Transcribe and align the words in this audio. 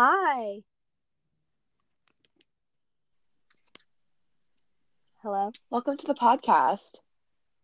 Hi. 0.00 0.62
Hello. 5.24 5.50
Welcome 5.70 5.96
to 5.96 6.06
the 6.06 6.14
podcast. 6.14 7.00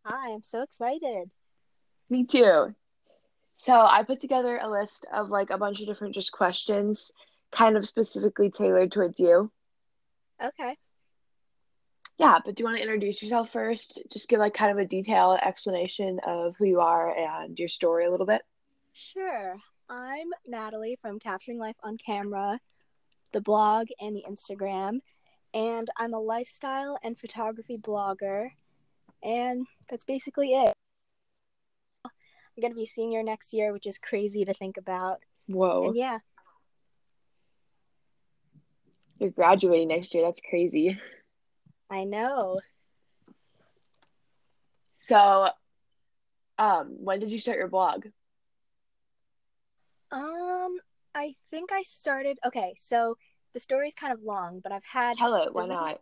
Hi, 0.04 0.32
I'm 0.32 0.42
so 0.42 0.62
excited. 0.62 1.30
Me 2.10 2.26
too. 2.26 2.74
So 3.54 3.72
I 3.72 4.02
put 4.02 4.20
together 4.20 4.58
a 4.60 4.68
list 4.68 5.06
of 5.14 5.30
like 5.30 5.50
a 5.50 5.58
bunch 5.58 5.80
of 5.80 5.86
different 5.86 6.16
just 6.16 6.32
questions, 6.32 7.12
kind 7.52 7.76
of 7.76 7.86
specifically 7.86 8.50
tailored 8.50 8.90
towards 8.90 9.20
you. 9.20 9.52
Okay. 10.42 10.76
Yeah, 12.18 12.40
but 12.44 12.56
do 12.56 12.62
you 12.62 12.64
want 12.64 12.78
to 12.78 12.82
introduce 12.82 13.22
yourself 13.22 13.52
first? 13.52 14.02
Just 14.12 14.28
give 14.28 14.40
like 14.40 14.54
kind 14.54 14.72
of 14.72 14.78
a 14.78 14.88
detailed 14.88 15.38
explanation 15.40 16.18
of 16.26 16.56
who 16.58 16.64
you 16.64 16.80
are 16.80 17.16
and 17.16 17.56
your 17.56 17.68
story 17.68 18.06
a 18.06 18.10
little 18.10 18.26
bit. 18.26 18.42
Sure. 18.92 19.56
I'm 19.88 20.28
Natalie 20.46 20.98
from 21.02 21.18
Capturing 21.18 21.58
Life 21.58 21.76
on 21.82 21.98
Camera, 21.98 22.58
the 23.32 23.40
blog 23.40 23.88
and 24.00 24.16
the 24.16 24.24
Instagram, 24.28 25.00
and 25.52 25.88
I'm 25.96 26.14
a 26.14 26.18
lifestyle 26.18 26.98
and 27.02 27.18
photography 27.18 27.76
blogger. 27.76 28.48
And 29.22 29.66
that's 29.90 30.04
basically 30.04 30.52
it. 30.52 30.72
I'm 32.04 32.60
going 32.60 32.72
to 32.72 32.76
be 32.76 32.86
senior 32.86 33.22
next 33.22 33.52
year, 33.52 33.72
which 33.72 33.86
is 33.86 33.98
crazy 33.98 34.44
to 34.44 34.54
think 34.54 34.76
about. 34.76 35.18
Whoa. 35.46 35.88
And 35.88 35.96
yeah, 35.96 36.18
You're 39.18 39.30
graduating 39.30 39.88
next 39.88 40.14
year. 40.14 40.24
That's 40.24 40.40
crazy. 40.48 40.98
I 41.90 42.04
know. 42.04 42.60
So, 44.96 45.48
um, 46.58 46.96
when 46.98 47.20
did 47.20 47.30
you 47.30 47.38
start 47.38 47.58
your 47.58 47.68
blog? 47.68 48.06
Um, 50.14 50.76
I 51.14 51.34
think 51.50 51.72
I 51.72 51.82
started. 51.82 52.38
Okay, 52.46 52.74
so 52.78 53.16
the 53.52 53.60
story's 53.60 53.94
kind 53.94 54.12
of 54.12 54.22
long, 54.22 54.60
but 54.60 54.72
I've 54.72 54.84
had 54.84 55.16
Tell 55.16 55.34
it, 55.34 55.52
why 55.52 55.66
not? 55.66 56.00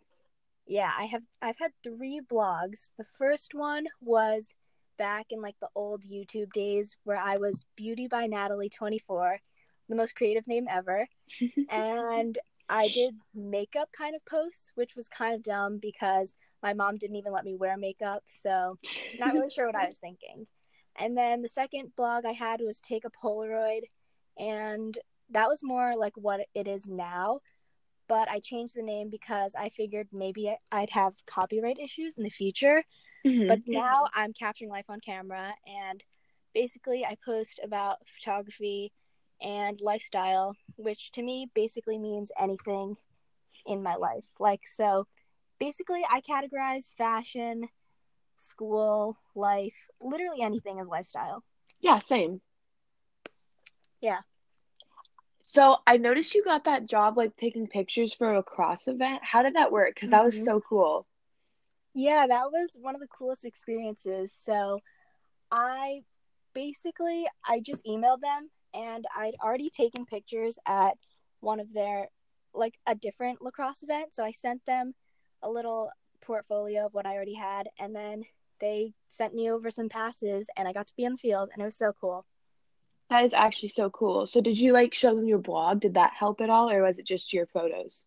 Yeah, 0.67 0.91
I 0.97 1.05
have 1.05 1.23
I've 1.41 1.57
had 1.57 1.71
three 1.83 2.21
blogs. 2.31 2.89
The 2.97 3.05
first 3.17 3.53
one 3.53 3.85
was 4.01 4.53
back 4.97 5.27
in 5.31 5.41
like 5.41 5.55
the 5.59 5.69
old 5.75 6.03
YouTube 6.03 6.53
days 6.53 6.95
where 7.03 7.17
I 7.17 7.37
was 7.37 7.65
Beauty 7.75 8.07
by 8.07 8.27
Natalie 8.27 8.69
24, 8.69 9.39
the 9.89 9.95
most 9.95 10.15
creative 10.15 10.47
name 10.47 10.67
ever. 10.69 11.07
and 11.69 12.37
I 12.69 12.87
did 12.89 13.15
makeup 13.33 13.89
kind 13.97 14.15
of 14.15 14.23
posts, 14.25 14.71
which 14.75 14.95
was 14.95 15.07
kind 15.09 15.33
of 15.33 15.43
dumb 15.43 15.79
because 15.81 16.35
my 16.61 16.73
mom 16.73 16.97
didn't 16.97 17.17
even 17.17 17.33
let 17.33 17.43
me 17.43 17.55
wear 17.55 17.75
makeup, 17.77 18.23
so 18.27 18.77
not 19.19 19.33
really 19.33 19.49
sure 19.49 19.65
what 19.65 19.75
I 19.75 19.87
was 19.87 19.97
thinking. 19.97 20.47
And 20.95 21.17
then 21.17 21.41
the 21.41 21.49
second 21.49 21.95
blog 21.95 22.25
I 22.25 22.31
had 22.31 22.61
was 22.61 22.79
Take 22.79 23.03
a 23.03 23.09
Polaroid, 23.09 23.81
and 24.37 24.97
that 25.29 25.47
was 25.47 25.63
more 25.63 25.95
like 25.95 26.13
what 26.15 26.41
it 26.53 26.67
is 26.67 26.87
now. 26.87 27.39
But 28.07 28.29
I 28.29 28.39
changed 28.39 28.75
the 28.75 28.83
name 28.83 29.09
because 29.09 29.55
I 29.57 29.69
figured 29.69 30.09
maybe 30.11 30.55
I'd 30.71 30.89
have 30.91 31.13
copyright 31.25 31.79
issues 31.79 32.17
in 32.17 32.23
the 32.23 32.29
future. 32.29 32.83
Mhm. 33.25 33.47
But 33.47 33.61
now 33.67 34.07
I'm 34.13 34.33
capturing 34.33 34.69
life 34.69 34.89
on 34.89 34.99
camera, 34.99 35.53
and 35.65 36.03
basically 36.53 37.05
I 37.05 37.17
post 37.23 37.59
about 37.63 37.97
photography 38.17 38.91
and 39.41 39.79
lifestyle, 39.81 40.55
which 40.75 41.11
to 41.11 41.23
me 41.23 41.49
basically 41.53 41.97
means 41.97 42.31
anything 42.37 42.95
in 43.65 43.83
my 43.83 43.95
life. 43.95 44.25
Like, 44.39 44.61
so 44.67 45.07
basically, 45.59 46.03
I 46.09 46.21
categorize 46.21 46.93
fashion, 46.97 47.69
school, 48.37 49.17
life, 49.35 49.75
literally 50.01 50.41
anything 50.41 50.79
as 50.79 50.87
lifestyle. 50.87 51.43
Yeah, 51.79 51.99
same. 51.99 52.41
Yeah. 54.03 54.19
So 55.45 55.77
I 55.87 55.97
noticed 55.97 56.35
you 56.35 56.43
got 56.43 56.65
that 56.65 56.85
job 56.87 57.17
like 57.17 57.37
taking 57.37 57.67
pictures 57.67 58.13
for 58.13 58.33
a 58.33 58.37
lacrosse 58.37 58.87
event. 58.89 59.23
How 59.23 59.41
did 59.43 59.55
that 59.55 59.71
work? 59.71 59.95
Because 59.95 60.11
that 60.11 60.25
was 60.25 60.35
Mhm. 60.35 60.43
so 60.43 60.61
cool. 60.61 61.07
Yeah, 61.93 62.27
that 62.27 62.51
was 62.51 62.75
one 62.79 62.95
of 62.95 63.01
the 63.01 63.07
coolest 63.07 63.45
experiences. 63.45 64.33
So 64.33 64.81
I 65.51 66.03
basically 66.53 67.27
I 67.47 67.59
just 67.61 67.85
emailed 67.85 68.21
them 68.21 68.51
and 68.73 69.05
I'd 69.15 69.35
already 69.43 69.69
taken 69.69 70.05
pictures 70.05 70.57
at 70.65 70.97
one 71.39 71.59
of 71.59 71.73
their 71.73 72.09
like 72.53 72.79
a 72.87 72.95
different 72.95 73.41
lacrosse 73.41 73.83
event. 73.83 74.13
So 74.13 74.23
I 74.23 74.31
sent 74.31 74.65
them 74.65 74.95
a 75.41 75.49
little 75.49 75.91
portfolio 76.21 76.85
of 76.87 76.93
what 76.93 77.05
I 77.05 77.15
already 77.15 77.35
had 77.35 77.69
and 77.79 77.95
then 77.95 78.25
they 78.59 78.93
sent 79.07 79.33
me 79.33 79.49
over 79.51 79.71
some 79.71 79.89
passes 79.89 80.47
and 80.57 80.67
I 80.67 80.73
got 80.73 80.87
to 80.87 80.95
be 80.95 81.05
on 81.05 81.13
the 81.13 81.17
field 81.17 81.49
and 81.53 81.61
it 81.61 81.65
was 81.65 81.77
so 81.77 81.93
cool. 81.99 82.25
That 83.13 83.25
is 83.25 83.33
actually 83.35 83.69
so 83.69 83.91
cool. 83.91 84.25
So 84.25 84.41
did 84.41 84.57
you 84.57 84.73
like 84.73 84.91
show 84.91 85.13
them 85.13 85.27
your 85.27 85.37
blog? 85.37 85.81
Did 85.81 85.93
that 85.93 86.13
help 86.17 86.41
at 86.41 86.49
all, 86.49 86.71
or 86.71 86.81
was 86.81 86.97
it 86.97 87.05
just 87.05 87.31
your 87.31 87.45
photos? 87.45 88.05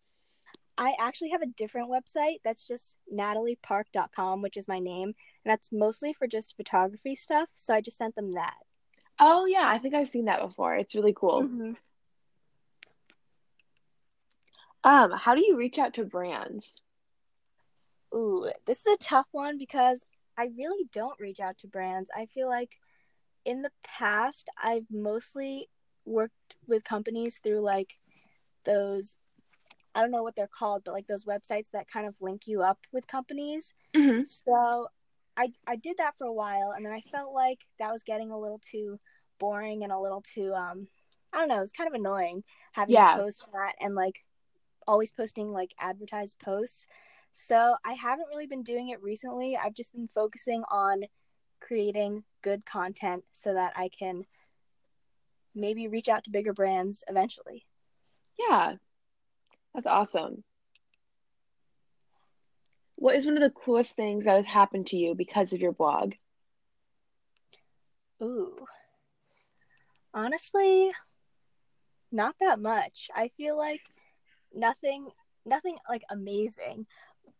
I 0.77 0.95
actually 0.99 1.29
have 1.29 1.41
a 1.41 1.45
different 1.45 1.89
website 1.89 2.39
that's 2.43 2.67
just 2.67 2.97
nataliepark.com, 3.15 4.41
which 4.41 4.57
is 4.57 4.67
my 4.67 4.79
name, 4.79 5.05
and 5.45 5.49
that's 5.49 5.69
mostly 5.71 6.11
for 6.11 6.27
just 6.27 6.57
photography 6.57 7.15
stuff. 7.15 7.47
So 7.53 7.73
I 7.73 7.79
just 7.79 7.95
sent 7.95 8.15
them 8.15 8.33
that. 8.33 8.57
Oh 9.17 9.45
yeah, 9.45 9.63
I 9.65 9.77
think 9.77 9.95
I've 9.95 10.09
seen 10.09 10.25
that 10.25 10.41
before. 10.41 10.75
It's 10.75 10.93
really 10.93 11.13
cool. 11.15 11.43
Mm-hmm. 11.43 11.71
Um, 14.83 15.11
how 15.11 15.35
do 15.35 15.41
you 15.41 15.55
reach 15.55 15.79
out 15.79 15.93
to 15.93 16.03
brands? 16.03 16.81
Ooh, 18.13 18.51
this 18.65 18.79
is 18.79 18.87
a 18.87 18.97
tough 18.97 19.27
one 19.31 19.57
because 19.57 20.03
I 20.37 20.49
really 20.57 20.83
don't 20.91 21.17
reach 21.17 21.39
out 21.39 21.59
to 21.59 21.67
brands. 21.67 22.09
I 22.13 22.25
feel 22.25 22.49
like 22.49 22.77
in 23.47 23.63
the 23.63 23.71
past, 23.83 24.49
I've 24.61 24.85
mostly 24.91 25.69
worked 26.05 26.55
with 26.67 26.83
companies 26.83 27.39
through 27.43 27.61
like 27.61 27.93
those, 28.65 29.17
I 29.95 30.01
don't 30.01 30.11
know 30.11 30.23
what 30.23 30.35
they're 30.35 30.49
called, 30.59 30.83
but 30.85 30.93
like 30.93 31.07
those 31.07 31.25
websites 31.25 31.71
that 31.71 31.89
kind 31.89 32.07
of 32.07 32.15
link 32.21 32.43
you 32.45 32.61
up 32.61 32.79
with 32.91 33.07
companies. 33.07 33.73
Mm-hmm. 33.95 34.23
So 34.25 34.89
I 35.37 35.53
I 35.65 35.77
did 35.77 35.97
that 35.97 36.17
for 36.17 36.25
a 36.27 36.33
while 36.33 36.73
and 36.75 36.85
then 36.85 36.93
I 36.93 37.01
felt 37.11 37.33
like 37.33 37.59
that 37.79 37.91
was 37.91 38.03
getting 38.03 38.31
a 38.31 38.39
little 38.39 38.59
too 38.59 38.99
boring 39.39 39.83
and 39.83 39.93
a 39.93 39.99
little 39.99 40.23
too 40.35 40.53
um 40.53 40.87
I 41.33 41.39
don't 41.39 41.47
know, 41.49 41.61
it's 41.61 41.71
kind 41.71 41.87
of 41.87 41.93
annoying 41.93 42.43
having 42.73 42.95
Yeah. 42.95 43.13
to 43.15 43.21
post 43.21 43.41
that 43.53 43.75
and 43.79 43.95
like 43.95 44.25
always 44.87 45.11
posting 45.11 45.51
like 45.51 45.73
advertised 45.79 46.39
posts. 46.39 46.87
So 47.33 47.75
I 47.85 47.93
haven't 47.93 48.29
really 48.29 48.47
been 48.47 48.63
doing 48.63 48.89
it 48.89 49.01
recently. 49.01 49.55
I've 49.57 49.75
just 49.75 49.93
been 49.93 50.07
focusing 50.07 50.63
on 50.71 51.03
creating 51.67 52.23
good 52.41 52.65
content 52.65 53.25
so 53.33 53.53
that 53.53 53.73
I 53.75 53.89
can 53.89 54.23
maybe 55.53 55.87
reach 55.87 56.07
out 56.07 56.23
to 56.23 56.29
bigger 56.29 56.53
brands 56.53 57.03
eventually. 57.07 57.65
Yeah, 58.39 58.75
that's 59.73 59.87
awesome. 59.87 60.43
What 62.95 63.15
is 63.15 63.25
one 63.25 63.35
of 63.37 63.43
the 63.43 63.51
coolest 63.51 63.95
things 63.95 64.25
that 64.25 64.37
has 64.37 64.45
happened 64.45 64.87
to 64.87 64.97
you 64.97 65.13
because 65.13 65.53
of 65.53 65.59
your 65.59 65.73
blog? 65.73 66.13
Ooh. 68.21 68.65
Honestly, 70.13 70.91
not 72.11 72.35
that 72.39 72.59
much. 72.59 73.09
I 73.15 73.29
feel 73.37 73.57
like 73.57 73.81
nothing 74.53 75.09
nothing 75.45 75.77
like 75.89 76.03
amazing, 76.09 76.87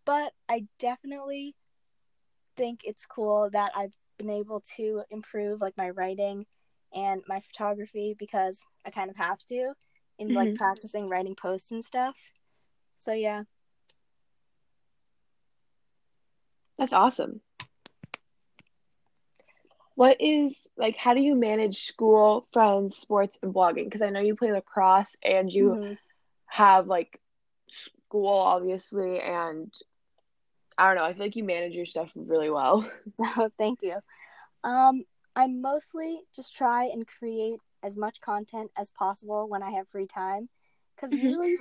but 0.05 0.33
I 0.47 0.65
definitely 0.79 1.55
think 2.55 2.81
it's 2.83 3.05
cool 3.05 3.49
that 3.51 3.71
I've 3.75 3.93
been 4.17 4.29
able 4.29 4.61
to 4.77 5.03
improve 5.09 5.61
like 5.61 5.77
my 5.77 5.89
writing 5.89 6.45
and 6.93 7.21
my 7.27 7.39
photography 7.39 8.15
because 8.17 8.65
I 8.85 8.91
kind 8.91 9.09
of 9.09 9.15
have 9.17 9.39
to 9.49 9.73
in 10.19 10.33
like 10.33 10.53
Mhm. 10.53 10.57
practicing 10.57 11.09
writing 11.09 11.35
posts 11.35 11.71
and 11.71 11.83
stuff. 11.83 12.15
So 12.97 13.13
yeah. 13.13 13.43
That's 16.77 16.93
awesome. 16.93 17.41
What 19.95 20.17
is 20.21 20.67
like, 20.77 20.95
how 20.95 21.15
do 21.15 21.21
you 21.21 21.33
manage 21.35 21.83
school, 21.85 22.47
friends, 22.53 22.95
sports, 22.95 23.39
and 23.41 23.53
blogging? 23.53 23.85
Because 23.85 24.03
I 24.03 24.11
know 24.11 24.19
you 24.19 24.35
play 24.35 24.51
lacrosse 24.51 25.15
and 25.23 25.51
you 25.51 25.79
Mhm. 25.79 25.97
have 26.45 26.87
like 26.87 27.19
school, 27.71 28.27
obviously, 28.27 29.19
and 29.19 29.73
I 30.77 30.87
don't 30.87 30.95
know, 30.97 31.03
I 31.03 31.13
feel 31.13 31.23
like 31.23 31.35
you 31.35 31.43
manage 31.43 31.73
your 31.73 31.85
stuff 31.85 32.11
really 32.15 32.49
well. 32.49 32.89
Oh, 33.37 33.49
thank 33.57 33.79
you. 33.81 33.97
Um, 34.63 35.03
I 35.35 35.47
mostly 35.47 36.21
just 36.35 36.55
try 36.55 36.85
and 36.85 37.07
create 37.07 37.59
as 37.83 37.97
much 37.97 38.21
content 38.21 38.71
as 38.77 38.91
possible 38.91 39.49
when 39.49 39.63
I 39.63 39.71
have 39.71 39.89
free 39.89 40.07
time, 40.07 40.49
because 40.95 41.13
Mhm. 41.13 41.17
usually 41.23 41.57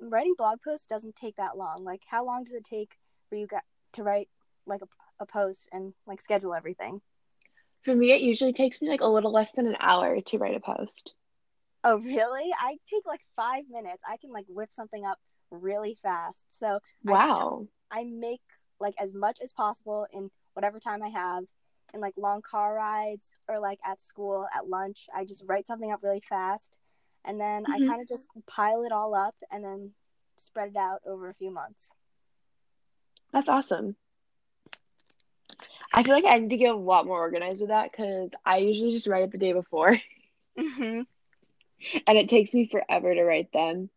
writing 0.00 0.34
blog 0.38 0.60
posts 0.62 0.86
doesn't 0.88 1.16
take 1.16 1.36
that 1.36 1.56
long. 1.58 1.84
Like, 1.84 2.02
how 2.10 2.24
long 2.26 2.44
does 2.44 2.54
it 2.54 2.64
take 2.64 2.92
for 3.28 3.36
you 3.36 3.46
got 3.46 3.64
to 3.94 4.02
write 4.02 4.28
like 4.66 4.82
a, 4.82 4.88
a 5.20 5.26
post 5.26 5.68
and 5.72 5.94
like 6.06 6.20
schedule 6.20 6.54
everything? 6.54 7.00
For 7.82 7.92
me, 7.96 8.12
it 8.12 8.22
usually 8.22 8.52
takes 8.52 8.80
me 8.80 8.88
like 8.88 9.00
a 9.00 9.08
little 9.08 9.32
less 9.32 9.50
than 9.50 9.66
an 9.66 9.76
hour 9.80 10.20
to 10.20 10.38
write 10.38 10.54
a 10.54 10.60
post. 10.60 11.16
Oh, 11.84 11.98
really? 11.98 12.52
I 12.58 12.76
take 12.88 13.06
like 13.06 13.20
five 13.36 13.64
minutes. 13.68 14.02
I 14.08 14.16
can 14.16 14.32
like 14.32 14.46
whip 14.48 14.70
something 14.72 15.04
up 15.04 15.18
really 15.50 15.96
fast. 16.02 16.46
So 16.58 16.80
I 17.06 17.16
just 17.16 17.34
Wow. 17.34 17.66
I 17.90 18.04
make 18.04 18.42
like 18.80 18.94
as 18.98 19.14
much 19.14 19.38
as 19.42 19.52
possible 19.52 20.06
in 20.12 20.30
whatever 20.54 20.78
time 20.80 21.02
I 21.02 21.08
have 21.08 21.44
in 21.94 22.00
like 22.00 22.14
long 22.16 22.42
car 22.42 22.74
rides 22.74 23.32
or 23.48 23.58
like 23.58 23.78
at 23.86 24.02
school 24.02 24.46
at 24.56 24.68
lunch. 24.68 25.08
I 25.14 25.24
just 25.24 25.44
write 25.46 25.66
something 25.66 25.92
up 25.92 26.02
really 26.02 26.22
fast 26.28 26.78
and 27.24 27.40
then 27.40 27.66
Mhm. 27.66 27.74
I 27.74 27.80
kind 27.80 28.00
of 28.00 28.08
just 28.08 28.28
pile 28.46 28.84
it 28.84 28.92
all 28.92 29.14
up 29.14 29.34
and 29.50 29.64
then 29.64 29.94
spread 30.38 30.70
it 30.70 30.76
out 30.76 31.00
over 31.06 31.28
a 31.28 31.34
few 31.34 31.50
months. 31.50 31.90
That's 33.32 33.48
awesome. 33.48 33.96
I 35.92 36.02
feel 36.02 36.14
like 36.14 36.24
I 36.24 36.38
need 36.38 36.50
to 36.50 36.56
get 36.56 36.72
a 36.72 36.76
lot 36.76 37.06
more 37.06 37.18
organized 37.18 37.60
with 37.60 37.70
that 37.70 37.90
because 37.90 38.30
I 38.44 38.58
usually 38.58 38.92
just 38.92 39.06
write 39.06 39.24
it 39.24 39.32
the 39.32 39.38
day 39.38 39.52
before, 39.52 39.96
hmm 40.56 41.02
and 42.06 42.18
it 42.18 42.28
takes 42.28 42.54
me 42.54 42.66
forever 42.68 43.14
to 43.14 43.22
write 43.24 43.52
them. 43.52 43.90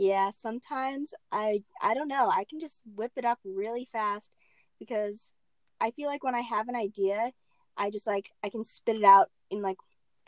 Yeah, 0.00 0.30
sometimes 0.30 1.12
I 1.30 1.62
I 1.82 1.92
don't 1.92 2.08
know. 2.08 2.30
I 2.30 2.44
can 2.48 2.58
just 2.58 2.84
whip 2.96 3.12
it 3.16 3.26
up 3.26 3.38
really 3.44 3.84
fast 3.84 4.30
because 4.78 5.34
I 5.78 5.90
feel 5.90 6.06
like 6.08 6.24
when 6.24 6.34
I 6.34 6.40
have 6.40 6.68
an 6.68 6.74
idea, 6.74 7.32
I 7.76 7.90
just 7.90 8.06
like 8.06 8.30
I 8.42 8.48
can 8.48 8.64
spit 8.64 8.96
it 8.96 9.04
out 9.04 9.28
in 9.50 9.60
like 9.60 9.76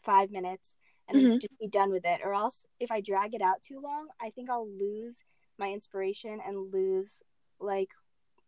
five 0.05 0.31
minutes 0.31 0.77
and 1.09 1.17
Mhm. 1.17 1.41
just 1.41 1.59
be 1.59 1.69
done 1.69 1.91
with 1.91 2.05
it. 2.05 2.21
Or 2.23 2.35
else 2.35 2.67
if 2.81 2.91
I 2.91 3.01
drag 3.01 3.33
it 3.35 3.41
out 3.41 3.63
too 3.63 3.81
long, 3.81 4.09
I 4.21 4.29
think 4.29 4.51
I'll 4.51 4.69
lose 4.69 5.25
my 5.59 5.71
inspiration 5.73 6.39
and 6.47 6.71
lose 6.71 7.23
like 7.59 7.89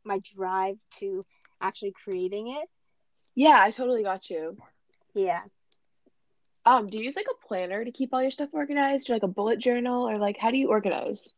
my 0.05 0.19
drive 0.19 0.77
to 0.99 1.25
actually 1.63 1.93
creating 2.05 2.49
it. 2.49 2.69
Yeah, 3.35 3.61
I 3.63 3.71
totally 3.71 4.03
got 4.03 4.29
you. 4.31 4.57
Yeah. 5.15 5.43
Um, 6.67 6.89
do 6.89 6.99
you 6.99 7.05
use 7.05 7.17
like 7.17 7.27
a 7.31 7.47
planner 7.47 7.85
to 7.85 7.91
keep 7.93 8.13
all 8.13 8.21
your 8.23 8.31
stuff 8.31 8.51
organized, 8.53 9.09
or 9.09 9.15
like 9.15 9.23
a 9.23 9.29
bullet 9.29 9.59
journal, 9.59 10.07
or 10.09 10.19
like 10.19 10.37
how 10.39 10.51
do 10.51 10.59
you 10.59 10.69
organize? 10.69 11.33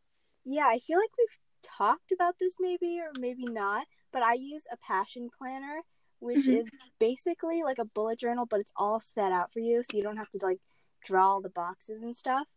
Yeah, 0.45 0.67
I 0.67 0.79
feel 0.79 0.97
like 0.99 1.11
we've 1.17 1.39
talked 1.63 2.11
about 2.11 2.35
this 2.39 2.57
maybe 2.59 2.99
or 2.99 3.13
maybe 3.13 3.47
not, 3.47 3.87
but 4.11 4.23
I 4.23 4.33
use 4.33 4.63
a 4.71 4.77
passion 4.77 5.29
planner, 5.37 5.81
which 6.19 6.47
Mhm. 6.47 6.61
is 6.61 6.71
basically 6.99 7.63
like 7.63 7.79
a 7.79 7.85
bullet 7.85 8.19
journal, 8.19 8.45
but 8.45 8.59
it's 8.59 8.71
all 8.77 8.99
set 8.99 9.31
out 9.31 9.51
for 9.51 9.59
you, 9.59 9.83
so 9.83 9.97
you 9.97 10.03
don't 10.03 10.17
have 10.17 10.29
to 10.31 10.39
like 10.41 10.59
draw 11.03 11.33
all 11.33 11.41
the 11.41 11.49
boxes 11.49 12.01
and 12.01 12.15
stuff. 12.15 12.47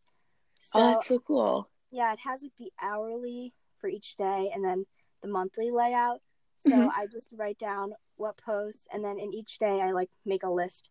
So 0.60 0.78
Oh, 0.78 0.88
that's 0.88 1.06
so 1.06 1.20
cool. 1.20 1.70
yeah, 1.90 2.12
it 2.12 2.20
has 2.20 2.42
like 2.42 2.56
the 2.58 2.72
hourly 2.80 3.54
for 3.80 3.88
each 3.88 4.16
day 4.16 4.50
and 4.54 4.64
then 4.64 4.86
the 5.22 5.28
monthly 5.28 5.70
layout. 5.70 6.20
So 6.58 6.74
Mhm. 6.74 6.92
I 6.94 7.06
just 7.06 7.30
write 7.32 7.58
down 7.58 7.94
what 8.16 8.36
posts 8.38 8.86
and 8.92 9.04
then 9.04 9.18
in 9.18 9.32
each 9.34 9.58
day 9.58 9.80
I 9.82 9.92
like 9.92 10.10
make 10.26 10.42
a 10.42 10.50
list 10.50 10.90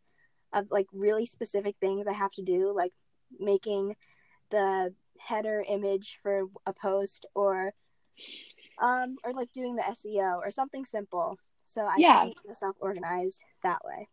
of 0.54 0.68
like 0.72 0.88
really 0.94 1.25
specific 1.25 1.75
things 1.78 2.07
I 2.07 2.13
have 2.13 2.31
to 2.34 2.42
do, 2.42 2.74
like 2.75 2.94
making 3.40 3.96
the 4.51 4.94
header 5.19 5.63
image 5.68 6.19
for 6.22 6.44
a 6.66 6.74
post 6.74 7.25
or 7.36 7.74
um 8.81 9.18
or 9.24 9.34
like 9.34 9.51
doing 9.51 9.75
the 9.75 9.88
SEO 9.88 10.38
or 10.38 10.51
something 10.51 10.86
simple. 10.86 11.38
So 11.66 11.86
I 11.86 12.01
Yeah. 12.01 12.19
keep 12.22 12.38
myself 12.46 12.75
organized 12.80 13.44
that 13.63 13.80
way. 13.86 14.07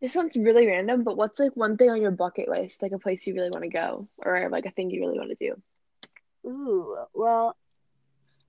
This 0.00 0.14
one's 0.14 0.36
really 0.36 0.66
random, 0.66 1.04
but 1.04 1.16
what's 1.16 1.38
like 1.38 1.56
one 1.56 1.76
thing 1.76 1.90
on 1.90 2.00
your 2.02 2.10
bucket 2.10 2.48
list, 2.48 2.82
like 2.82 2.92
a 2.92 2.98
place 2.98 3.26
you 3.26 3.34
really 3.34 3.50
want 3.50 3.62
to 3.64 3.68
go, 3.70 4.08
or 4.18 4.48
like 4.50 4.66
a 4.66 4.70
thing 4.70 4.90
you 4.90 5.00
really 5.00 5.18
want 5.18 5.30
to 5.30 5.36
do? 5.36 5.62
Ooh, 6.46 6.96
well, 7.14 7.56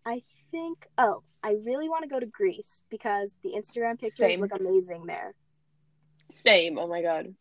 I 0.06 0.24
think 0.52 0.88
oh, 0.98 1.24
I 1.44 1.56
really 1.64 1.90
want 1.90 2.04
to 2.04 2.10
go 2.10 2.20
to 2.20 2.26
Greece 2.26 2.84
because 2.90 3.36
the 3.44 3.54
Instagram 3.58 4.00
pictures 4.00 4.18
Same. 4.18 4.42
look 4.42 4.52
amazing 4.58 5.06
there. 5.06 5.34
Same. 6.30 6.78
Oh 6.78 6.88
my 6.88 7.02
God. 7.02 7.34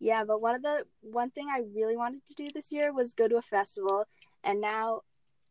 Yeah, 0.00 0.24
but 0.24 0.40
one 0.40 0.54
of 0.54 0.62
the 0.62 0.84
one 1.00 1.30
thing 1.30 1.48
I 1.50 1.62
really 1.74 1.96
wanted 1.96 2.24
to 2.26 2.34
do 2.34 2.50
this 2.52 2.72
year 2.72 2.92
was 2.92 3.14
go 3.14 3.28
to 3.28 3.36
a 3.36 3.42
festival, 3.42 4.04
and 4.42 4.60
now 4.60 5.00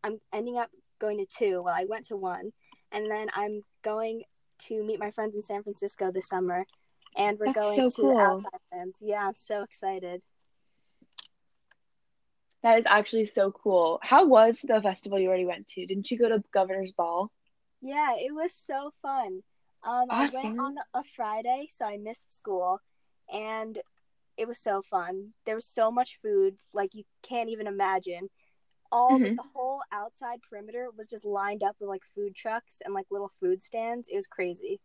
I'm 0.04 0.20
ending 0.32 0.58
up 0.58 0.70
going 1.00 1.18
to 1.20 1.26
two. 1.26 1.64
Well, 1.64 1.74
I 1.76 1.86
went 1.86 2.08
to 2.08 2.18
one, 2.18 2.52
and 2.92 3.10
then 3.10 3.30
I'm 3.34 3.64
going 3.84 4.24
to 4.68 4.84
meet 4.84 5.00
my 5.00 5.12
friends 5.12 5.36
in 5.36 5.42
San 5.42 5.64
Francisco 5.64 6.12
this 6.12 6.28
summer, 6.28 6.66
and 7.18 7.40
we're 7.40 7.48
That's 7.48 7.60
going 7.60 7.76
so 7.76 7.90
to 7.90 8.02
cool. 8.02 8.20
Outside 8.20 8.52
Lands. 8.72 8.98
Yeah, 9.02 9.28
I'm 9.28 9.36
so 9.36 9.64
excited. 9.64 10.24
That 12.64 12.80
is 12.80 12.88
actually 12.88 13.26
so 13.26 13.52
cool. 13.52 14.00
How 14.02 14.26
was 14.26 14.62
the 14.62 14.82
festival 14.82 15.20
you 15.20 15.28
already 15.28 15.46
went 15.46 15.68
to? 15.68 15.86
Didn't 15.86 16.10
you 16.10 16.18
go 16.18 16.30
to 16.30 16.44
Governor's 16.52 16.92
Ball? 16.92 17.32
Yeah, 17.82 18.14
it 18.18 18.34
was 18.34 18.54
so 18.54 18.92
fun. 19.02 19.44
Um, 19.84 20.12
I 20.12 20.28
went 20.28 20.54
on 20.60 20.76
a 20.94 21.04
Friday, 21.16 21.68
so 21.70 21.86
I 21.86 21.98
missed 21.98 22.36
school, 22.36 22.80
and 23.32 23.80
it 24.38 24.48
was 24.48 24.60
so 24.60 24.82
fun. 24.82 25.34
There 25.46 25.56
was 25.56 25.66
so 25.68 25.92
much 25.92 26.20
food, 26.22 26.58
like 26.74 26.94
you 26.96 27.04
can't 27.24 27.50
even 27.50 27.68
imagine. 27.68 28.30
All 28.92 29.20
Mhm. 29.20 29.38
the 29.38 29.44
whole 29.56 29.82
outside 29.92 30.40
perimeter 30.50 30.90
was 30.96 31.08
just 31.08 31.26
lined 31.26 31.64
up 31.64 31.76
with 31.80 31.90
like 31.90 32.04
food 32.16 32.36
trucks 32.36 32.82
and 32.86 32.94
like 32.94 33.08
little 33.12 33.32
food 33.40 33.62
stands. 33.62 34.08
It 34.10 34.16
was 34.16 34.28
crazy. 34.28 34.82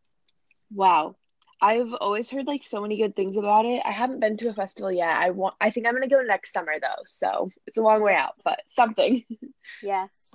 Wow. 0.70 1.16
I've 1.60 1.92
always 1.94 2.30
heard 2.30 2.46
like 2.46 2.62
so 2.62 2.80
many 2.80 2.96
good 2.96 3.16
things 3.16 3.36
about 3.36 3.66
it. 3.66 3.82
I 3.84 3.90
haven't 3.90 4.20
been 4.20 4.36
to 4.38 4.48
a 4.48 4.54
festival 4.54 4.92
yet. 4.92 5.16
I 5.16 5.30
want 5.30 5.54
I 5.60 5.70
think 5.70 5.86
I'm 5.86 5.94
gonna 5.94 6.08
go 6.08 6.22
next 6.22 6.52
summer 6.52 6.74
though, 6.80 7.02
so 7.06 7.50
it's 7.66 7.78
a 7.78 7.82
long 7.82 8.02
way 8.02 8.14
out, 8.14 8.34
but 8.44 8.62
something. 8.68 9.24
Yes. 9.82 10.30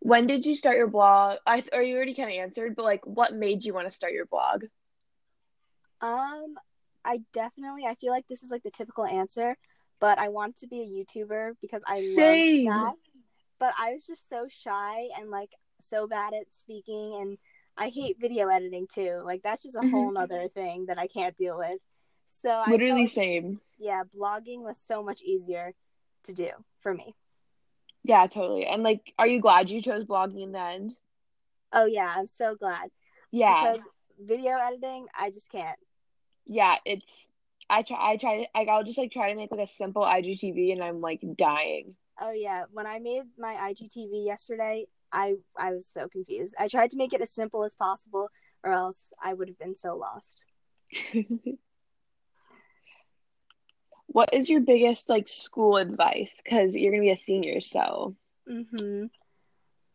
When 0.00 0.26
did 0.26 0.46
you 0.46 0.54
start 0.54 0.76
your 0.76 0.86
blog? 0.86 1.38
I 1.46 1.64
or 1.72 1.82
you 1.82 1.96
already 1.96 2.14
kind 2.14 2.30
of 2.30 2.36
answered, 2.36 2.76
but 2.76 2.84
like 2.84 3.06
what 3.06 3.34
made 3.34 3.64
you 3.64 3.74
want 3.74 3.88
to 3.88 3.94
start 3.94 4.12
your 4.12 4.26
blog? 4.26 4.64
Um, 6.00 6.54
I 7.04 7.20
definitely 7.32 7.84
I 7.86 7.94
feel 7.96 8.12
like 8.12 8.26
this 8.28 8.42
is 8.42 8.50
like 8.50 8.62
the 8.62 8.70
typical 8.70 9.04
answer, 9.06 9.56
but 10.00 10.18
I 10.18 10.28
wanted 10.28 10.56
to 10.58 10.68
be 10.68 10.80
a 10.82 11.20
YouTuber 11.20 11.54
because 11.60 11.82
I 11.86 12.00
Same. 12.00 12.66
love 12.66 12.74
that. 12.74 12.94
But 13.58 13.74
I 13.80 13.92
was 13.92 14.06
just 14.06 14.28
so 14.28 14.46
shy 14.48 15.08
and 15.18 15.30
like 15.30 15.50
so 15.80 16.06
bad 16.06 16.32
at 16.34 16.54
speaking 16.54 17.18
and 17.20 17.38
I 17.78 17.88
hate 17.88 18.16
video 18.20 18.48
editing 18.48 18.86
too. 18.92 19.20
Like 19.24 19.42
that's 19.42 19.62
just 19.62 19.76
a 19.76 19.80
Mhm. 19.80 19.90
whole 19.90 20.12
nother 20.12 20.48
thing 20.48 20.86
that 20.86 20.98
I 20.98 21.06
can't 21.06 21.36
deal 21.36 21.56
with. 21.56 21.80
So 22.26 22.50
I 22.50 22.70
Literally 22.72 23.06
felt, 23.06 23.14
same. 23.14 23.60
yeah, 23.78 24.02
blogging 24.04 24.62
was 24.62 24.78
so 24.78 25.02
much 25.02 25.22
easier 25.22 25.72
to 26.24 26.34
do 26.34 26.50
for 26.80 26.92
me. 26.92 27.14
Yeah, 28.02 28.26
totally. 28.26 28.66
And 28.66 28.82
like, 28.82 29.12
are 29.18 29.26
you 29.26 29.40
glad 29.40 29.70
you 29.70 29.80
chose 29.82 30.04
blogging 30.04 30.42
in 30.42 30.52
the 30.52 30.60
end? 30.60 30.92
Oh 31.72 31.86
yeah, 31.86 32.12
I'm 32.16 32.26
so 32.26 32.54
glad. 32.56 32.90
Yeah. 33.30 33.72
Because 33.72 33.86
video 34.18 34.56
editing, 34.56 35.06
I 35.18 35.30
just 35.30 35.50
can't. 35.50 35.78
Yeah, 36.46 36.76
it's 36.84 37.26
I 37.70 37.82
try 37.82 37.98
I 38.00 38.16
try 38.16 38.36
to 38.44 38.46
like 38.54 38.68
I'll 38.68 38.84
just 38.84 38.98
like 38.98 39.12
try 39.12 39.30
to 39.30 39.36
make 39.36 39.50
like 39.50 39.60
a 39.60 39.66
simple 39.66 40.02
IGTV 40.02 40.72
and 40.72 40.82
I'm 40.82 41.00
like 41.00 41.20
dying. 41.36 41.94
Oh 42.20 42.32
yeah, 42.32 42.64
when 42.72 42.86
I 42.86 42.98
made 42.98 43.22
my 43.38 43.54
IGTV 43.54 44.24
yesterday, 44.24 44.86
I 45.12 45.34
I 45.56 45.72
was 45.72 45.86
so 45.86 46.08
confused. 46.08 46.54
I 46.58 46.68
tried 46.68 46.90
to 46.92 46.96
make 46.96 47.12
it 47.12 47.20
as 47.20 47.30
simple 47.32 47.64
as 47.64 47.74
possible, 47.74 48.28
or 48.64 48.72
else 48.72 49.12
I 49.22 49.34
would 49.34 49.48
have 49.48 49.58
been 49.58 49.74
so 49.74 49.96
lost. 49.96 50.44
What 54.08 54.30
is 54.32 54.48
your 54.50 54.60
biggest 54.60 55.08
like 55.08 55.28
school 55.28 55.76
advice? 55.76 56.40
Because 56.42 56.74
you're 56.76 56.90
gonna 56.92 57.02
be 57.02 57.10
a 57.10 57.16
senior, 57.16 57.60
so 57.60 58.16
hmm 58.46 59.06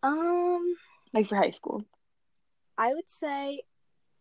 Um, 0.04 0.76
like 1.14 1.28
for 1.28 1.36
high 1.38 1.52
school. 1.52 1.84
I 2.78 2.94
would 2.94 3.10
say 3.10 3.64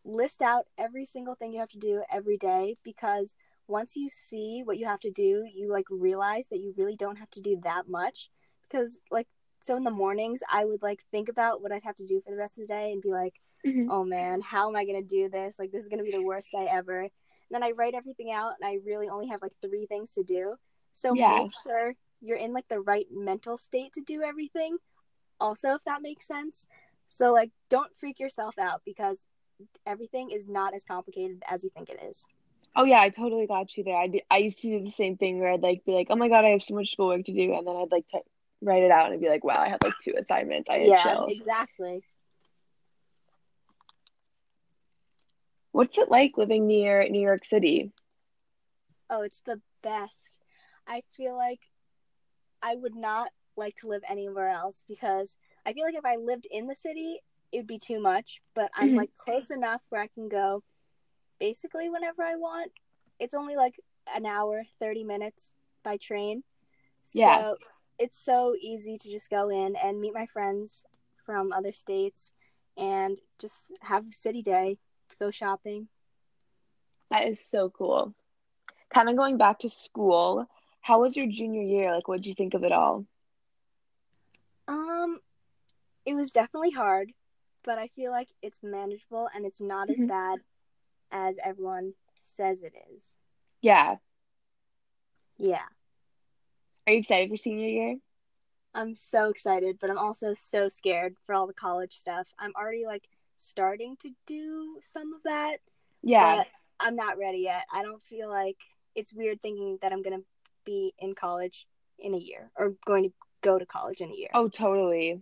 list 0.05 0.43
out 0.43 0.67
every 0.79 1.05
single 1.05 1.35
thing 1.35 1.53
you 1.53 1.61
have 1.61 1.69
to 1.71 1.79
do 1.79 2.03
every 2.11 2.37
day 2.37 2.77
because 2.83 3.35
once 3.69 3.97
you 3.97 4.09
see 4.11 4.63
what 4.65 4.79
you 4.79 4.87
have 4.87 5.01
to 5.01 5.11
do, 5.11 5.45
you 5.53 5.71
like 5.71 5.87
realize 5.91 6.49
that 6.49 6.61
you 6.61 6.75
really 6.77 6.97
don't 6.97 7.19
have 7.19 7.31
to 7.33 7.41
do 7.41 7.59
that 7.63 7.89
much. 7.89 8.31
Because 8.63 9.01
like 9.11 9.29
so 9.63 9.77
in 9.77 9.85
the 9.85 9.91
mornings, 9.91 10.41
I 10.51 10.65
would 10.65 10.83
like 10.83 11.03
think 11.13 11.29
about 11.29 11.63
what 11.63 11.73
I'd 11.73 11.85
have 11.85 11.97
to 11.97 12.05
do 12.05 12.21
for 12.21 12.31
the 12.31 12.37
rest 12.37 12.59
of 12.59 12.65
the 12.65 12.69
day 12.69 12.93
and 12.93 13.01
be 13.01 13.11
like, 13.11 13.41
Mhm. 13.65 13.87
oh 13.91 14.05
man, 14.05 14.41
how 14.41 14.69
am 14.69 14.77
I 14.77 14.85
gonna 14.85 15.03
do 15.03 15.29
this? 15.29 15.59
Like 15.59 15.71
this 15.71 15.83
is 15.83 15.89
gonna 15.89 16.03
be 16.03 16.11
the 16.11 16.23
worst 16.23 16.51
day 16.51 16.67
ever. 16.69 17.01
And 17.03 17.11
then 17.51 17.63
I 17.63 17.71
write 17.71 17.95
everything 17.95 18.33
out 18.33 18.55
and 18.61 18.69
I 18.69 18.79
really 18.85 19.09
only 19.09 19.29
have 19.29 19.41
like 19.41 19.53
three 19.63 19.87
things 19.87 20.13
to 20.15 20.25
do. 20.25 20.57
So 20.95 21.15
Yeah. 21.15 21.45
make 21.45 21.53
sure 21.63 21.95
you're 22.21 22.37
in 22.37 22.53
like 22.53 22.67
the 22.69 22.81
right 22.81 23.07
mental 23.11 23.57
state 23.57 23.93
to 23.95 24.01
do 24.01 24.23
everything. 24.23 24.79
Also, 25.41 25.75
if 25.75 25.85
that 25.85 26.03
makes 26.03 26.27
sense. 26.27 26.67
So 27.09 27.33
like 27.33 27.51
don't 27.69 27.97
freak 27.97 28.19
yourself 28.19 28.59
out 28.59 28.83
because 28.85 29.27
everything 29.87 30.31
is 30.33 30.49
not 30.49 30.75
as 30.75 30.85
complicated 30.85 31.43
as 31.49 31.63
you 31.63 31.71
think 31.71 31.89
it 31.89 32.03
is. 32.03 32.27
Oh 32.75 32.85
yeah, 32.85 33.01
I 33.01 33.11
totally 33.11 33.47
got 33.47 33.77
you 33.77 33.85
there. 33.85 33.97
I 33.97 34.07
did, 34.09 34.23
I 34.31 34.39
used 34.39 34.61
to 34.63 34.69
do 34.79 34.85
the 34.85 34.91
same 34.91 35.17
thing 35.17 35.39
where 35.39 35.53
I'd 35.53 35.61
like 35.61 35.85
be 35.85 35.93
like, 35.93 36.07
oh 36.11 36.17
my 36.17 36.29
God, 36.29 36.45
I 36.45 36.51
have 36.51 36.63
so 36.63 36.75
much 36.75 36.91
schoolwork 36.91 37.25
to 37.27 37.33
do, 37.33 37.53
and 37.53 37.67
then 37.67 37.77
I'd 37.77 37.93
like 37.93 38.09
to 38.09 38.21
write 38.63 38.83
it 38.83 38.91
out 38.91 39.13
and 39.13 39.21
be 39.21 39.29
like, 39.29 39.45
wow, 39.45 39.61
I 39.61 39.69
have 39.69 39.83
like 39.83 39.95
two 40.03 40.15
assignments. 40.19 40.71
I 40.71 40.79
yeah, 40.87 40.97
chill. 40.97 41.27
exactly. 41.29 42.05
What's 45.73 45.99
it 45.99 46.11
like 46.11 46.37
living 46.37 46.67
near 46.67 47.07
New 47.09 47.21
York 47.21 47.45
City? 47.45 47.93
Oh, 49.11 49.23
it's 49.23 49.41
the 49.45 49.61
best. 49.83 50.39
I 50.87 51.03
feel 51.17 51.37
like 51.37 51.61
I 52.63 52.77
would 52.77 52.95
not 52.95 53.31
like 53.57 53.77
to 53.77 53.89
live 53.89 54.03
anywhere 54.09 54.49
else 54.49 54.85
because 54.89 55.37
I 55.67 55.73
feel 55.73 55.85
like 55.85 55.95
if 55.95 56.05
I 56.05 56.17
lived 56.17 56.47
in 56.51 56.67
the 56.67 56.75
city, 56.75 57.21
it'd 57.53 57.67
be 57.67 57.79
too 57.79 58.01
much. 58.01 58.41
But 58.55 58.71
I'm 58.75 58.91
Mhm. 58.91 58.97
like 58.97 59.11
close 59.19 59.51
enough 59.51 59.83
where 59.89 60.01
I 60.01 60.09
can 60.09 60.29
go 60.29 60.63
basically 61.39 61.91
whenever 61.91 62.23
I 62.23 62.37
want. 62.37 62.73
It's 63.19 63.35
only 63.35 63.57
like 63.57 63.81
an 64.15 64.27
hour, 64.27 64.65
30 64.79 65.05
minutes 65.05 65.57
by 65.83 65.97
train. 65.97 66.45
So 67.05 67.19
Yeah. 67.19 67.55
It's 67.99 68.19
so 68.19 68.55
easy 68.61 68.97
to 68.99 69.11
just 69.11 69.31
go 69.31 69.49
in 69.51 69.77
and 69.77 70.01
meet 70.01 70.15
my 70.15 70.27
friends 70.27 70.85
from 71.25 71.53
other 71.53 71.73
states 71.73 72.33
and 72.77 73.19
just 73.39 73.73
have 73.81 74.07
a 74.09 74.13
city 74.13 74.43
day, 74.43 74.79
go 75.19 75.31
shopping. 75.31 75.89
That 77.11 77.27
is 77.27 77.41
so 77.41 77.71
cool. 77.71 78.15
kind 78.93 79.09
of 79.09 79.17
going 79.17 79.37
back 79.39 79.61
to 79.61 79.69
school, 79.69 80.47
how 80.81 81.01
was 81.01 81.17
your 81.17 81.27
junior 81.27 81.63
year? 81.63 81.95
Like, 81.95 82.09
what 82.09 82.17
did 82.19 82.27
you 82.27 82.35
think 82.35 82.55
of 82.55 82.65
it 82.65 82.73
all? 82.73 83.07
Um, 84.69 85.21
it 86.05 86.15
was 86.15 86.31
definitely 86.33 86.71
hard, 86.71 87.13
but 87.65 87.79
I 87.79 87.89
feel 87.89 88.11
like 88.11 88.29
it's 88.43 88.63
manageable 88.63 89.29
and 89.35 89.45
it's 89.47 89.61
not 89.61 89.91
as 89.91 89.99
Mhm. 89.99 90.09
bad 90.09 90.41
as 91.11 91.37
everyone 91.45 91.95
says 92.19 92.63
it 92.63 92.75
is. 92.95 93.15
Yeah. 93.61 93.97
Yeah, 95.39 95.69
Are 96.87 96.93
you 96.93 96.99
excited 96.99 97.31
for 97.31 97.37
senior 97.37 97.69
year? 97.69 97.97
I'm 98.75 98.95
so 98.95 99.29
excited, 99.29 99.79
but 99.81 99.91
I'm 99.91 99.99
also 99.99 100.35
so 100.35 100.69
scared 100.69 101.15
for 101.27 101.35
all 101.35 101.47
the 101.47 101.53
college 101.53 101.95
stuff. 101.95 102.27
I'm 102.39 102.53
already 102.57 102.87
like 102.87 103.05
starting 103.37 103.97
to 104.03 104.11
do 104.27 104.79
some 104.83 105.13
of 105.13 105.23
that, 105.25 105.59
Yeah. 106.03 106.39
but 106.39 106.47
I'm 106.81 106.97
not 106.97 107.19
ready 107.19 107.39
yet. 107.39 107.65
I 107.73 107.83
don't 107.83 108.03
feel 108.03 108.29
like 108.29 108.57
it's 108.95 109.13
weird 109.13 109.41
thinking 109.43 109.79
that 109.83 109.93
I'm 109.93 110.03
gonna 110.03 110.23
be 110.65 110.95
in 110.99 111.15
college 111.15 111.67
in 111.99 112.15
a 112.15 112.19
year 112.19 112.51
or 112.57 112.75
going 112.85 113.05
to 113.05 113.13
go 113.43 113.59
to 113.59 113.67
college 113.67 114.01
in 114.01 114.11
a 114.11 114.15
year. 114.15 114.31
Oh, 114.35 114.49
totally. 114.49 115.21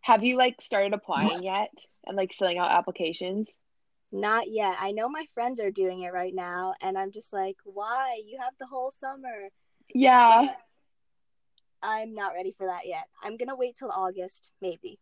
Have 0.00 0.22
you 0.22 0.36
like 0.36 0.60
started 0.60 0.92
applying 0.94 1.42
yet 1.42 1.72
and 2.06 2.16
like 2.16 2.32
filling 2.32 2.58
out 2.58 2.70
applications? 2.70 3.58
Not 4.12 4.50
yet. 4.50 4.76
I 4.80 4.92
know 4.92 5.08
my 5.08 5.26
friends 5.34 5.60
are 5.60 5.70
doing 5.70 6.02
it 6.02 6.12
right 6.12 6.34
now, 6.34 6.74
and 6.80 6.96
I'm 6.96 7.10
just 7.10 7.32
like, 7.32 7.56
why? 7.64 8.20
You 8.24 8.38
have 8.38 8.54
the 8.58 8.66
whole 8.66 8.90
summer. 8.90 9.48
Yeah. 9.94 10.48
I'm 11.82 12.14
not 12.14 12.32
ready 12.34 12.54
for 12.56 12.66
that 12.66 12.86
yet. 12.86 13.04
I'm 13.22 13.36
gonna 13.36 13.56
wait 13.56 13.76
till 13.76 13.90
August, 13.90 14.50
maybe. 14.60 14.98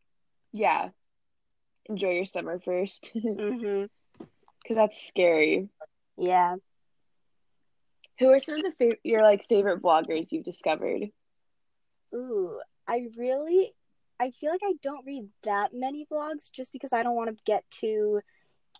Yeah. 0.52 0.90
Enjoy 1.86 2.10
your 2.10 2.26
summer 2.26 2.60
first 2.64 3.10
because 3.14 3.36
hmm 3.38 3.84
Cause 4.66 4.76
that's 4.76 5.06
scary. 5.06 5.68
Yeah. 6.16 6.56
Who 8.18 8.30
are 8.30 8.40
some 8.40 8.56
of 8.56 8.62
the 8.62 8.84
fav- 8.84 8.98
your 9.02 9.22
like 9.22 9.46
favorite 9.48 9.82
bloggers 9.82 10.28
you've 10.30 10.44
discovered? 10.44 11.10
Ooh, 12.14 12.60
I 12.86 13.08
really, 13.16 13.74
I 14.20 14.30
feel 14.30 14.50
like 14.52 14.62
I 14.62 14.74
don't 14.82 15.04
read 15.04 15.28
that 15.42 15.74
many 15.74 16.06
blogs 16.10 16.50
just 16.50 16.72
because 16.72 16.92
I 16.92 17.02
don't 17.02 17.16
want 17.16 17.30
to 17.30 17.42
get 17.44 17.64
too 17.70 18.20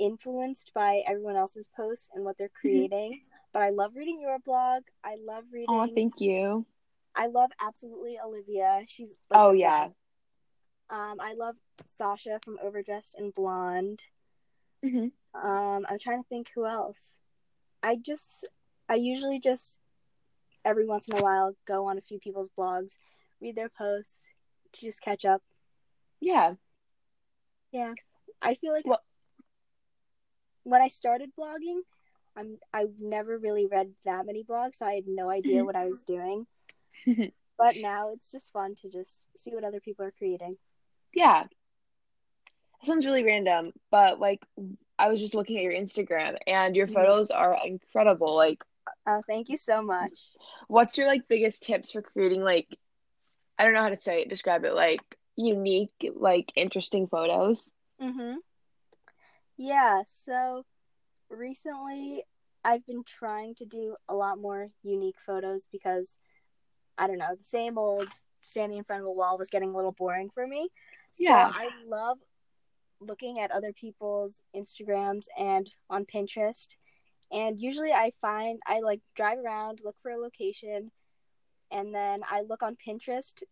influenced 0.00 0.72
by 0.74 1.02
everyone 1.06 1.36
else's 1.36 1.68
posts 1.76 2.10
and 2.14 2.24
what 2.24 2.38
they're 2.38 2.48
creating. 2.48 3.20
But 3.54 3.62
I 3.62 3.70
love 3.70 3.92
reading 3.96 4.20
your 4.20 4.38
blog. 4.40 4.82
I 5.02 5.16
love 5.24 5.44
reading. 5.52 5.68
Oh, 5.70 5.86
thank 5.94 6.20
you. 6.20 6.66
I 7.14 7.28
love 7.28 7.50
absolutely 7.64 8.18
Olivia. 8.22 8.82
She's 8.88 9.16
like, 9.30 9.40
Oh 9.40 9.52
yeah. 9.52 9.86
best. 9.86 9.94
Um, 10.90 11.16
I 11.20 11.32
love 11.34 11.54
Sasha 11.86 12.40
from 12.44 12.58
Overdressed 12.62 13.14
and 13.16 13.32
Blonde. 13.34 14.02
hmm 14.82 15.06
Um, 15.34 15.86
I'm 15.88 15.98
trying 16.00 16.22
to 16.22 16.28
think 16.28 16.48
who 16.54 16.66
else. 16.66 17.18
I 17.82 17.96
just, 17.96 18.44
I 18.88 18.96
usually 18.96 19.38
just 19.38 19.78
every 20.64 20.84
once 20.86 21.06
in 21.08 21.16
a 21.16 21.22
while 21.22 21.54
go 21.66 21.86
on 21.86 21.96
a 21.96 22.02
few 22.02 22.18
people's 22.18 22.50
blogs, 22.58 22.98
read 23.40 23.54
their 23.54 23.68
posts 23.70 24.30
to 24.72 24.80
just 24.80 25.00
catch 25.00 25.24
up. 25.24 25.42
Yeah. 26.20 26.54
Yeah. 27.70 27.94
I 28.42 28.54
feel 28.56 28.72
like 28.72 28.84
Well- 28.86 29.04
when 30.64 30.82
I 30.82 30.88
started 30.88 31.30
blogging, 31.38 31.80
I'm 32.36 32.58
I 32.72 32.86
never 33.00 33.38
really 33.38 33.66
read 33.66 33.90
that 34.04 34.26
many 34.26 34.44
blogs, 34.44 34.76
so 34.76 34.86
I 34.86 34.94
had 34.94 35.04
no 35.06 35.30
idea 35.30 35.64
what 35.64 35.76
I 35.76 35.86
was 35.86 36.02
doing. 36.02 36.46
But 37.56 37.76
now 37.76 38.10
it's 38.12 38.32
just 38.32 38.50
fun 38.52 38.74
to 38.82 38.90
just 38.90 39.28
see 39.36 39.54
what 39.54 39.62
other 39.62 39.80
people 39.80 40.04
are 40.04 40.10
creating. 40.10 40.56
Yeah. 41.14 41.44
This 42.80 42.88
one's 42.88 43.06
really 43.06 43.22
random, 43.24 43.72
but 43.90 44.18
like 44.18 44.44
I 44.98 45.08
was 45.08 45.20
just 45.20 45.34
looking 45.34 45.56
at 45.56 45.62
your 45.62 45.72
Instagram 45.72 46.36
and 46.46 46.74
your 46.76 46.86
Mhm. 46.88 46.92
photos 46.94 47.30
are 47.30 47.56
incredible. 47.64 48.34
Like, 48.34 48.62
Oh, 49.06 49.22
thank 49.26 49.48
you 49.48 49.56
so 49.56 49.82
much. 49.82 50.18
what's 50.68 50.98
your 50.98 51.06
like 51.06 51.28
biggest 51.28 51.62
tips 51.62 51.92
for 51.92 52.02
creating 52.02 52.42
like 52.42 52.66
I 53.58 53.64
don't 53.64 53.72
know 53.74 53.82
how 53.82 53.88
to 53.90 54.00
say 54.00 54.22
it, 54.22 54.28
describe 54.28 54.64
it, 54.64 54.74
like 54.74 55.00
unique, 55.36 56.10
like 56.16 56.52
interesting 56.56 57.06
photos? 57.06 57.72
Mhm. 58.00 58.38
Yeah, 59.56 60.02
so 60.08 60.64
recently 61.36 62.24
I've 62.64 62.86
been 62.86 63.04
trying 63.04 63.54
to 63.56 63.66
do 63.66 63.96
a 64.08 64.14
lot 64.14 64.38
more 64.38 64.70
unique 64.82 65.16
photos 65.24 65.68
because 65.70 66.16
I 66.96 67.06
don't 67.06 67.18
know, 67.18 67.34
the 67.36 67.44
same 67.44 67.76
old 67.78 68.08
standing 68.40 68.78
in 68.78 68.84
front 68.84 69.02
of 69.02 69.06
a 69.06 69.12
wall 69.12 69.38
was 69.38 69.50
getting 69.50 69.70
a 69.70 69.76
little 69.76 69.92
boring 69.92 70.30
for 70.30 70.46
me. 70.46 70.68
So 71.12 71.24
Yeah. 71.24 71.50
I 71.52 71.68
love 71.86 72.18
looking 73.00 73.40
at 73.40 73.50
other 73.50 73.72
people's 73.72 74.40
Instagrams 74.56 75.24
and 75.38 75.70
on 75.90 76.06
Pinterest. 76.06 76.68
And 77.32 77.60
usually 77.60 77.92
I 77.92 78.12
find 78.20 78.60
I 78.66 78.80
like 78.80 79.00
drive 79.16 79.38
around, 79.38 79.80
look 79.84 79.96
for 80.02 80.10
a 80.12 80.16
location, 80.16 80.90
and 81.70 81.94
then 81.94 82.20
I 82.30 82.42
look 82.42 82.62
on 82.62 82.76
Pinterest 82.76 83.42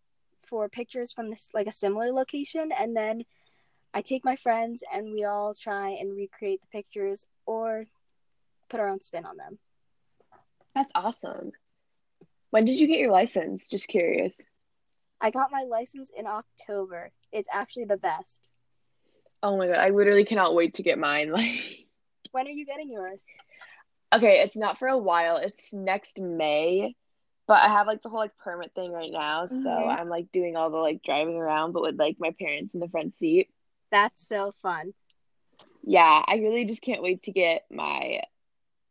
for 0.47 0.69
pictures 0.69 1.13
from 1.13 1.31
this 1.31 1.49
like 1.55 1.67
a 1.67 1.73
similar 1.73 2.13
location 2.13 2.71
and 2.79 2.97
then 2.97 3.23
I 3.95 4.01
take 4.03 4.25
my 4.25 4.37
friends 4.37 4.83
and 4.93 5.13
we 5.13 5.25
all 5.25 5.55
try 5.55 5.91
and 5.91 6.17
recreate 6.17 6.61
the 6.63 6.67
pictures 6.79 7.27
or 7.47 7.85
put 8.71 8.81
our 8.81 8.89
own 8.89 9.01
spin 9.01 9.27
on 9.27 9.37
them. 9.37 9.59
That's 10.75 10.93
awesome. 10.95 11.53
When 12.51 12.65
did 12.65 12.81
you 12.81 12.87
get 12.87 12.99
your 13.01 13.13
license? 13.13 13.69
Just 13.69 13.89
curious. 13.89 14.41
I 15.21 15.31
got 15.31 15.53
my 15.53 15.63
license 15.63 16.11
in 16.17 16.27
October. 16.27 17.11
It's 17.33 17.49
actually 17.53 17.85
the 17.85 17.97
best. 17.99 18.49
Oh 19.43 19.57
my 19.57 19.67
God, 19.67 19.77
I 19.79 19.91
literally 19.91 20.25
cannot 20.25 20.55
wait 20.55 20.75
to 20.75 20.83
get 20.83 20.99
mine. 20.99 21.33
Like, 21.33 21.89
When 22.31 22.47
are 22.47 22.51
you 22.51 22.65
getting 22.65 22.91
yours? 22.91 23.23
okay, 24.15 24.41
it's 24.41 24.57
not 24.57 24.79
for 24.79 24.89
a 24.89 24.97
while. 24.97 25.37
It's 25.37 25.73
next 25.75 26.19
May, 26.19 26.95
but 27.47 27.59
I 27.59 27.69
have 27.69 27.87
like 27.87 28.03
the 28.03 28.09
whole 28.09 28.21
like 28.21 28.37
permit 28.39 28.73
thing 28.75 28.91
right 28.93 29.13
now, 29.13 29.45
so 29.47 29.55
Mhm. 29.55 29.99
I'm 29.99 30.09
like 30.09 30.33
doing 30.33 30.57
all 30.57 30.71
the 30.71 30.79
like 30.79 31.03
driving 31.03 31.37
around, 31.37 31.73
but 31.73 31.83
with 31.83 31.99
like 31.99 32.17
my 32.19 32.31
parents 32.39 32.73
in 32.75 32.81
the 32.81 32.89
front 32.89 33.19
seat. 33.19 33.51
That's 33.93 34.27
so 34.27 34.53
fun. 34.63 34.95
Yeah, 35.85 36.23
I 36.27 36.37
really 36.37 36.65
just 36.65 36.83
can't 36.83 37.03
wait 37.03 37.23
to 37.25 37.33
get 37.33 37.67
my 37.71 38.23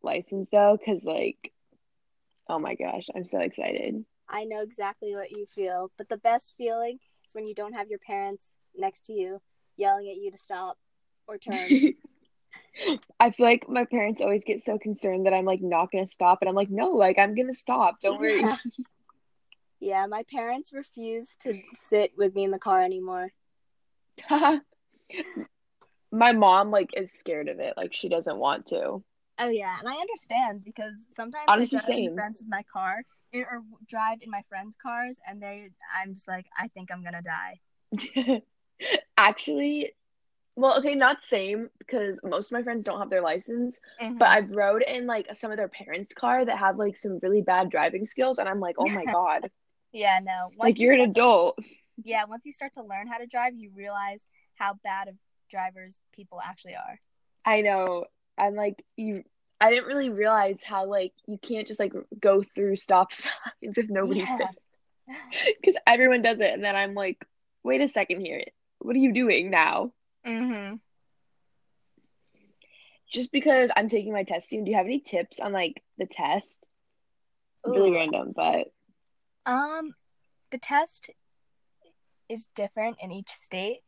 license 0.04 0.50
though, 0.50 0.78
because 0.78 1.04
like, 1.04 1.52
oh 2.48 2.60
my 2.60 2.76
gosh, 2.76 3.08
I'm 3.14 3.26
so 3.26 3.40
excited. 3.40 4.06
I 4.30 4.46
know 4.46 4.62
exactly 4.62 5.14
what 5.16 5.32
you 5.32 5.46
feel, 5.54 5.92
but 5.98 6.08
the 6.08 6.18
best 6.18 6.54
feeling 6.58 7.00
is 7.26 7.34
when 7.34 7.46
you 7.46 7.56
don't 7.56 7.74
have 7.74 7.90
your 7.90 8.00
parents 8.00 8.54
next 8.78 9.08
to 9.08 9.14
you 9.14 9.42
yelling 9.76 10.08
at 10.10 10.18
you 10.18 10.32
to 10.32 10.38
stop 10.38 10.78
or 11.28 11.38
turn. 11.38 11.96
I 13.20 13.32
feel 13.32 13.46
like 13.46 13.68
my 13.68 13.86
parents 13.86 14.22
always 14.22 14.44
get 14.44 14.62
so 14.62 14.78
concerned 14.78 15.26
that 15.26 15.34
I'm 15.34 15.46
like 15.46 15.62
not 15.62 15.92
gonna 15.92 16.06
stop, 16.06 16.40
and 16.42 16.50
I'm 16.50 16.56
like, 16.56 16.70
no, 16.70 16.90
like 16.90 17.18
I'm 17.18 17.36
gonna 17.36 17.54
stop. 17.54 18.00
Don't 18.02 18.20
worry. 18.20 18.42
Yeah. 18.42 18.58
yeah, 19.80 20.06
my 20.06 20.24
parents 20.32 20.72
refuse 20.74 21.36
to 21.42 21.60
sit 21.74 22.12
with 22.18 22.36
me 22.36 22.44
in 22.44 22.52
the 22.52 22.60
car 22.60 22.84
anymore. 22.84 23.32
My 26.12 26.34
mom 26.34 26.72
like 26.72 26.90
is 26.96 27.12
scared 27.12 27.48
of 27.50 27.60
it. 27.60 27.76
Like 27.78 27.94
she 27.94 28.10
doesn't 28.10 28.38
want 28.38 28.68
to. 28.68 29.04
Oh 29.40 29.50
yeah, 29.50 29.78
and 29.80 29.88
I 29.88 29.96
understand 29.96 30.64
because 30.64 30.96
sometimes 31.10 31.46
Honestly, 31.48 31.78
I 31.78 31.82
drive 31.82 31.90
in 31.90 32.06
same. 32.06 32.16
friends 32.16 32.42
in 32.42 32.50
my 32.50 32.64
car 32.72 33.02
or 33.34 33.62
drive 33.88 34.18
in 34.22 34.30
my 34.30 34.42
friends' 34.50 34.76
cars, 34.82 35.18
and 35.28 35.42
they, 35.42 35.70
I'm 36.02 36.14
just 36.14 36.28
like, 36.28 36.46
I 36.58 36.68
think 36.70 36.90
I'm 36.92 37.04
gonna 37.04 37.22
die. 37.22 38.42
Actually, 39.18 39.94
well, 40.56 40.78
okay, 40.80 40.96
not 40.96 41.18
same 41.24 41.70
because 41.80 42.20
most 42.24 42.48
of 42.48 42.52
my 42.54 42.64
friends 42.64 42.84
don't 42.84 43.00
have 43.00 43.10
their 43.10 43.22
license, 43.22 43.80
Mm-hmm. 44.02 44.18
but 44.18 44.28
I've 44.28 44.52
rode 44.52 44.82
in 44.84 45.08
like 45.08 45.28
some 45.36 45.52
of 45.52 45.58
their 45.58 45.70
parents' 45.70 46.14
car 46.14 46.44
that 46.44 46.58
have 46.58 46.78
like 46.78 46.98
some 46.98 47.20
really 47.22 47.42
bad 47.42 47.70
driving 47.70 48.06
skills, 48.06 48.38
and 48.38 48.50
I'm 48.50 48.60
like, 48.60 48.76
oh 48.78 48.90
my 48.90 49.06
God, 49.12 49.50
yeah, 49.94 50.20
no. 50.22 50.48
Once 50.58 50.58
like 50.60 50.80
you 50.80 50.86
you're 50.88 50.94
an 50.94 51.00
start 51.00 51.16
to- 51.16 51.22
adult. 51.22 51.60
yeah, 52.04 52.26
once 52.26 52.46
you 52.46 52.52
start 52.54 52.74
to 52.76 52.84
learn 52.84 53.08
how 53.08 53.18
to 53.18 53.28
drive, 53.28 53.54
you 53.56 53.72
realize 53.76 54.26
how 54.62 54.76
bad 54.84 55.08
of 55.08 55.16
drivers 55.50 55.98
people 56.14 56.40
actually 56.44 56.76
are. 56.76 57.00
I 57.46 57.62
know. 57.62 58.06
I'm 58.38 58.56
like 58.56 58.84
you. 58.96 59.24
I 59.60 59.70
didn't 59.70 59.88
really 59.88 60.10
realize 60.10 60.62
how 60.64 60.86
like 60.86 61.14
you 61.28 61.38
can't 61.38 61.68
just 61.68 61.80
like 61.80 61.94
go 62.20 62.44
through 62.56 62.76
stop 62.78 63.14
signs 63.22 63.78
if 63.78 63.90
nobody's 63.90 64.30
Yeah. 64.30 64.38
there 64.38 64.50
because 65.60 65.76
everyone 65.88 66.22
does 66.22 66.40
it, 66.40 66.54
and 66.54 66.64
then 66.64 66.76
I'm 66.76 66.94
like, 66.94 67.26
wait 67.64 67.82
a 67.82 67.88
second 67.88 68.22
here, 68.22 68.44
what 68.80 68.96
are 68.96 69.00
you 69.00 69.14
doing 69.14 69.50
now? 69.50 69.92
Mm-hmm. 70.26 70.76
Just 73.12 73.32
because 73.32 73.70
I'm 73.76 73.90
taking 73.90 74.14
my 74.14 74.24
test 74.24 74.50
soon, 74.50 74.64
do 74.64 74.72
you 74.72 74.78
have 74.78 74.86
any 74.86 75.00
tips 75.00 75.40
on 75.40 75.52
like 75.52 75.82
the 75.98 76.06
test? 76.06 76.64
Really 77.66 77.92
random, 77.92 78.32
but 78.36 78.68
Um, 79.46 79.94
the 80.52 80.58
test 80.58 81.10
is 82.30 82.48
different 82.56 82.98
in 83.02 83.12
each 83.12 83.30
state, 83.30 83.82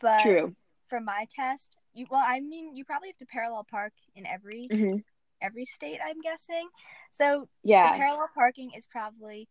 but 0.00 0.18
true. 0.22 0.54
for 0.88 1.00
my 1.00 1.26
test, 1.34 1.76
you 1.94 2.06
well, 2.10 2.24
I 2.26 2.40
mean, 2.40 2.76
you 2.76 2.84
probably 2.84 3.08
have 3.08 3.18
to 3.18 3.26
parallel 3.26 3.66
park 3.70 3.92
in 4.14 4.26
every 4.26 4.70
hmm 4.70 4.98
every 5.42 5.64
state. 5.64 6.00
I'm 6.04 6.20
guessing. 6.20 6.68
So 7.12 7.48
Yeah. 7.62 7.92
parallel 7.96 8.28
parking 8.34 8.72
is 8.76 8.86
probably 8.86 9.48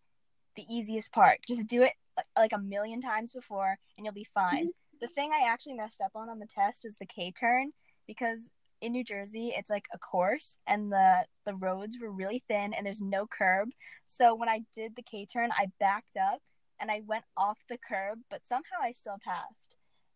the 0.55 0.65
easiest 0.69 1.11
part. 1.11 1.39
Just 1.47 1.67
do 1.67 1.83
it 1.83 1.93
like, 2.17 2.25
like 2.37 2.53
a 2.53 2.57
million 2.59 3.01
times 3.01 3.31
before, 3.33 3.77
and 3.97 4.05
you'll 4.05 4.13
be 4.13 4.27
fine. 4.33 4.71
The 5.01 5.07
thing 5.07 5.31
I 5.33 5.47
actually 5.49 5.73
messed 5.75 6.01
up 6.01 6.11
on 6.15 6.29
on 6.29 6.39
the 6.39 6.47
test 6.47 6.81
was 6.83 6.95
the 6.97 7.05
K 7.05 7.31
turn 7.31 7.71
because 8.07 8.49
in 8.81 8.91
New 8.93 9.03
Jersey, 9.03 9.53
it's 9.55 9.69
like 9.69 9.85
a 9.93 9.97
course, 9.99 10.55
and 10.67 10.91
the 10.91 11.25
the 11.45 11.55
roads 11.55 11.97
were 12.01 12.11
really 12.11 12.43
thin, 12.47 12.73
and 12.73 12.85
there's 12.85 13.01
no 13.01 13.27
curb. 13.27 13.69
So 14.05 14.35
when 14.35 14.49
I 14.49 14.61
did 14.75 14.95
the 14.95 15.03
K 15.03 15.25
turn, 15.25 15.51
I 15.51 15.67
backed 15.79 16.17
up 16.17 16.41
and 16.79 16.89
I 16.91 17.01
went 17.05 17.25
off 17.37 17.59
the 17.69 17.77
curb, 17.77 18.19
but 18.29 18.47
somehow 18.47 18.77
I 18.81 18.91
still 18.93 19.17
passed. 19.23 19.75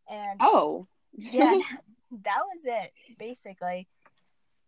And 0.10 0.39
oh, 0.41 0.88
yeah, 1.15 1.60
that 2.24 2.41
was 2.53 2.62
it 2.65 2.91
basically. 3.17 3.88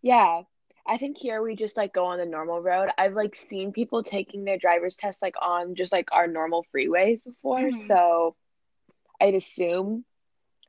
Yeah. 0.01 0.43
I 0.87 0.97
think 0.97 1.17
here 1.17 1.41
we 1.41 1.55
just 1.55 1.77
like 1.77 1.93
go 1.95 2.05
on 2.05 2.19
the 2.19 2.27
normal 2.27 2.61
road. 2.61 2.89
I've 2.95 3.13
like 3.13 3.35
seen 3.35 3.71
people 3.71 4.03
taking 4.03 4.45
their 4.45 4.59
driver's 4.59 4.97
test 4.97 5.19
like 5.21 5.33
on 5.41 5.73
just 5.73 5.91
like 5.91 6.09
our 6.11 6.27
normal 6.27 6.63
freeways 6.63 7.23
before. 7.23 7.59
Mhm. 7.59 7.87
So 7.87 8.35
I'd 9.19 9.33
assume 9.33 10.05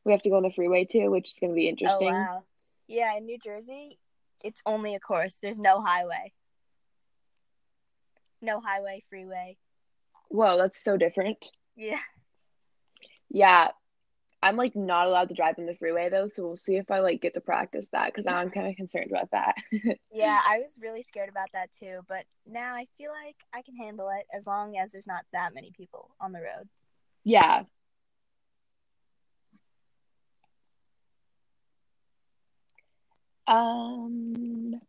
we 0.05 0.13
have 0.13 0.23
to 0.23 0.31
go 0.31 0.37
on 0.37 0.43
the 0.43 0.51
freeway 0.51 0.87
too, 0.87 1.11
which 1.11 1.33
is 1.33 1.39
going 1.39 1.51
to 1.51 1.55
be 1.55 1.69
interesting. 1.69 2.09
Oh 2.09 2.13
wow. 2.13 2.45
Yeah, 2.87 3.15
in 3.17 3.27
New 3.27 3.39
Jersey, 3.39 3.99
it's 4.43 4.63
only 4.65 4.95
a 4.95 5.01
course. 5.01 5.39
There's 5.43 5.59
no 5.59 5.83
highway. 5.83 6.33
No 8.41 8.61
highway, 8.61 9.03
freeway. 9.11 9.59
Whoa, 10.29 10.57
that's 10.57 10.83
so 10.83 10.97
different. 10.97 11.51
Yeah. 11.75 12.01
Yeah. 13.29 13.71
I'm 14.43 14.57
like 14.57 14.77
not 14.77 15.07
allowed 15.09 15.29
to 15.31 15.35
drive 15.35 15.59
on 15.59 15.67
the 15.67 15.75
freeway 15.75 16.09
though, 16.09 16.27
so 16.29 16.45
we'll 16.45 16.57
see 16.57 16.77
if 16.77 16.91
I 16.91 17.01
like 17.01 17.21
get 17.23 17.35
to 17.35 17.41
practice 17.41 17.89
that 17.89 18.07
because 18.07 18.27
I'm 18.27 18.51
kind 18.51 18.69
of 18.69 18.77
concerned 18.77 19.11
about 19.11 19.31
that. 19.33 19.57
Yeah, 20.13 20.41
I 20.49 20.59
was 20.59 20.73
really 20.81 21.03
scared 21.03 21.29
about 21.29 21.49
that 21.53 21.71
too, 21.79 22.01
but 22.09 22.25
now 22.47 22.75
I 22.75 22.87
feel 22.97 23.11
like 23.11 23.37
I 23.55 23.63
can 23.63 23.77
handle 23.77 24.09
it 24.09 24.27
as 24.35 24.47
long 24.47 24.77
as 24.79 24.93
there's 24.93 25.07
not 25.07 25.25
that 25.33 25.55
many 25.55 25.73
people 25.77 26.11
on 26.21 26.33
the 26.33 26.41
road. 26.41 26.69
yeah. 27.25 27.65
Um, 33.47 34.81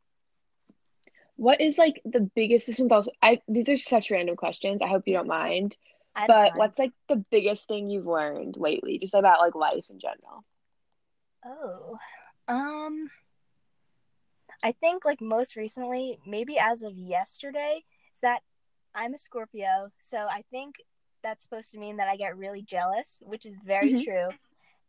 what 1.36 1.62
is 1.62 1.78
like 1.78 2.02
the 2.06 2.22
biggest, 2.22 2.68
this 2.68 2.80
one's 2.80 2.92
also, 2.92 3.12
I, 3.22 3.42
these 3.48 3.70
are 3.70 3.78
such 3.78 4.10
random 4.12 4.36
questions. 4.36 4.82
I 4.82 4.88
hope 4.88 5.04
you 5.06 5.14
don't 5.14 5.28
mind. 5.28 5.78
But 6.26 6.56
mind. 6.56 6.60
what's 6.60 6.80
like 6.80 6.94
the 7.10 7.24
biggest 7.32 7.68
thing 7.68 7.90
you've 7.90 8.08
learned 8.08 8.58
lately, 8.58 8.98
just 9.00 9.14
about 9.14 9.40
like 9.40 9.56
life 9.56 9.86
in 9.90 10.00
general? 10.00 10.44
Oh. 11.46 11.98
Um 12.48 13.10
I 14.64 14.72
think 14.72 15.06
like 15.06 15.22
most 15.22 15.56
recently, 15.56 16.20
maybe 16.26 16.58
as 16.58 16.82
of 16.82 16.98
yesterday, 16.98 17.84
is 18.14 18.20
that 18.22 18.42
I'm 18.96 19.14
a 19.14 19.18
Scorpio, 19.18 19.92
so 20.00 20.18
I 20.18 20.44
think 20.50 20.76
that's 21.24 21.44
supposed 21.44 21.72
to 21.72 21.80
mean 21.80 21.98
that 21.98 22.08
I 22.08 22.16
get 22.16 22.38
really 22.38 22.64
jealous, 22.64 23.22
which 23.22 23.46
is 23.46 23.56
very 23.66 23.94
Mhm. 23.94 24.04
true. 24.04 24.30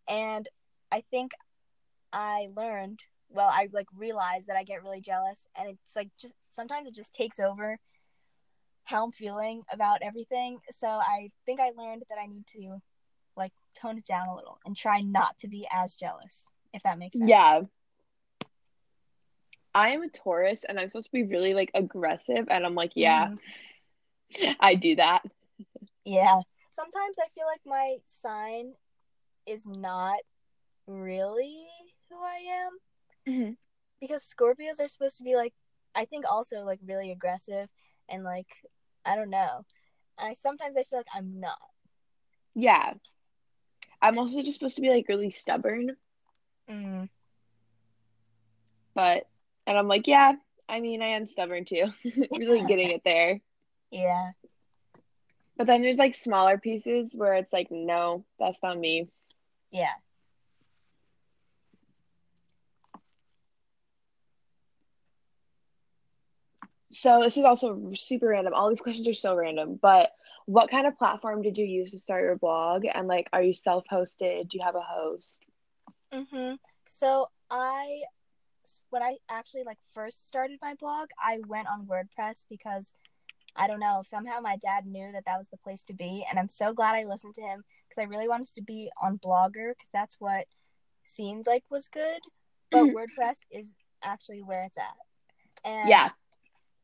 And 0.09 0.49
I 0.91 1.03
think 1.11 1.33
I 2.13 2.49
learned, 2.57 3.01
well, 3.29 3.49
I 3.53 3.69
like 3.73 3.89
realized 3.95 4.47
that 4.47 4.57
I 4.57 4.65
get 4.65 4.83
really 4.83 5.01
jealous 5.03 5.39
and 5.57 5.69
it's 5.69 5.95
like 5.95 6.09
just 6.19 6.35
sometimes 6.49 6.89
it 6.89 6.95
just 6.95 7.15
takes 7.15 7.39
over 7.39 7.79
how 8.89 9.05
I'm 9.05 9.13
feeling 9.13 9.63
about 9.71 9.99
everything. 10.01 10.61
So 10.79 10.87
I 10.87 11.31
think 11.45 11.61
I 11.61 11.73
learned 11.77 12.05
that 12.09 12.17
I 12.19 12.27
need 12.27 12.47
to 12.55 12.81
like 13.37 13.53
tone 13.79 13.99
it 13.99 14.07
down 14.07 14.29
a 14.29 14.35
little 14.35 14.59
and 14.65 14.75
try 14.75 15.03
not 15.03 15.37
to 15.39 15.49
be 15.49 15.69
as 15.71 15.95
jealous, 15.95 16.47
if 16.73 16.83
that 16.85 16.99
makes 16.99 17.19
sense. 17.19 17.29
Yeah. 17.29 17.61
I 19.75 19.91
am 19.91 20.03
a 20.03 20.09
Taurus 20.09 20.65
and 20.65 20.81
I'm 20.81 20.89
supposed 20.89 21.09
to 21.09 21.13
be 21.13 21.23
really 21.25 21.53
like 21.53 21.71
aggressive, 21.75 22.47
and 22.49 22.65
I'm 22.65 22.75
like, 22.75 22.93
yeah, 22.95 23.29
Mhm. 24.33 24.57
I 24.61 24.75
do 24.75 24.97
that. 24.97 25.23
Yeah. 26.07 26.41
Sometimes 26.73 27.17
I 27.23 27.29
feel 27.35 27.45
like 27.47 27.61
my 27.67 27.99
sign 28.07 28.73
is 29.45 29.67
not 29.67 30.17
really 30.87 31.67
who 32.09 32.17
I 32.23 32.37
am 32.65 32.79
Mhm. 33.27 33.57
because 34.01 34.25
Scorpios 34.25 34.81
are 34.81 34.89
supposed 34.89 35.19
to 35.19 35.25
be 35.25 35.37
like 35.37 35.53
I 35.95 36.07
think 36.07 36.25
also 36.27 36.65
like 36.65 36.81
really 36.83 37.11
aggressive 37.13 37.69
and 38.09 38.25
like 38.25 38.49
I 39.09 39.17
don't 39.17 39.31
know. 39.31 39.65
I 40.19 40.35
sometimes 40.35 40.77
I 40.77 40.85
feel 40.85 40.99
like 40.99 41.07
I'm 41.15 41.41
not. 41.41 41.59
Yeah. 42.55 42.95
I'm 44.03 44.19
also 44.19 44.43
just 44.43 44.59
supposed 44.59 44.77
to 44.77 44.83
be 44.83 44.91
like 44.91 45.09
really 45.09 45.31
stubborn, 45.31 45.97
Mm. 46.71 47.09
but 48.95 49.27
and 49.67 49.79
I'm 49.79 49.89
like, 49.89 50.07
yeah, 50.07 50.33
I 50.69 50.81
mean, 50.81 51.03
I 51.03 51.09
am 51.09 51.25
stubborn 51.27 51.65
too. 51.65 51.87
Really 52.39 52.65
getting 52.69 52.91
it 52.91 53.03
there. 53.05 53.41
Yeah. 53.91 54.33
But 55.57 55.67
then 55.67 55.83
there's 55.83 55.97
like 55.97 56.15
smaller 56.15 56.59
pieces 56.59 57.13
where 57.15 57.35
it's 57.35 57.53
like, 57.53 57.69
no, 57.71 58.25
that's 58.39 58.63
not 58.63 58.79
me. 58.79 59.09
Yeah. 59.71 59.93
So 66.91 67.23
this 67.23 67.37
is 67.37 67.45
also 67.45 67.93
super 67.95 68.29
random. 68.29 68.55
All 68.55 68.69
these 68.69 68.81
questions 68.81 69.07
are 69.09 69.15
so 69.15 69.35
random, 69.35 69.79
but 69.81 70.11
what 70.47 70.71
kind 70.71 70.87
of 70.87 70.97
platform 70.99 71.43
did 71.43 71.59
you 71.59 71.67
use 71.67 71.91
to 71.93 71.99
start 71.99 72.23
your 72.23 72.37
blog? 72.37 72.85
And 72.93 73.07
like, 73.09 73.29
are 73.33 73.43
you 73.43 73.55
self-hosted? 73.55 74.49
Do 74.49 74.59
you 74.59 74.65
have 74.65 74.77
a 74.77 74.81
host? 74.81 75.45
Mhm. 76.13 76.59
So 76.87 77.31
I 77.51 78.03
when 78.91 79.03
I 79.03 79.17
actually 79.29 79.65
like 79.65 79.79
first 79.93 80.27
started 80.27 80.59
my 80.61 80.75
blog, 80.75 81.09
I 81.19 81.39
went 81.47 81.69
on 81.69 81.87
WordPress 81.87 82.47
because 82.49 82.93
I 83.57 83.67
don't 83.67 83.81
know, 83.81 84.03
somehow 84.07 84.41
my 84.41 84.57
dad 84.57 84.87
knew 84.87 85.11
that 85.13 85.25
that 85.27 85.39
was 85.39 85.49
the 85.49 85.57
place 85.59 85.83
to 85.85 85.95
be 85.95 86.25
and 86.29 86.39
I'm 86.39 86.49
so 86.49 86.73
glad 86.73 86.95
I 86.95 87.05
listened 87.05 87.35
to 87.37 87.43
him 87.43 87.65
because 87.89 88.01
I 88.01 88.05
really 88.07 88.29
wanted 88.29 88.55
to 88.55 88.63
be 88.63 88.91
on 89.01 89.19
Blogger 89.19 89.73
because 89.73 89.91
that's 89.93 90.17
what 90.21 90.47
seems 91.05 91.47
like 91.47 91.65
was 91.71 91.89
good, 91.89 92.21
but 92.71 92.89
Mhm. 92.89 92.93
WordPress 92.93 93.39
is 93.51 93.75
actually 94.03 94.43
where 94.43 94.65
it's 94.65 94.79
at. 94.79 94.97
And 95.65 95.89
Yeah. 95.89 96.11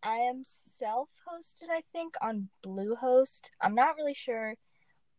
I 0.04 0.18
am 0.18 0.42
self-hosted, 0.44 1.70
I 1.70 1.82
think, 1.92 2.14
on 2.22 2.50
Bluehost. 2.62 3.50
I'm 3.60 3.74
not 3.74 3.96
really 3.96 4.14
sure. 4.14 4.56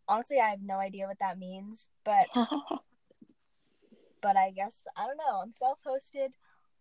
Honestly, 0.07 0.39
I 0.39 0.49
have 0.49 0.61
no 0.61 0.77
idea 0.77 1.07
what 1.07 1.19
that 1.19 1.37
means, 1.39 1.89
but 2.05 2.27
but 4.21 4.37
I 4.37 4.51
guess 4.51 4.85
I 4.97 5.05
don't 5.07 5.17
know. 5.17 5.41
I'm 5.43 5.51
self-hosted 5.51 6.29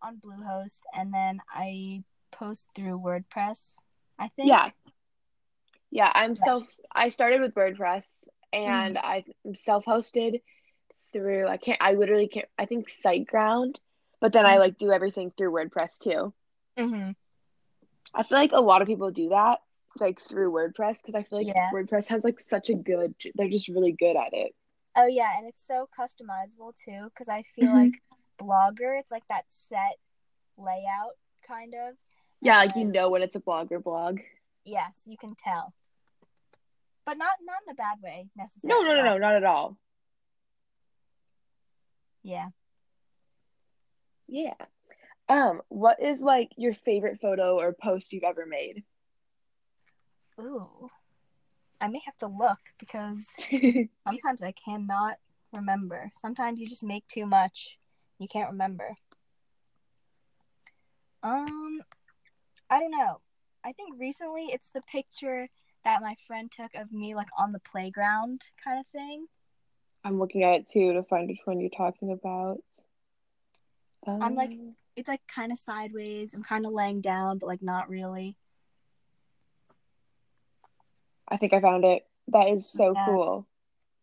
on 0.02 0.18
Bluehost, 0.18 0.82
and 0.94 1.12
then 1.12 1.40
I 1.50 2.04
post 2.32 2.68
through 2.74 2.98
WordPress. 3.00 3.76
I 4.18 4.28
think. 4.28 4.50
Yeah. 4.50 4.70
Yeah, 5.90 6.10
I'm 6.14 6.34
Yeah. 6.40 6.44
self 6.44 6.64
I 6.92 7.10
started 7.10 7.40
with 7.40 7.54
WordPress 7.54 8.24
and 8.52 8.98
I'm 8.98 9.24
self-hosted 9.54 10.42
through 11.12 11.48
I 11.48 11.56
can't 11.58 11.80
I 11.80 11.94
literally 11.94 12.28
can't 12.28 12.48
I 12.58 12.66
think 12.66 12.88
SiteGround, 12.90 13.76
but 14.20 14.32
then 14.32 14.46
I 14.46 14.56
Mhm. 14.56 14.58
like 14.58 14.78
do 14.78 14.92
everything 14.92 15.32
through 15.36 15.52
WordPress 15.52 15.98
too. 16.00 16.32
hmm 16.76 17.12
I 18.12 18.22
feel 18.22 18.38
like 18.38 18.52
a 18.52 18.60
lot 18.60 18.82
of 18.82 18.88
people 18.88 19.10
do 19.10 19.30
that 19.30 19.60
like 20.00 20.20
through 20.20 20.50
WordPress 20.52 20.98
because 21.04 21.14
I 21.14 21.22
feel 21.22 21.38
like 21.38 21.46
Yeah. 21.46 21.70
WordPress 21.72 22.08
has 22.08 22.24
like 22.24 22.40
such 22.40 22.68
a 22.68 22.74
good 22.74 23.14
they're 23.34 23.48
just 23.48 23.68
really 23.68 23.92
good 23.92 24.16
at 24.16 24.32
it. 24.32 24.54
Oh 24.96 25.06
yeah, 25.06 25.30
and 25.38 25.46
it's 25.46 25.64
so 25.64 25.88
customizable 25.96 26.74
too. 26.76 27.04
Because 27.04 27.28
I 27.28 27.42
feel 27.54 27.68
Mhm. 27.68 27.74
like 27.74 28.02
Blogger, 28.38 28.98
it's 28.98 29.12
like 29.12 29.26
that 29.28 29.44
set 29.48 29.98
layout 30.56 31.16
kind 31.46 31.74
of. 31.74 31.96
Yeah, 32.40 32.58
like 32.58 32.76
you 32.76 32.84
know 32.84 33.10
when 33.10 33.22
it's 33.22 33.36
a 33.36 33.40
blogger 33.40 33.82
blog. 33.82 34.20
Yes, 34.64 35.02
you 35.06 35.16
can 35.16 35.34
tell. 35.36 35.72
But 37.04 37.16
not 37.18 37.36
not 37.42 37.62
in 37.66 37.72
a 37.72 37.74
bad 37.74 38.00
way 38.02 38.30
necessarily. 38.34 38.84
No, 38.84 38.88
no, 38.94 38.96
no, 38.96 39.04
no, 39.04 39.18
not 39.18 39.36
at 39.36 39.44
all. 39.44 39.78
Yeah. 42.22 42.48
Yeah. 44.26 44.54
Um, 45.28 45.62
what 45.68 46.02
is 46.02 46.20
like 46.22 46.50
your 46.56 46.74
favorite 46.74 47.20
photo 47.20 47.58
or 47.58 47.72
post 47.72 48.12
you've 48.12 48.24
ever 48.24 48.44
made? 48.46 48.84
Ooh. 50.38 50.90
I 51.80 51.88
may 51.88 52.00
have 52.04 52.16
to 52.18 52.26
look 52.26 52.58
because 52.78 53.26
sometimes 54.06 54.42
I 54.42 54.52
cannot 54.52 55.16
remember. 55.52 56.10
Sometimes 56.16 56.60
you 56.60 56.68
just 56.68 56.84
make 56.84 57.06
too 57.06 57.26
much. 57.26 57.78
You 58.18 58.28
can't 58.28 58.50
remember. 58.50 58.94
Um, 61.22 61.80
I 62.70 62.80
don't 62.80 62.90
know. 62.90 63.20
I 63.64 63.72
think 63.72 63.98
recently 63.98 64.48
it's 64.52 64.68
the 64.70 64.82
picture 64.82 65.48
that 65.84 66.02
my 66.02 66.16
friend 66.26 66.50
took 66.54 66.74
of 66.74 66.92
me 66.92 67.14
like 67.14 67.28
on 67.38 67.52
the 67.52 67.60
playground 67.60 68.42
kind 68.62 68.78
of 68.78 68.86
thing. 68.88 69.26
I'm 70.04 70.18
looking 70.18 70.42
at 70.44 70.54
it 70.60 70.68
too 70.68 70.92
to 70.92 71.02
find 71.02 71.28
which 71.28 71.40
one 71.44 71.60
you're 71.60 71.70
talking 71.70 72.12
about. 72.12 72.58
I'm 74.06 74.34
like- 74.34 74.50
Um, 74.50 74.76
It's 74.96 75.08
like 75.08 75.22
kind 75.26 75.52
of 75.52 75.58
sideways. 75.58 76.32
I'm 76.34 76.42
kind 76.42 76.66
of 76.66 76.72
laying 76.72 77.00
down, 77.00 77.38
but 77.38 77.46
like 77.46 77.62
not 77.62 77.88
really. 77.88 78.36
I 81.28 81.36
think 81.36 81.52
I 81.52 81.60
found 81.60 81.84
it. 81.84 82.06
That 82.28 82.48
is 82.48 82.68
so 82.70 82.94
Yeah. 82.94 83.06
cool. 83.06 83.46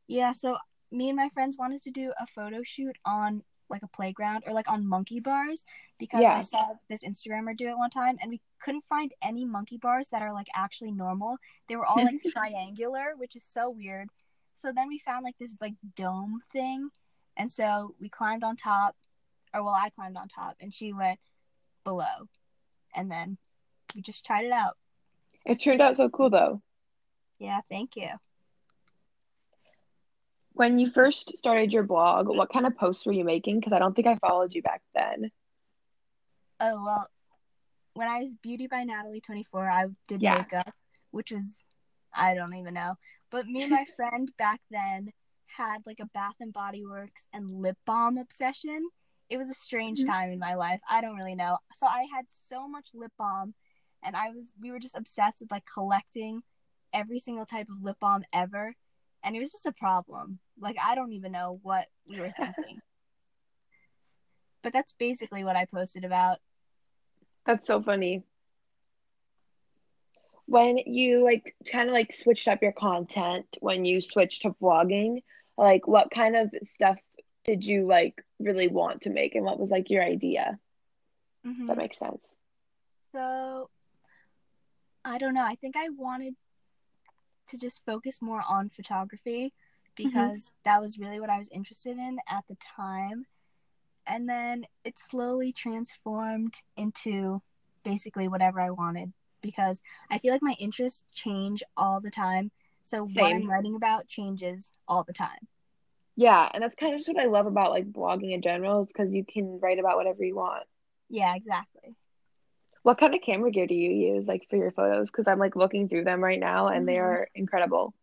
Yeah, 0.08 0.34
so 0.34 0.58
me 0.92 1.10
and 1.10 1.16
my 1.16 1.30
friends 1.30 1.58
wanted 1.58 1.82
to 1.84 1.92
do 1.92 2.12
a 2.20 2.28
photo 2.28 2.62
shoot 2.64 2.98
on 3.06 3.44
like 3.70 3.84
a 3.84 3.88
playground 3.88 4.44
or 4.46 4.54
like 4.54 4.70
on 4.70 4.86
monkey 4.86 5.22
bars 5.22 5.64
because 5.98 6.22
Yeah. 6.22 6.36
I 6.38 6.42
saw 6.42 6.74
this 6.90 7.04
Instagrammer 7.04 7.56
do 7.56 7.70
it 7.70 7.78
one 7.78 7.90
time 7.90 8.18
and 8.22 8.30
we 8.30 8.42
couldn't 8.62 8.84
find 8.90 9.14
any 9.22 9.46
monkey 9.46 9.78
bars 9.78 10.10
that 10.10 10.22
are 10.22 10.34
like 10.34 10.48
actually 10.54 10.92
normal. 10.92 11.38
They 11.70 11.78
were 11.78 11.86
all 11.86 12.04
like 12.04 12.22
triangular, 12.28 13.14
which 13.16 13.36
is 13.38 13.46
so 13.46 13.70
weird. 13.70 14.10
So 14.58 14.74
then 14.76 14.90
we 14.90 15.00
found 15.00 15.24
like 15.24 15.38
this 15.40 15.58
like 15.62 15.76
dome 15.96 16.42
thing 16.52 16.90
and 17.38 17.50
so 17.50 17.96
we 18.00 18.10
climbed 18.10 18.44
on 18.44 18.58
top 18.58 18.98
or 19.54 19.64
well, 19.64 19.74
I 19.74 19.90
climbed 19.90 20.18
on 20.18 20.28
top 20.28 20.56
and 20.60 20.74
she 20.74 20.94
went 20.94 21.20
below. 21.84 22.28
And 22.96 23.10
then 23.10 23.38
we 23.96 24.02
just 24.02 24.26
tried 24.26 24.46
it 24.46 24.52
out. 24.52 24.78
It 25.46 25.62
turned 25.62 25.82
out 25.82 25.98
so 25.98 26.10
cool 26.10 26.30
though. 26.30 26.62
Yeah, 27.40 27.62
thank 27.70 27.96
you. 27.96 28.08
When 30.54 30.80
you 30.80 30.90
first 30.90 31.38
started 31.38 31.72
your 31.74 31.84
blog, 31.84 32.28
what 32.28 32.52
kind 32.52 32.68
of 32.68 32.78
posts 32.78 33.06
were 33.06 33.14
you 33.14 33.24
making? 33.24 33.60
Because 33.60 33.74
I 33.74 33.80
don't 33.80 33.96
think 33.96 34.08
I 34.08 34.18
followed 34.18 34.54
you 34.54 34.62
back 34.62 34.82
then. 34.94 35.32
Oh, 36.60 36.84
well, 36.84 37.08
when 37.94 38.08
I 38.08 38.20
was 38.20 38.34
Beauty 38.44 38.68
by 38.68 38.84
Natalie 38.84 39.22
24, 39.22 39.70
I 39.70 39.86
did 40.08 40.22
Yeah. 40.22 40.38
makeup, 40.38 40.74
which 41.12 41.32
was, 41.32 41.64
I 42.14 42.36
don't 42.36 42.54
even 42.54 42.74
know. 42.74 42.96
But 43.32 43.48
me 43.48 43.64
and 43.64 43.72
my 43.72 43.86
friend 43.96 44.30
back 44.38 44.60
then 44.70 45.12
had 45.48 45.80
like 45.86 46.00
a 46.00 46.06
Bath 46.14 46.36
and 46.40 46.54
Body 46.54 46.86
Works 46.86 47.28
and 47.34 47.50
lip 47.50 47.78
balm 47.86 48.18
obsession. 48.18 48.90
It 49.32 49.38
was 49.38 49.50
a 49.50 49.54
strange 49.54 50.02
Mhm. 50.02 50.08
time 50.08 50.32
in 50.32 50.40
my 50.40 50.56
life. 50.56 50.82
I 50.90 51.02
don't 51.02 51.16
really 51.16 51.36
know. 51.36 51.58
So 51.74 51.88
I 51.88 52.06
had 52.14 52.26
so 52.30 52.68
much 52.68 52.90
lip 52.94 53.14
balm 53.18 53.56
and 54.04 54.16
I 54.16 54.30
was 54.30 54.52
we 54.60 54.72
were 54.72 54.80
just 54.80 54.98
obsessed 54.98 55.42
with 55.42 55.52
like 55.52 55.64
collecting 55.66 56.44
every 56.94 57.18
single 57.18 57.46
type 57.46 57.70
of 57.70 57.82
lip 57.82 57.98
balm 58.02 58.26
ever. 58.34 58.76
And 59.24 59.36
it 59.36 59.40
was 59.40 59.52
just 59.52 59.66
a 59.66 59.72
problem. 59.72 60.40
Like 60.60 60.76
I 60.84 60.96
don't 60.96 61.14
even 61.14 61.32
know 61.32 61.60
what 61.64 61.88
we 62.06 62.20
were 62.20 62.34
thinking. 62.38 62.82
but 64.64 64.74
that's 64.74 64.94
basically 64.94 65.46
what 65.46 65.56
I 65.56 65.66
posted 65.66 66.04
about. 66.04 66.40
That's 67.46 67.68
so 67.68 67.82
funny. 67.82 68.24
When 70.46 70.78
you 70.80 71.24
like 71.24 71.56
kind 71.72 71.88
of 71.90 71.94
like 71.94 72.12
switched 72.12 72.48
up 72.50 72.62
your 72.62 72.74
content, 72.74 73.58
when 73.62 73.86
you 73.86 74.02
switched 74.02 74.42
to 74.42 74.52
vlogging, 74.62 75.24
like 75.58 75.88
what 75.88 76.12
kind 76.12 76.36
of 76.36 76.54
stuff 76.64 76.98
did 77.46 77.66
you 77.66 77.88
like 77.88 78.22
really 78.44 78.68
want 78.68 79.02
to 79.04 79.10
make 79.10 79.36
and 79.36 79.46
what 79.46 79.60
was 79.60 79.72
like 79.72 79.90
your 79.90 80.04
idea? 80.04 80.60
Mhm. 81.46 81.68
that 81.68 81.78
makes 81.78 81.98
sense. 81.98 82.38
So 83.12 83.70
I 85.04 85.18
don't 85.18 85.34
know. 85.34 85.46
I 85.46 85.56
think 85.56 85.76
I 85.76 85.90
wanted 85.90 86.36
to 87.48 87.58
just 87.58 87.84
focus 87.86 88.22
more 88.22 88.44
on 88.48 88.70
photography 88.70 89.54
because 89.96 90.52
that 90.64 90.82
was 90.82 90.98
really 90.98 91.20
what 91.20 91.30
I 91.30 91.38
was 91.38 91.50
interested 91.50 91.98
in 91.98 92.20
at 92.30 92.46
the 92.48 92.56
time. 92.76 93.26
And 94.06 94.28
then 94.30 94.66
it 94.84 94.98
slowly 94.98 95.52
transformed 95.52 96.56
into 96.78 97.42
basically 97.84 98.28
whatever 98.28 98.62
I 98.62 98.70
wanted 98.70 99.14
because 99.42 99.82
I 100.10 100.20
feel 100.20 100.34
like 100.34 100.42
my 100.44 100.56
interests 100.60 101.04
change 101.14 101.64
all 101.76 102.00
the 102.00 102.12
time. 102.12 102.52
So 102.84 103.06
what 103.06 103.32
I'm 103.34 103.50
writing 103.50 103.76
about 103.76 104.08
changes 104.08 104.72
all 104.88 105.04
the 105.04 105.14
time. 105.14 105.48
Yeah, 106.16 106.48
and 106.54 106.62
that's 106.62 106.76
kind 106.76 106.94
of 106.94 107.00
just 107.00 107.08
what 107.08 107.22
I 107.22 107.28
love 107.28 107.46
about 107.48 107.72
like 107.72 107.92
blogging 107.92 108.34
in 108.34 108.42
general, 108.42 108.84
is 108.84 108.88
because 108.92 109.14
you 109.14 109.26
can 109.26 109.60
write 109.62 109.80
about 109.80 109.96
whatever 109.98 110.24
you 110.24 110.36
want. 110.36 110.64
Yeah, 111.10 111.36
exactly. 111.36 111.96
What 112.84 112.98
kind 112.98 113.14
of 113.14 113.22
camera 113.22 113.52
gear 113.52 113.68
do 113.68 113.76
you 113.76 113.92
use 113.92 114.28
like 114.28 114.48
for 114.50 114.56
your 114.56 114.72
photos? 114.72 115.12
Because 115.12 115.28
I'm 115.28 115.40
like 115.40 115.56
looking 115.56 115.88
through 115.88 116.04
them 116.04 116.24
right 116.24 116.40
now 116.40 116.68
and 116.68 116.88
they 116.88 116.96
Mhm. 116.96 117.02
are 117.02 117.28
incredible. 117.36 117.94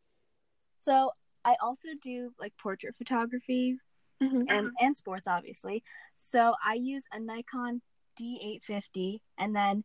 So 0.80 1.12
I 1.44 1.56
also 1.60 1.88
do 2.00 2.32
like 2.38 2.56
portrait 2.56 2.94
photography 2.96 3.78
Mhm. 4.22 4.46
and, 4.48 4.70
and 4.80 4.96
sports 4.96 5.26
obviously. 5.26 5.82
So 6.16 6.54
I 6.64 6.74
use 6.74 7.04
a 7.12 7.18
Nikon 7.18 7.82
D850 8.16 9.20
and 9.36 9.54
then 9.54 9.84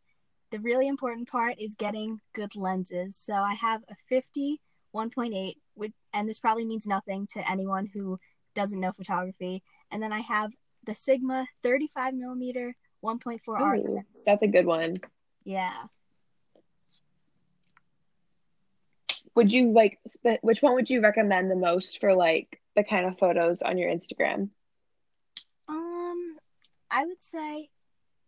the 0.50 0.60
really 0.60 0.86
important 0.86 1.28
part 1.28 1.58
is 1.58 1.74
getting 1.74 2.20
good 2.32 2.54
lenses. 2.54 3.16
So 3.16 3.34
I 3.34 3.54
have 3.54 3.82
a 3.88 3.96
50 4.08 4.60
1.8 4.94 5.54
which, 5.74 5.92
and 6.12 6.28
this 6.28 6.38
probably 6.38 6.64
means 6.64 6.86
nothing 6.86 7.26
to 7.32 7.50
anyone 7.50 7.86
who 7.92 8.18
doesn't 8.54 8.80
know 8.80 8.92
photography. 8.92 9.62
And 9.90 10.02
then 10.02 10.12
I 10.12 10.20
have 10.20 10.52
the 10.84 10.94
Sigma 10.94 11.46
35 11.62 12.14
millimeter 12.14 12.74
1.4 13.04 13.38
Art 13.48 13.80
Ooh, 13.80 14.02
that's 14.24 14.42
a 14.42 14.46
good 14.46 14.66
one. 14.66 14.98
Yeah. 15.44 15.74
Would 19.34 19.52
you 19.52 19.72
like 19.72 19.98
sp 20.06 20.38
which 20.42 20.62
one 20.62 20.74
would 20.74 20.88
you 20.88 21.00
recommend 21.00 21.50
the 21.50 21.56
most 21.56 22.00
for 22.00 22.14
like 22.14 22.60
the 22.76 22.84
kind 22.84 23.06
of 23.06 23.18
photos 23.18 23.62
on 23.62 23.78
your 23.78 23.90
Instagram? 23.90 24.50
Um, 25.68 26.36
I 26.90 27.04
would 27.04 27.22
say 27.22 27.68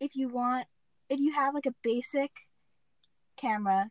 if 0.00 0.16
you 0.16 0.28
want, 0.28 0.66
if 1.08 1.20
you 1.20 1.32
have 1.32 1.54
like 1.54 1.66
a 1.66 1.74
basic 1.82 2.30
camera 3.36 3.90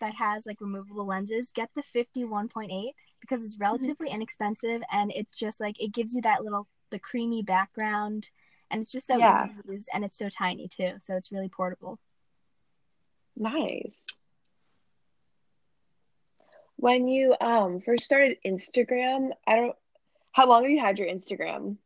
that 0.00 0.14
has 0.14 0.46
like 0.46 0.60
removable 0.60 1.06
lenses, 1.06 1.50
get 1.52 1.70
the 1.74 1.82
51.8 1.94 2.92
because 3.20 3.44
it's 3.44 3.58
relatively 3.58 4.10
inexpensive 4.10 4.82
and 4.92 5.12
it 5.12 5.26
just 5.32 5.60
like 5.60 5.80
it 5.80 5.92
gives 5.92 6.14
you 6.14 6.22
that 6.22 6.42
little 6.42 6.66
the 6.90 6.98
creamy 6.98 7.42
background 7.42 8.30
and 8.70 8.80
it's 8.82 8.92
just 8.92 9.06
so 9.06 9.18
Yeah. 9.18 9.44
easy 9.44 9.54
to 9.62 9.72
use 9.72 9.88
and 9.92 10.04
it's 10.04 10.18
so 10.18 10.28
tiny 10.28 10.68
too, 10.68 10.92
so 10.98 11.16
it's 11.16 11.32
really 11.32 11.48
portable. 11.48 11.98
Nice. 13.36 14.06
When 16.76 17.08
you 17.08 17.34
um 17.40 17.80
first 17.80 18.04
started 18.04 18.38
Instagram, 18.46 19.30
I 19.46 19.56
don't 19.56 19.76
how 20.32 20.46
long 20.46 20.62
have 20.62 20.70
you 20.70 20.80
had 20.80 20.98
your 20.98 21.08
Instagram? 21.08 21.76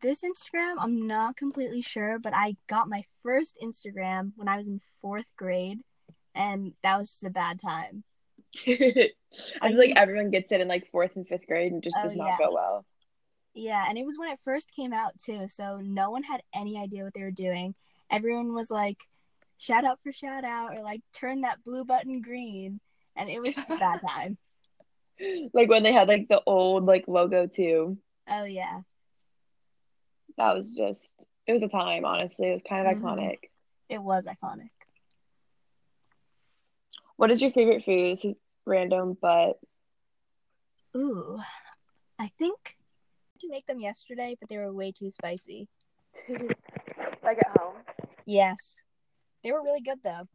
This 0.00 0.22
Instagram, 0.22 0.76
I'm 0.78 1.06
not 1.06 1.36
completely 1.36 1.82
sure, 1.82 2.18
but 2.18 2.34
I 2.34 2.56
got 2.68 2.88
my 2.88 3.04
first 3.22 3.56
Instagram 3.62 4.32
when 4.36 4.48
I 4.48 4.56
was 4.56 4.68
in 4.68 4.80
fourth 5.00 5.26
grade, 5.36 5.80
and 6.34 6.74
that 6.82 6.98
was 6.98 7.08
just 7.08 7.24
a 7.24 7.30
bad 7.30 7.60
time. 7.60 8.04
I 8.66 9.12
feel 9.70 9.78
like 9.78 9.92
everyone 9.96 10.30
gets 10.30 10.52
it 10.52 10.60
in 10.60 10.68
like 10.68 10.90
fourth 10.90 11.16
and 11.16 11.26
fifth 11.26 11.46
grade 11.46 11.72
and 11.72 11.82
just 11.82 11.96
Oh, 11.96 12.02
does 12.02 12.16
not 12.16 12.34
yeah. 12.38 12.38
go 12.38 12.52
well. 12.52 12.84
Yeah, 13.54 13.84
and 13.88 13.98
it 13.98 14.04
was 14.06 14.18
when 14.18 14.30
it 14.30 14.40
first 14.44 14.70
came 14.74 14.92
out 14.92 15.18
too, 15.18 15.48
so 15.48 15.78
no 15.78 16.10
one 16.10 16.22
had 16.22 16.42
any 16.54 16.78
idea 16.78 17.04
what 17.04 17.14
they 17.14 17.22
were 17.22 17.30
doing. 17.32 17.74
Everyone 18.10 18.54
was 18.54 18.70
like, 18.70 18.98
shout 19.58 19.84
out 19.84 20.00
for 20.02 20.12
shout 20.12 20.44
out, 20.44 20.76
or 20.76 20.82
like 20.82 21.02
turn 21.12 21.42
that 21.42 21.62
blue 21.64 21.84
button 21.84 22.20
green, 22.22 22.80
and 23.16 23.28
it 23.28 23.40
was 23.40 23.54
just 23.54 23.70
a 23.70 23.76
bad 23.76 24.00
time. 24.06 24.38
Like 25.52 25.68
when 25.68 25.82
they 25.82 25.92
had 25.92 26.08
like 26.08 26.28
the 26.28 26.42
old 26.46 26.84
like 26.86 27.04
logo 27.06 27.46
too. 27.46 27.98
Oh 28.28 28.44
yeah, 28.44 28.80
That 30.40 30.54
was 30.56 30.72
just 30.72 31.26
it 31.46 31.52
was 31.52 31.60
a 31.62 31.68
time, 31.68 32.06
honestly. 32.06 32.48
It 32.48 32.54
was 32.54 32.62
kind 32.62 32.88
of 32.88 32.96
Mhm. 32.96 33.02
iconic. 33.02 33.50
it 33.90 34.02
was 34.02 34.24
iconic. 34.24 34.70
What 37.16 37.30
is 37.30 37.42
your 37.42 37.50
favorite 37.50 37.84
food? 37.84 38.16
This 38.16 38.24
is 38.24 38.36
random, 38.64 39.18
but 39.20 39.60
Ooh, 40.96 41.38
I 42.18 42.28
think 42.38 42.78
to 43.40 43.48
make 43.50 43.66
them 43.66 43.80
yesterday, 43.80 44.34
but 44.40 44.48
they 44.48 44.56
were 44.56 44.72
way 44.72 44.92
too 44.92 45.10
spicy. 45.10 45.68
like 47.22 47.38
at 47.38 47.58
home. 47.58 47.76
Yes, 48.24 48.82
they 49.44 49.52
were 49.52 49.62
really 49.62 49.82
good 49.82 49.98
though. 50.02 50.26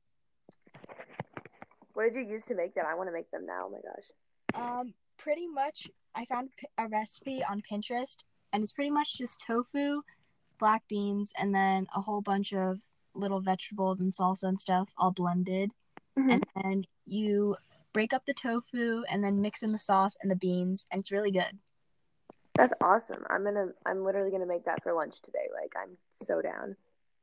What 1.94 2.14
did 2.14 2.28
you 2.28 2.32
use 2.32 2.46
to 2.46 2.54
make 2.56 2.76
them? 2.76 2.86
I 2.88 2.94
want 2.94 3.10
to 3.10 3.14
make 3.14 3.32
them 3.32 3.48
now. 3.48 3.66
Oh 3.66 3.72
my 3.72 3.80
gosh. 3.82 4.12
Um, 4.54 4.94
pretty 5.18 5.48
much, 5.48 5.88
I 6.14 6.26
found 6.26 6.52
a 6.78 6.88
recipe 6.88 7.44
on 7.50 7.64
Pinterest, 7.64 8.18
and 8.56 8.64
it's 8.64 8.72
pretty 8.72 8.90
much 8.90 9.18
just 9.18 9.42
tofu, 9.46 10.02
black 10.60 10.82
beans, 10.88 11.34
and 11.38 11.54
then 11.54 11.88
a 11.94 12.00
whole 12.00 12.22
bunch 12.22 12.54
of 12.54 12.80
little 13.14 13.42
vegetables 13.42 14.00
and 14.00 14.14
salsa 14.14 14.44
and 14.44 14.60
stuff 14.60 14.88
all 14.98 15.12
blended. 15.12 15.72
Mhm. 16.18 16.32
And 16.32 16.44
then 16.56 16.86
you 17.06 17.58
break 17.92 18.14
up 18.14 18.26
the 18.26 18.34
tofu 18.34 19.04
and 19.10 19.22
then 19.22 19.42
mix 19.42 19.62
in 19.62 19.74
the 19.74 19.78
sauce 19.78 20.16
and 20.22 20.32
the 20.32 20.38
beans, 20.38 20.88
and 20.90 21.02
it's 21.02 21.12
really 21.12 21.32
good. 21.32 21.60
That's 22.56 22.72
awesome. 22.80 23.26
I'm 23.30 23.44
gonna 23.44 23.74
I'm 23.86 24.06
literally 24.06 24.32
gonna 24.32 24.46
make 24.46 24.64
that 24.64 24.82
for 24.82 24.94
lunch 24.94 25.22
today. 25.22 25.50
Like 25.54 25.74
I'm 25.76 25.98
so 26.26 26.42
down. 26.42 26.78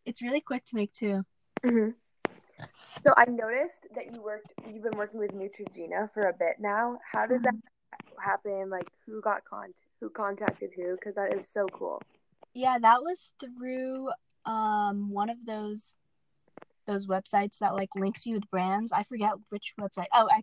It's 0.05 0.21
really 0.21 0.43
quick 0.43 0.67
to 0.67 0.77
make 0.77 0.93
too. 0.93 1.25
hmm 1.65 1.93
So 3.03 3.15
I 3.17 3.25
noticed 3.25 3.87
that 3.95 4.13
you 4.13 4.21
worked 4.21 4.53
you've 4.69 4.83
been 4.83 4.99
working 4.99 5.19
with 5.19 5.33
Neutrogena 5.33 6.13
for 6.13 6.29
a 6.29 6.35
bit 6.35 6.57
now. 6.61 6.99
How 7.11 7.25
does 7.25 7.41
that 7.41 7.55
happen? 8.19 8.69
Like 8.69 8.89
who 9.07 9.23
got 9.23 9.47
con 9.47 9.73
who 10.03 10.11
contacted 10.11 10.71
who? 10.77 10.97
Because 10.97 11.15
that 11.15 11.33
is 11.33 11.47
so 11.51 11.67
cool. 11.73 12.03
Yeah, 12.53 12.79
that 12.79 13.03
was 13.03 13.31
through 13.41 14.11
um 14.45 15.11
one 15.13 15.31
of 15.31 15.37
those 15.47 15.95
those 16.89 17.07
websites 17.07 17.59
that 17.61 17.75
like 17.75 17.89
links 17.95 18.27
you 18.27 18.35
with 18.35 18.51
brands. 18.51 18.93
I 18.93 19.05
forget 19.05 19.31
which 19.51 19.75
website. 19.81 20.07
Oh, 20.13 20.29
I 20.31 20.43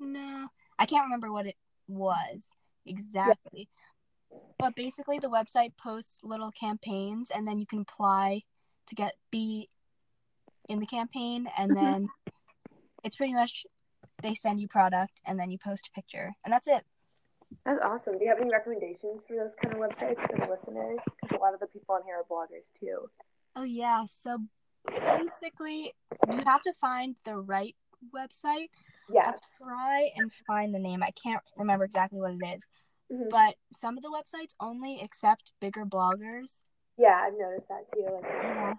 no, 0.00 0.48
I 0.78 0.86
can't 0.86 1.04
remember 1.04 1.32
what 1.32 1.46
it 1.46 1.54
was 1.86 2.50
exactly. 2.84 3.68
But 4.58 4.74
basically, 4.74 5.18
the 5.18 5.30
website 5.30 5.72
posts 5.80 6.18
little 6.24 6.50
campaigns, 6.50 7.30
and 7.32 7.46
then 7.46 7.60
you 7.60 7.66
can 7.66 7.84
apply 7.88 8.42
to 8.88 8.94
get 8.94 9.14
be 9.30 9.68
in 10.68 10.80
the 10.80 10.86
campaign, 10.86 11.46
and 11.56 11.70
then 11.76 12.08
it's 13.04 13.16
pretty 13.16 13.34
much 13.34 13.64
they 14.22 14.34
send 14.34 14.60
you 14.60 14.66
product, 14.66 15.20
and 15.24 15.38
then 15.38 15.50
you 15.50 15.58
post 15.62 15.88
a 15.88 15.94
picture, 15.94 16.32
and 16.44 16.52
that's 16.52 16.66
it. 16.66 16.84
That's 17.64 17.84
awesome. 17.84 18.18
Do 18.18 18.24
you 18.24 18.30
have 18.30 18.40
any 18.40 18.50
recommendations 18.50 19.24
for 19.26 19.34
those 19.36 19.54
kind 19.60 19.74
of 19.74 19.80
websites 19.80 20.20
for 20.30 20.36
the 20.38 20.50
listeners? 20.50 20.98
Because 21.22 21.36
a 21.36 21.40
lot 21.40 21.54
of 21.54 21.60
the 21.60 21.66
people 21.66 21.94
on 21.94 22.02
here 22.04 22.16
are 22.16 22.24
bloggers 22.30 22.64
too. 22.78 23.08
Oh 23.56 23.64
yeah, 23.64 24.04
so 24.08 24.38
basically 25.18 25.94
you 26.28 26.42
have 26.44 26.62
to 26.62 26.72
find 26.80 27.16
the 27.24 27.36
right 27.36 27.74
website. 28.14 28.68
Yeah. 29.12 29.28
I'll 29.32 29.40
try 29.66 30.10
and 30.16 30.30
find 30.46 30.74
the 30.74 30.78
name. 30.78 31.02
I 31.02 31.10
can't 31.10 31.42
remember 31.56 31.84
exactly 31.84 32.20
what 32.20 32.32
it 32.32 32.54
is. 32.56 32.66
Mhm. 33.08 33.30
but 33.30 33.54
some 33.72 33.96
of 33.96 34.02
the 34.02 34.10
websites 34.10 34.52
only 34.58 35.00
accept 35.00 35.52
bigger 35.60 35.84
bloggers. 35.86 36.62
Yeah, 36.98 37.20
I've 37.22 37.34
noticed 37.38 37.68
that 37.68 37.84
too. 37.94 38.02
Like, 38.02 38.24
Yeah. 38.24 38.74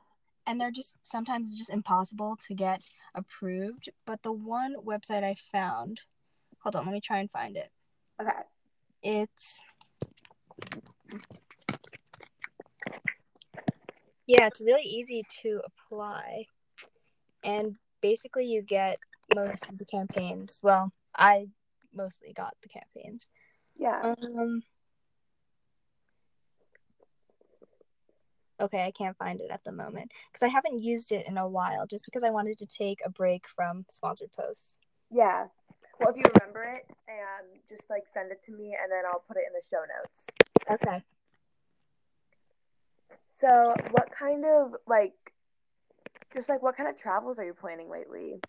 And 0.46 0.60
they're 0.60 0.70
just 0.72 0.98
sometimes 1.02 1.58
just 1.58 1.70
impossible 1.70 2.36
to 2.48 2.54
get 2.54 2.82
approved. 3.16 3.88
But 4.06 4.24
the 4.24 4.34
one 4.34 4.76
website 4.84 5.24
I 5.24 5.36
found, 5.36 6.02
hold 6.60 6.76
on, 6.76 6.86
let 6.86 6.92
me 6.92 7.00
try 7.00 7.20
and 7.20 7.32
find 7.32 7.56
it. 7.56 7.72
okay. 8.22 8.44
It's 9.04 9.62
yeah, 14.26 14.48
it's 14.48 14.60
really 14.60 14.84
easy 14.84 15.24
to 15.44 15.62
apply, 15.66 16.46
and 17.44 17.76
basically 18.02 18.46
you 18.46 18.62
get 18.62 19.00
most 19.34 19.70
of 19.70 19.78
the 19.78 19.86
campaigns. 19.86 20.60
Well, 20.62 20.92
I 21.18 21.48
mostly 21.94 22.34
got 22.34 22.56
the 22.62 22.70
campaigns. 22.70 23.30
Yeah. 23.78 24.14
Um. 24.22 24.64
Okay, 28.60 28.84
I 28.84 28.92
can't 28.92 29.16
find 29.18 29.40
it 29.40 29.52
at 29.52 29.64
the 29.64 29.72
moment 29.72 30.12
because 30.32 30.44
I 30.44 30.50
haven't 30.50 30.82
used 30.82 31.12
it 31.12 31.28
in 31.28 31.38
a 31.38 31.48
while. 31.48 31.86
Just 31.86 32.06
because 32.06 32.24
I 32.24 32.32
wanted 32.32 32.58
to 32.58 32.66
take 32.66 33.00
a 33.06 33.10
break 33.10 33.46
from 33.56 33.86
sponsored 33.90 34.32
posts. 34.34 34.74
Yeah. 35.12 35.46
Well, 36.00 36.10
if 36.10 36.16
you 36.18 36.24
remember 36.40 36.64
it, 36.64 36.86
and 37.08 37.60
just 37.70 37.90
like 37.90 38.04
send 38.14 38.32
it 38.32 38.44
to 38.46 38.52
me, 38.52 38.76
and 38.82 38.92
then 38.92 39.04
I'll 39.12 39.24
put 39.28 39.38
it 39.38 39.44
in 39.48 39.54
the 39.54 39.62
show 39.70 39.84
notes. 39.88 40.28
Okay. 40.70 41.04
So, 43.40 43.76
what 43.92 44.10
kind 44.18 44.46
of 44.46 44.76
like, 44.88 45.14
just 46.36 46.50
like 46.50 46.62
what 46.62 46.76
kind 46.76 46.90
of 46.90 46.98
travels 46.98 47.38
are 47.40 47.46
you 47.46 47.54
planning 47.54 47.90
lately? 47.90 48.40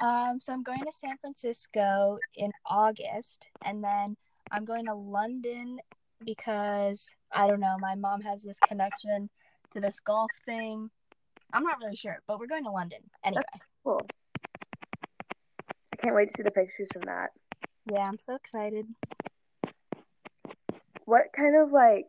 Um, 0.00 0.40
so 0.40 0.52
I'm 0.52 0.62
going 0.62 0.84
to 0.84 0.92
San 0.92 1.16
Francisco 1.18 2.18
in 2.34 2.50
August, 2.66 3.48
and 3.64 3.82
then 3.82 4.16
I'm 4.50 4.64
going 4.64 4.86
to 4.86 4.94
London 4.94 5.78
because 6.24 7.14
I 7.32 7.46
don't 7.46 7.60
know, 7.60 7.76
my 7.78 7.94
mom 7.94 8.20
has 8.22 8.42
this 8.42 8.58
connection 8.66 9.30
to 9.74 9.80
this 9.80 10.00
golf 10.00 10.30
thing. 10.44 10.90
I'm 11.52 11.62
not 11.62 11.78
really 11.80 11.96
sure, 11.96 12.20
but 12.26 12.38
we're 12.38 12.46
going 12.46 12.64
to 12.64 12.70
London 12.70 13.00
anyway. 13.24 13.42
Cool. 13.84 14.00
Can't 16.06 16.14
wait 16.14 16.28
to 16.28 16.34
see 16.36 16.44
the 16.44 16.52
pictures 16.52 16.86
from 16.92 17.02
that. 17.06 17.30
Yeah, 17.84 18.06
I'm 18.06 18.16
so 18.16 18.36
excited. 18.36 18.86
What 21.04 21.32
kind 21.36 21.56
of 21.60 21.72
like, 21.72 22.06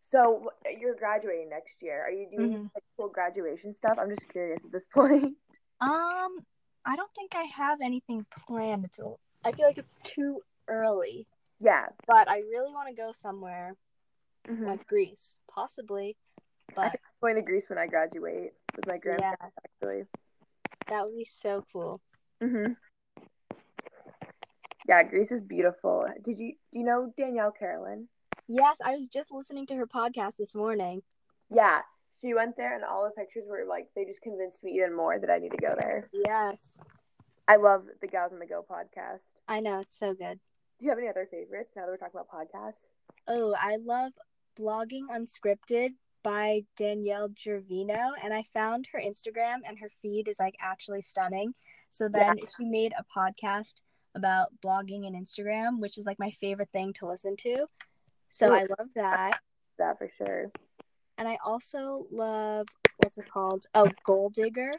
so 0.00 0.48
you're 0.80 0.94
graduating 0.94 1.50
next 1.50 1.82
year. 1.82 2.02
Are 2.02 2.10
you 2.10 2.30
doing 2.34 2.50
Mhm. 2.50 2.70
like 2.74 2.82
cool 2.96 3.08
graduation 3.10 3.74
stuff? 3.74 3.98
I'm 4.00 4.08
just 4.08 4.26
curious 4.30 4.64
at 4.64 4.72
this 4.72 4.86
point. 4.94 5.36
Um, 5.82 6.46
I 6.86 6.96
don't 6.96 7.12
think 7.12 7.34
I 7.34 7.42
have 7.42 7.82
anything 7.82 8.24
planned. 8.30 8.86
It's 8.86 9.00
a, 9.00 9.14
I 9.44 9.52
feel 9.52 9.66
like 9.66 9.76
it's 9.76 9.98
too 10.02 10.40
early, 10.66 11.26
Yeah. 11.60 11.88
but 12.06 12.30
I 12.30 12.38
really 12.38 12.72
want 12.72 12.88
to 12.88 12.94
go 12.94 13.12
somewhere 13.12 13.76
Mhm. 14.48 14.64
like 14.66 14.86
Greece, 14.86 15.40
possibly. 15.46 16.16
But 16.74 16.86
I'm 16.86 16.98
going 17.20 17.34
to 17.34 17.42
Greece 17.42 17.68
when 17.68 17.76
I 17.78 17.86
graduate 17.86 18.54
with 18.74 18.86
my 18.86 18.96
grandparents, 18.96 19.42
yeah, 19.42 19.50
actually. 19.62 20.04
that 20.88 21.04
would 21.04 21.14
be 21.18 21.26
so 21.26 21.66
cool. 21.70 22.00
hmm 22.40 22.72
Yeah, 24.88 25.02
Greece 25.02 25.32
is 25.32 25.42
beautiful. 25.42 26.06
Did 26.24 26.38
you 26.38 26.52
do 26.72 26.78
you 26.78 26.84
know 26.84 27.12
Danielle 27.16 27.52
Carolyn? 27.52 28.08
Yes, 28.48 28.78
I 28.84 28.94
was 28.94 29.08
just 29.08 29.32
listening 29.32 29.66
to 29.66 29.74
her 29.74 29.86
podcast 29.86 30.36
this 30.38 30.54
morning. 30.54 31.02
Yeah, 31.50 31.80
she 32.20 32.34
went 32.34 32.56
there, 32.56 32.74
and 32.74 32.84
all 32.84 33.04
the 33.04 33.20
pictures 33.20 33.44
were 33.48 33.64
like 33.68 33.88
they 33.96 34.04
just 34.04 34.22
convinced 34.22 34.62
me 34.62 34.72
even 34.76 34.94
more 34.94 35.18
that 35.18 35.30
I 35.30 35.38
need 35.38 35.50
to 35.50 35.56
go 35.56 35.74
there. 35.76 36.08
Yes, 36.12 36.78
I 37.48 37.56
love 37.56 37.84
the 38.00 38.06
Gals 38.06 38.32
on 38.32 38.38
the 38.38 38.46
Go 38.46 38.64
podcast. 38.68 39.20
I 39.48 39.60
know 39.60 39.80
it's 39.80 39.98
so 39.98 40.14
good. 40.14 40.38
Do 40.78 40.84
you 40.84 40.90
have 40.90 40.98
any 40.98 41.08
other 41.08 41.26
favorites 41.30 41.72
now 41.74 41.82
that 41.82 41.90
we're 41.90 41.96
talking 41.96 42.20
about 42.20 42.30
podcasts? 42.30 42.86
Oh, 43.26 43.54
I 43.58 43.78
love 43.84 44.12
blogging 44.58 45.06
unscripted 45.10 45.94
by 46.22 46.62
Danielle 46.76 47.28
Gervino, 47.30 48.10
and 48.22 48.32
I 48.32 48.44
found 48.54 48.88
her 48.92 49.00
Instagram, 49.00 49.58
and 49.66 49.78
her 49.80 49.90
feed 50.02 50.28
is 50.28 50.38
like 50.38 50.54
actually 50.60 51.02
stunning. 51.02 51.54
So 51.90 52.08
then 52.08 52.36
she 52.56 52.64
made 52.64 52.92
a 52.92 53.04
podcast 53.18 53.80
about 54.16 54.48
blogging 54.64 55.06
and 55.06 55.14
Instagram, 55.14 55.78
which 55.78 55.98
is 55.98 56.06
like 56.06 56.18
my 56.18 56.30
favorite 56.40 56.70
thing 56.72 56.92
to 56.94 57.06
listen 57.06 57.36
to. 57.36 57.66
So 58.28 58.52
I 58.52 58.62
love 58.62 58.88
that. 58.96 59.38
That 59.78 59.98
for 59.98 60.08
sure. 60.08 60.50
And 61.18 61.28
I 61.28 61.38
also 61.44 62.06
love 62.10 62.66
what's 62.98 63.18
it 63.18 63.30
called? 63.30 63.66
Oh, 63.74 63.88
Gold 64.04 64.34
Digger, 64.34 64.72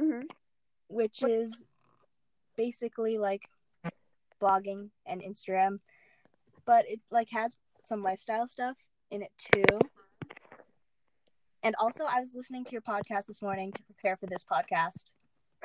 hmm 0.00 0.22
which 0.88 1.22
is 1.22 1.64
basically 2.56 3.16
like 3.16 3.48
blogging 4.42 4.90
and 5.06 5.22
Instagram, 5.22 5.78
but 6.66 6.84
it 6.88 7.00
like 7.10 7.28
has 7.30 7.56
some 7.84 8.02
lifestyle 8.02 8.46
stuff 8.46 8.76
in 9.10 9.22
it 9.22 9.32
too. 9.38 9.78
And 11.62 11.76
also, 11.78 12.04
I 12.04 12.18
was 12.18 12.30
listening 12.34 12.64
to 12.64 12.72
your 12.72 12.80
podcast 12.82 13.26
this 13.28 13.40
morning 13.40 13.70
to 13.72 13.82
prepare 13.84 14.16
for 14.16 14.26
this 14.26 14.44
podcast. 14.44 15.04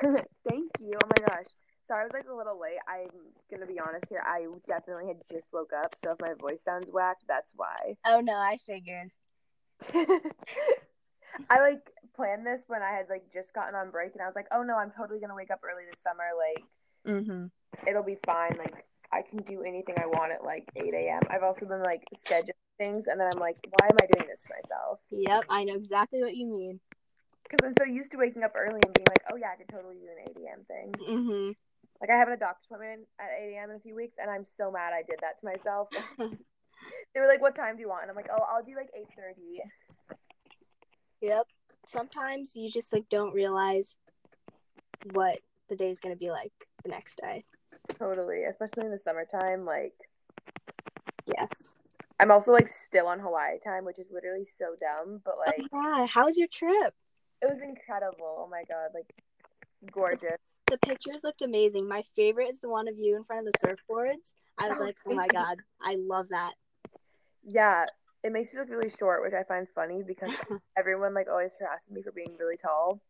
Thank 0.00 0.70
you. 0.78 0.96
Oh 1.02 1.08
my 1.08 1.26
gosh. 1.26 1.46
Sorry, 1.88 2.02
I 2.02 2.04
was 2.04 2.12
like 2.12 2.28
a 2.30 2.34
little 2.36 2.60
late. 2.60 2.76
I'm 2.86 3.08
gonna 3.50 3.64
be 3.66 3.80
honest 3.80 4.04
here. 4.10 4.22
I 4.24 4.46
definitely 4.68 5.06
had 5.08 5.16
just 5.32 5.46
woke 5.52 5.72
up, 5.72 5.94
so 6.04 6.12
if 6.12 6.20
my 6.20 6.34
voice 6.38 6.62
sounds 6.62 6.92
whacked, 6.92 7.24
that's 7.26 7.50
why. 7.56 7.96
Oh 8.04 8.20
no, 8.20 8.34
I 8.34 8.58
figured. 8.66 9.10
I 9.94 11.60
like 11.60 11.90
planned 12.14 12.44
this 12.46 12.62
when 12.66 12.82
I 12.82 12.90
had 12.90 13.06
like 13.08 13.32
just 13.32 13.54
gotten 13.54 13.74
on 13.74 13.90
break, 13.90 14.12
and 14.12 14.20
I 14.20 14.26
was 14.26 14.34
like, 14.36 14.48
"Oh 14.52 14.62
no, 14.62 14.76
I'm 14.76 14.90
totally 14.90 15.18
gonna 15.18 15.34
wake 15.34 15.50
up 15.50 15.60
early 15.64 15.84
this 15.90 16.00
summer. 16.02 16.24
Like, 16.36 16.64
Mm-hmm. 17.06 17.46
it'll 17.88 18.02
be 18.02 18.18
fine. 18.26 18.56
Like, 18.58 18.84
I 19.10 19.22
can 19.22 19.38
do 19.44 19.62
anything 19.62 19.94
I 19.98 20.06
want 20.06 20.32
at 20.32 20.44
like 20.44 20.68
8 20.76 20.92
a.m." 20.92 21.22
I've 21.30 21.42
also 21.42 21.64
been 21.64 21.82
like 21.82 22.04
scheduling 22.16 22.52
things, 22.76 23.06
and 23.06 23.18
then 23.18 23.30
I'm 23.32 23.40
like, 23.40 23.56
"Why 23.70 23.86
am 23.86 23.96
I 24.02 24.06
doing 24.12 24.28
this 24.28 24.42
to 24.42 24.48
myself?" 24.62 24.98
Yep, 25.10 25.44
I 25.48 25.64
know 25.64 25.74
exactly 25.74 26.20
what 26.20 26.36
you 26.36 26.46
mean. 26.46 26.80
Because 27.48 27.66
I'm 27.66 27.74
so 27.78 27.84
used 27.90 28.10
to 28.10 28.18
waking 28.18 28.42
up 28.42 28.52
early 28.54 28.80
and 28.84 28.92
being 28.92 29.06
like, 29.08 29.24
"Oh 29.32 29.36
yeah, 29.36 29.52
I 29.54 29.56
could 29.56 29.68
totally 29.70 29.96
do 29.96 30.08
an 30.08 30.28
8 30.28 30.44
a.m. 30.44 30.64
thing." 30.66 30.92
Mm-hmm. 30.92 31.50
Like, 32.00 32.10
I 32.10 32.16
have 32.16 32.28
a 32.28 32.36
doctor's 32.36 32.66
appointment 32.70 33.08
at 33.18 33.26
8 33.40 33.54
a.m. 33.54 33.70
in 33.70 33.76
a 33.76 33.80
few 33.80 33.96
weeks, 33.96 34.16
and 34.20 34.30
I'm 34.30 34.44
so 34.44 34.70
mad 34.70 34.92
I 34.92 35.02
did 35.02 35.18
that 35.20 35.40
to 35.40 35.46
myself. 35.46 35.88
they 36.18 37.20
were 37.20 37.26
like, 37.26 37.42
"What 37.42 37.56
time 37.56 37.76
do 37.76 37.82
you 37.82 37.88
want?" 37.88 38.02
And 38.02 38.10
I'm 38.10 38.16
like, 38.16 38.30
"Oh, 38.30 38.44
I'll 38.48 38.64
do 38.64 38.76
like 38.76 38.90
8:30." 38.96 39.60
Yep. 41.20 41.46
Sometimes 41.86 42.52
you 42.54 42.70
just 42.70 42.92
like 42.92 43.08
don't 43.08 43.34
realize 43.34 43.96
what 45.12 45.38
the 45.68 45.76
day 45.76 45.90
is 45.90 45.98
gonna 45.98 46.16
be 46.16 46.30
like 46.30 46.52
the 46.84 46.90
next 46.90 47.18
day. 47.20 47.44
Totally, 47.98 48.44
especially 48.44 48.84
in 48.84 48.92
the 48.92 48.98
summertime. 48.98 49.64
Like, 49.64 49.94
Yes. 51.26 51.74
I'm 52.20 52.30
also 52.30 52.52
like 52.52 52.68
still 52.68 53.06
on 53.06 53.20
Hawaii 53.20 53.58
time, 53.64 53.84
which 53.84 53.98
is 53.98 54.06
literally 54.12 54.46
so 54.58 54.74
dumb, 54.80 55.20
but 55.24 55.34
oh, 55.36 55.42
like 55.46 55.68
yeah. 55.72 56.06
How 56.06 56.24
was 56.26 56.36
your 56.36 56.48
trip? 56.48 56.94
it 57.40 57.48
was 57.48 57.60
incredible. 57.60 58.36
Oh 58.38 58.48
my 58.50 58.64
god, 58.68 58.90
like 58.94 59.06
gorgeous. 59.92 60.38
The 60.70 60.78
pictures 60.78 61.24
looked 61.24 61.40
amazing. 61.40 61.88
My 61.88 62.02
favorite 62.14 62.48
is 62.48 62.60
the 62.60 62.68
one 62.68 62.88
of 62.88 62.98
you 62.98 63.16
in 63.16 63.24
front 63.24 63.46
of 63.46 63.52
the 63.52 63.66
surfboards. 63.66 64.34
I 64.58 64.68
was 64.68 64.78
like, 64.78 64.96
oh 65.06 65.14
my 65.14 65.26
god, 65.32 65.58
I 65.80 65.96
love 65.98 66.28
that. 66.28 66.52
Yeah, 67.42 67.86
it 68.22 68.32
makes 68.32 68.52
me 68.52 68.60
look 68.60 68.68
really 68.68 68.90
short, 68.90 69.22
which 69.22 69.32
I 69.32 69.44
find 69.44 69.66
funny 69.74 70.02
because 70.06 70.30
everyone 70.78 71.14
like 71.14 71.28
always 71.30 71.52
harasses 71.58 71.90
me 71.90 72.02
for 72.02 72.12
being 72.12 72.36
really 72.38 72.56
tall. 72.58 73.00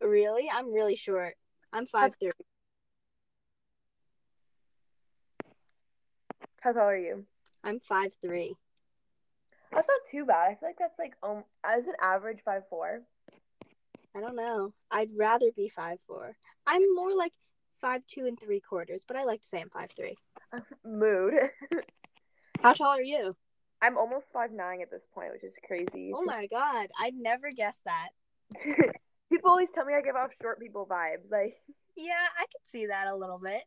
really? 0.00 0.48
I'm 0.52 0.72
really 0.72 0.96
short. 0.96 1.34
I'm 1.72 1.86
five 1.86 2.14
three. 2.18 2.30
How 6.60 6.72
tall 6.72 6.82
are 6.82 6.96
you? 6.96 7.26
I'm 7.62 7.80
five 7.80 8.12
three. 8.22 8.54
That's 9.72 9.88
not 9.88 10.00
too 10.10 10.24
bad. 10.24 10.50
I 10.50 10.54
feel 10.54 10.68
like 10.70 10.78
that's 10.78 10.98
like 10.98 11.12
um 11.22 11.44
as 11.62 11.86
an 11.86 11.94
average 12.00 12.38
five 12.42 12.62
four. 12.70 13.02
I 14.16 14.20
don't 14.20 14.36
know. 14.36 14.72
I'd 14.90 15.10
rather 15.14 15.50
be 15.54 15.68
five 15.68 15.98
four. 16.06 16.36
I'm 16.66 16.82
more 16.94 17.14
like 17.14 17.32
five 17.82 18.00
two 18.06 18.24
and 18.26 18.38
three 18.40 18.60
quarters, 18.60 19.04
but 19.06 19.16
I 19.16 19.24
like 19.24 19.42
to 19.42 19.48
say 19.48 19.60
I'm 19.60 19.68
five 19.68 19.90
three. 19.90 20.16
Mood. 20.84 21.34
How 22.62 22.72
tall 22.72 22.96
are 22.96 23.02
you? 23.02 23.36
I'm 23.82 23.98
almost 23.98 24.32
five 24.32 24.52
nine 24.52 24.80
at 24.80 24.90
this 24.90 25.04
point, 25.14 25.32
which 25.32 25.44
is 25.44 25.54
crazy. 25.66 26.12
Oh 26.14 26.24
my 26.24 26.46
god, 26.46 26.88
I'd 26.98 27.14
never 27.14 27.50
guessed 27.50 27.84
that. 27.84 28.08
people 29.30 29.50
always 29.50 29.70
tell 29.70 29.84
me 29.84 29.92
I 29.94 30.00
give 30.00 30.16
off 30.16 30.30
short 30.40 30.60
people 30.60 30.86
vibes. 30.90 31.30
Like 31.30 31.56
Yeah, 31.94 32.26
I 32.38 32.42
could 32.44 32.66
see 32.66 32.86
that 32.86 33.08
a 33.08 33.16
little 33.16 33.38
bit. 33.38 33.62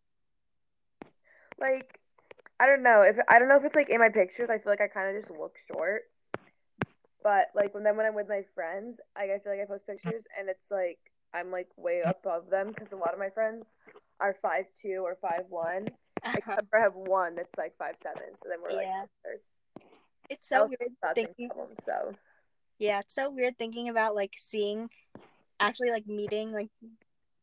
like 1.60 2.00
I 2.60 2.66
don't 2.66 2.82
know 2.82 3.04
if 3.04 3.18
I 3.30 3.38
don't 3.38 3.50
know 3.50 3.58
if 3.58 3.66
it's 3.66 3.76
like 3.76 3.90
in 3.90 4.00
my 4.00 4.10
pictures. 4.10 4.50
I 4.50 4.58
feel 4.58 4.72
like 4.72 4.82
I 4.82 4.88
kind 4.88 5.16
of 5.16 5.22
just 5.24 5.40
look 5.40 5.54
short. 5.72 6.04
But 7.24 7.48
like 7.56 7.74
when 7.74 7.84
then 7.84 7.98
when 7.98 8.06
I'm 8.06 8.16
with 8.16 8.30
my 8.30 8.44
friends, 8.56 9.00
like 9.18 9.30
I 9.30 9.40
feel 9.40 9.52
like 9.52 9.62
I 9.62 9.66
post 9.66 9.86
pictures 9.88 10.24
and 10.38 10.50
it's 10.50 10.72
like 10.72 11.00
I'm 11.34 11.52
like 11.52 11.68
way 11.76 12.02
above 12.06 12.50
them 12.50 12.70
because 12.70 12.92
a 12.92 12.96
lot 12.96 13.14
of 13.14 13.20
my 13.20 13.30
friends 13.30 13.66
are 14.20 14.36
five 14.42 14.66
two 14.82 15.02
or 15.04 15.18
five 15.22 15.44
one. 15.50 15.90
Uh-huh. 16.24 16.36
Except 16.38 16.70
for 16.70 16.80
I 16.80 16.84
have 16.84 16.96
one 16.96 17.36
that's 17.36 17.50
like 17.58 17.74
five 17.78 17.96
seven. 18.04 18.30
So 18.42 18.50
then 18.50 18.60
we're 18.64 18.76
like 18.76 18.88
Yeah. 18.88 19.04
sisters. 19.24 19.42
it's 20.30 20.48
so 20.50 20.68
weird 20.68 21.16
thinking. 21.16 21.50
problem. 21.50 21.76
So 21.86 22.16
Yeah, 22.78 23.00
it's 23.00 23.16
so 23.16 23.30
weird 23.30 23.58
thinking 23.58 23.90
about 23.90 24.16
like 24.16 24.34
seeing, 24.38 24.90
actually 25.60 25.92
like 25.92 26.08
meeting 26.08 26.52
like 26.54 26.70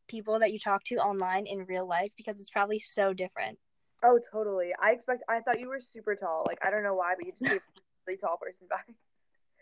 people 0.07 0.39
that 0.39 0.51
you 0.51 0.59
talk 0.59 0.83
to 0.85 0.95
online 0.95 1.45
in 1.45 1.65
real 1.65 1.87
life 1.87 2.11
because 2.17 2.39
it's 2.39 2.49
probably 2.49 2.79
so 2.79 3.13
different. 3.13 3.59
Oh, 4.03 4.19
totally. 4.31 4.71
I 4.81 4.91
expect. 4.91 5.23
I 5.29 5.41
thought 5.41 5.59
you 5.59 5.69
were 5.69 5.81
super 5.81 6.15
tall. 6.15 6.45
Like 6.47 6.59
I 6.65 6.69
don't 6.69 6.83
know 6.83 6.93
why, 6.95 7.13
but 7.17 7.25
you 7.25 7.33
just 7.39 7.55
a 7.55 7.59
really 8.07 8.17
tall 8.17 8.37
person 8.37 8.67
vibes. 8.71 8.95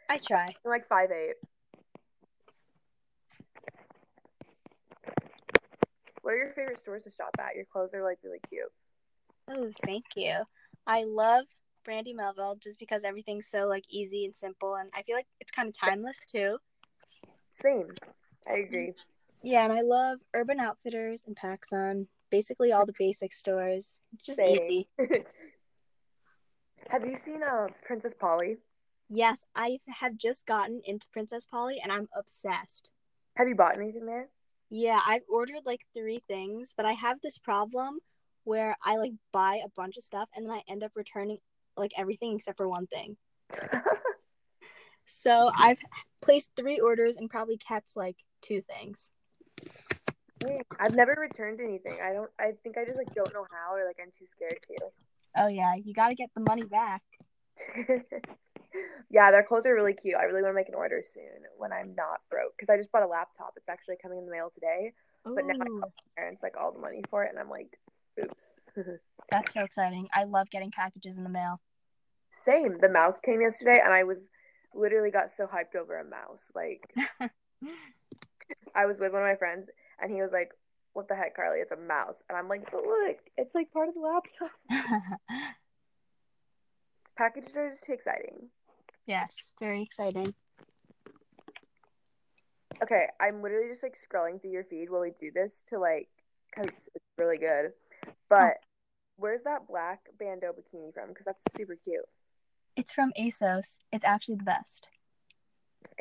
I 0.10 0.18
try. 0.18 0.46
I'm 0.46 0.72
like 0.72 0.88
five 0.88 1.12
eight. 1.12 1.36
What 6.22 6.34
are 6.34 6.38
your 6.38 6.54
favorite 6.54 6.80
stores 6.80 7.04
to 7.04 7.12
shop 7.12 7.30
at? 7.39 7.56
Your 7.56 7.65
clothes 7.65 7.94
are 7.94 8.04
like 8.04 8.18
really 8.24 8.39
cute. 8.50 8.72
Oh, 9.50 9.72
thank 9.86 10.06
you. 10.15 10.44
I 10.88 11.04
love 11.04 11.46
Brandy 11.84 12.13
Melville 12.13 12.58
just 12.62 12.80
because 12.80 13.04
everything's 13.04 13.48
so 13.48 13.68
like 13.68 13.84
easy 13.89 14.26
and 14.26 14.36
simple, 14.36 14.76
and 14.76 14.89
I 14.96 15.04
feel 15.04 15.15
like 15.15 15.28
it's 15.39 15.52
kind 15.52 15.68
of 15.68 15.78
timeless 15.78 16.20
too. 16.32 16.58
Same. 17.62 17.94
I 18.48 18.58
agree. 18.58 18.94
Yeah, 19.44 19.63
and 19.63 19.74
I 19.74 19.82
love 19.82 20.20
Urban 20.34 20.60
Outfitters 20.60 21.24
and 21.28 21.38
PacSun. 21.38 22.08
Basically, 22.32 22.72
all 22.72 22.86
the 22.86 22.94
basic 22.98 23.32
stores. 23.34 24.00
Just 24.24 24.38
Same. 24.39 24.56
easy. 24.56 24.89
Have 26.89 27.06
you 27.06 27.18
seen 27.24 27.41
uh 27.44 27.68
Princess 27.86 28.13
Polly? 28.20 28.58
Yes, 29.10 29.46
I 29.56 29.80
have 29.88 30.18
just 30.18 30.46
gotten 30.46 30.82
into 30.84 31.08
Princess 31.13 31.46
Polly, 31.46 31.80
and 31.82 31.91
I'm 31.91 32.08
obsessed. 32.18 32.89
Have 33.36 33.48
you 33.48 33.56
bought 33.56 33.78
anything 33.78 34.06
there? 34.06 34.30
Yeah, 34.70 35.00
I've 35.06 35.22
ordered 35.30 35.65
like 35.65 35.82
three 35.96 36.24
things, 36.28 36.74
but 36.76 36.86
I 36.86 36.94
have 36.94 37.22
this 37.22 37.38
problem 37.38 38.00
where 38.44 38.76
I 38.84 38.98
like 38.98 39.13
buy 39.32 39.62
a 39.63 39.70
bunch 39.76 39.98
of 39.98 40.04
stuff 40.04 40.30
and 40.36 40.46
then 40.46 40.52
I 40.52 40.62
end 40.68 40.84
up 40.84 40.91
returning 40.96 41.38
like 41.78 41.91
everything 41.98 42.36
except 42.36 42.58
for 42.58 42.68
one 42.68 42.88
thing. 42.88 43.18
So 45.06 45.52
I've 45.56 45.80
placed 46.22 46.50
three 46.56 46.80
orders 46.80 47.15
and 47.15 47.30
probably 47.30 47.58
kept 47.58 47.96
like 47.96 48.18
two 48.41 48.62
things. 48.62 49.12
I've 50.80 50.96
never 50.96 51.15
returned 51.20 51.60
anything. 51.62 51.98
I 52.04 52.13
don't. 52.13 52.30
I 52.39 52.52
think 52.63 52.78
I 52.78 52.86
just 52.86 52.98
like 52.98 53.13
don't 53.15 53.34
know 53.34 53.46
how, 53.52 53.76
or 53.76 53.86
like 53.86 53.98
I'm 54.02 54.12
too 54.12 54.26
scared 54.28 54.60
to. 54.68 54.78
Oh 55.38 55.48
yeah, 55.48 55.76
you 55.76 55.94
got 55.94 56.10
to 56.10 56.15
get 56.15 56.30
the 56.36 56.41
money 56.41 56.63
back. 56.63 57.02
yeah, 59.10 59.32
their 59.32 59.44
clothes 59.44 59.66
are 59.66 59.74
really 59.74 59.94
cute. 59.94 60.16
I 60.16 60.24
really 60.24 60.42
want 60.42 60.54
to 60.54 60.56
make 60.56 60.70
an 60.70 60.76
order 60.76 61.02
soon 61.14 61.44
when 61.58 61.72
I'm 61.72 61.96
not 61.96 62.22
broke 62.30 62.54
because 62.58 62.70
I 62.70 62.78
just 62.78 62.92
bought 62.92 63.04
a 63.04 63.08
laptop. 63.08 63.54
It's 63.56 63.70
actually 63.70 63.96
coming 64.02 64.20
in 64.20 64.26
the 64.26 64.32
mail 64.32 64.52
today, 64.54 64.94
but 65.24 65.46
now 65.46 65.54
I 65.54 65.70
my 65.70 65.88
parents 66.18 66.44
like 66.44 66.56
all 66.60 66.72
the 66.72 66.80
money 66.80 67.02
for 67.10 67.24
it, 67.24 67.30
and 67.32 67.40
I'm 67.40 67.50
like, 67.50 67.80
oops. 68.24 68.54
that's 69.32 69.54
so 69.54 69.64
exciting. 69.64 70.08
I 70.14 70.26
love 70.26 70.50
getting 70.50 70.72
packages 70.72 71.18
in 71.18 71.24
the 71.24 71.30
mail. 71.30 71.62
Same. 72.44 72.78
The 72.80 72.90
mouse 72.90 73.20
came 73.24 73.42
yesterday, 73.42 73.82
and 73.84 73.94
I 73.94 74.04
was 74.04 74.18
literally 74.74 75.12
got 75.12 75.32
so 75.36 75.46
hyped 75.46 75.76
over 75.80 76.00
a 76.00 76.06
mouse. 76.06 76.44
Like 76.54 76.94
I 78.76 78.86
was 78.86 79.00
with 79.00 79.14
one 79.14 79.22
of 79.22 79.28
my 79.28 79.36
friends, 79.36 79.70
and 80.02 80.12
he 80.12 80.22
was 80.22 80.32
like, 80.32 80.52
"What 80.94 81.08
the 81.08 81.16
heck, 81.16 81.36
Carly? 81.36 81.60
It's 81.60 81.72
a 81.72 81.78
mouse." 81.78 82.22
And 82.30 82.38
I'm 82.38 82.50
like, 82.50 82.70
"But 82.72 82.84
look, 82.84 83.18
it's 83.38 83.56
like 83.56 83.72
part 83.72 83.90
of 83.90 83.96
the 83.96 84.02
laptop." 84.02 84.52
Packages 87.18 87.56
are 87.56 87.70
just 87.70 87.86
too 87.86 87.94
exciting. 87.94 88.50
Yes, 89.06 89.54
very 89.60 89.82
exciting. 89.82 90.34
Okay, 92.84 93.08
I'm 93.20 93.41
literally 93.41 93.70
just 93.70 93.84
like 93.84 93.98
scrolling 93.98 94.41
through 94.41 94.52
your 94.52 94.65
feed 94.65 94.89
while 94.89 95.02
we 95.02 95.12
do 95.20 95.32
this 95.34 95.63
to 95.70 95.80
like, 95.80 96.10
cause 96.56 96.70
it's 96.94 97.06
really 97.18 97.38
good. 97.38 97.72
But 98.30 98.38
oh. 98.38 98.54
where's 99.18 99.44
that 99.44 99.68
black 99.68 100.02
bandeau 100.20 100.52
bikini 100.52 100.94
from? 100.94 101.13
Cause 101.13 101.24
that's 101.26 101.44
super 101.56 101.78
cute. 101.84 102.06
It's 102.76 102.91
from 102.91 103.13
ASOS. 103.18 103.78
It's 103.94 104.04
actually 104.04 104.36
the 104.36 104.44
best. 104.44 104.88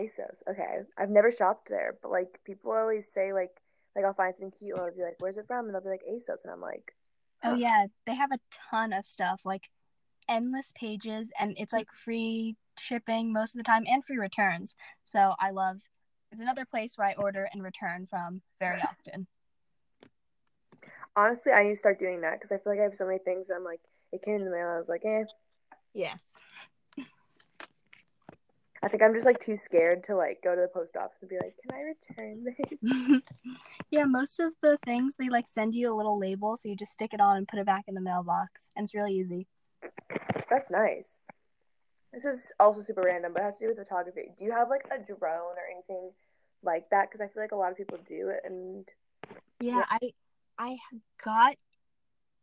ASOS. 0.01 0.37
Okay, 0.51 0.81
I've 0.99 1.11
never 1.11 1.31
shopped 1.31 1.69
there, 1.69 1.95
but 2.03 2.11
like 2.11 2.41
people 2.45 2.73
always 2.73 3.07
say 3.15 3.33
like, 3.33 3.51
like 3.95 4.05
I'll 4.05 4.15
find 4.15 4.35
something 4.35 4.59
cute 4.59 4.77
and 4.77 4.81
I'll 4.85 4.95
be 4.95 5.03
like, 5.03 5.17
"Where's 5.21 5.37
it 5.37 5.47
from?" 5.47 5.67
And 5.67 5.75
they'll 5.75 5.83
be 5.83 5.91
like 5.91 6.03
ASOS, 6.11 6.43
and 6.43 6.53
I'm 6.53 6.61
like, 6.61 6.93
Oh 7.45 7.51
Huh. 7.51 7.57
yeah, 7.57 7.87
they 8.07 8.15
have 8.15 8.33
a 8.33 8.41
ton 8.71 8.93
of 8.93 9.07
stuff, 9.07 9.43
like 9.45 9.65
endless 10.29 10.73
pages, 10.75 11.31
and 11.39 11.55
it's 11.59 11.73
like 11.73 11.89
free 12.05 12.57
shipping 12.79 13.33
most 13.33 13.55
of 13.55 13.59
the 13.59 13.65
time 13.65 13.85
and 13.87 14.05
free 14.05 14.19
returns. 14.19 14.75
So 15.05 15.35
I 15.39 15.51
love. 15.51 15.79
It's 16.33 16.41
another 16.41 16.65
place 16.65 16.95
where 16.97 17.09
I 17.09 17.15
order 17.15 17.49
and 17.53 17.63
return 17.63 18.07
from 18.11 18.43
very 18.59 18.81
often. 18.83 19.29
honestly, 21.17 21.53
I 21.53 21.65
need 21.65 21.71
to 21.71 21.77
start 21.77 21.99
doing 21.99 22.21
that 22.23 22.41
because 22.41 22.53
I 22.53 22.59
feel 22.59 22.73
like 22.73 22.81
I 22.81 22.85
have 22.85 22.95
so 22.97 23.07
many 23.07 23.19
things. 23.19 23.47
That 23.49 23.55
I'm 23.55 23.65
like, 23.65 23.81
it 24.13 24.23
came 24.23 24.37
in 24.37 24.45
the 24.45 24.51
mail. 24.51 24.69
I 24.69 24.79
was 24.79 24.89
like, 24.89 25.05
eh. 25.05 25.25
Yes. 25.93 26.35
I 28.83 28.89
think 28.89 29.03
I'm 29.03 29.15
just 29.15 29.25
like 29.25 29.41
too 29.41 29.57
scared 29.57 30.05
to 30.05 30.17
like 30.17 30.43
go 30.45 30.55
to 30.55 30.61
the 30.61 30.69
post 30.69 30.95
office 30.95 31.17
and 31.23 31.31
be 31.31 31.37
like, 31.37 31.55
"Can 31.63 31.75
I 31.75 31.81
return 31.81 32.45
this?" 32.45 33.23
yeah, 33.91 34.05
most 34.05 34.39
of 34.39 34.53
the 34.61 34.77
things 34.85 35.17
they 35.17 35.31
like 35.31 35.49
send 35.49 35.75
you 35.75 35.91
a 35.91 35.97
little 35.97 36.19
label, 36.19 36.55
so 36.59 36.69
you 36.69 36.77
just 36.77 36.93
stick 36.93 37.15
it 37.15 37.21
on 37.21 37.39
and 37.39 37.49
put 37.49 37.59
it 37.59 37.65
back 37.65 37.85
in 37.89 37.95
the 37.95 38.03
mailbox, 38.03 38.69
and 38.77 38.85
it's 38.85 38.95
really 38.95 39.15
easy. 39.15 39.47
That's 40.51 40.71
nice. 40.71 41.15
This 42.15 42.25
is 42.25 42.53
also 42.61 42.83
super 42.83 43.03
random, 43.03 43.33
but 43.33 43.43
it 43.43 43.45
has 43.45 43.59
to 43.59 43.65
do 43.65 43.69
with 43.69 43.79
photography. 43.79 44.31
Do 44.39 44.45
you 44.45 44.53
have 44.53 44.69
like 44.71 44.85
a 44.87 44.99
drone 44.99 45.57
or 45.57 45.67
anything 45.71 46.13
like 46.63 46.89
that? 46.91 47.11
Because 47.11 47.21
I 47.21 47.33
feel 47.33 47.43
like 47.43 47.53
a 47.53 47.57
lot 47.57 47.73
of 47.73 47.77
people 47.77 47.99
do 48.09 48.29
it, 48.31 48.41
and 48.45 48.89
Yeah, 49.61 49.79
Yeah. 49.79 49.85
I 49.91 50.13
I 50.59 50.77
got 51.25 51.57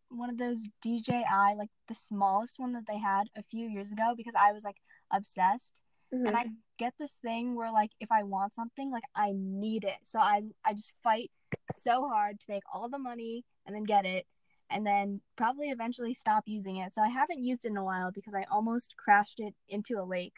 one 0.10 0.30
of 0.30 0.38
those 0.38 0.68
DJI, 0.82 1.56
like 1.58 1.70
the 1.88 1.94
smallest 1.94 2.60
one 2.60 2.74
that 2.74 2.84
they 2.86 2.98
had 3.00 3.30
a 3.38 3.44
few 3.44 3.68
years 3.70 3.94
ago, 3.94 4.14
because 4.16 4.34
I 4.38 4.52
was 4.52 4.64
like 4.64 4.78
obsessed. 5.12 5.80
Mm-hmm. 6.14 6.28
and 6.28 6.36
I 6.36 6.46
get 6.78 6.94
this 7.00 7.14
thing 7.22 7.56
where 7.56 7.72
like 7.72 7.92
if 8.02 8.12
I 8.12 8.24
want 8.24 8.54
something, 8.54 8.92
like 8.92 9.04
I 9.16 9.32
need 9.34 9.86
it. 9.86 10.00
So 10.04 10.20
I 10.20 10.42
I 10.66 10.74
just 10.74 10.92
fight 11.02 11.32
so 11.76 12.10
hard 12.10 12.40
to 12.42 12.46
make 12.50 12.64
all 12.74 12.90
the 12.90 13.00
money 13.00 13.46
and 13.66 13.74
then 13.74 13.84
get 13.84 14.06
it 14.06 14.26
and 14.72 14.86
then 14.86 15.22
probably 15.36 15.70
eventually 15.70 16.14
stop 16.14 16.44
using 16.48 16.78
it. 16.78 16.94
So 16.94 17.02
I 17.02 17.10
haven't 17.10 17.44
used 17.44 17.66
it 17.66 17.70
in 17.70 17.78
a 17.78 17.84
while 17.84 18.12
because 18.12 18.34
I 18.34 18.46
almost 18.52 18.96
crashed 18.98 19.40
it 19.40 19.54
into 19.70 20.00
a 20.00 20.04
lake. 20.04 20.36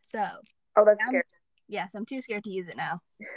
So 0.00 0.22
oh, 0.76 0.84
that's 0.84 1.00
I'm- 1.00 1.08
scary. 1.10 1.24
yes, 1.68 1.94
I'm 1.94 2.06
too 2.06 2.20
scared 2.20 2.44
to 2.44 2.50
use 2.50 2.68
it 2.68 2.76
now. 2.76 3.00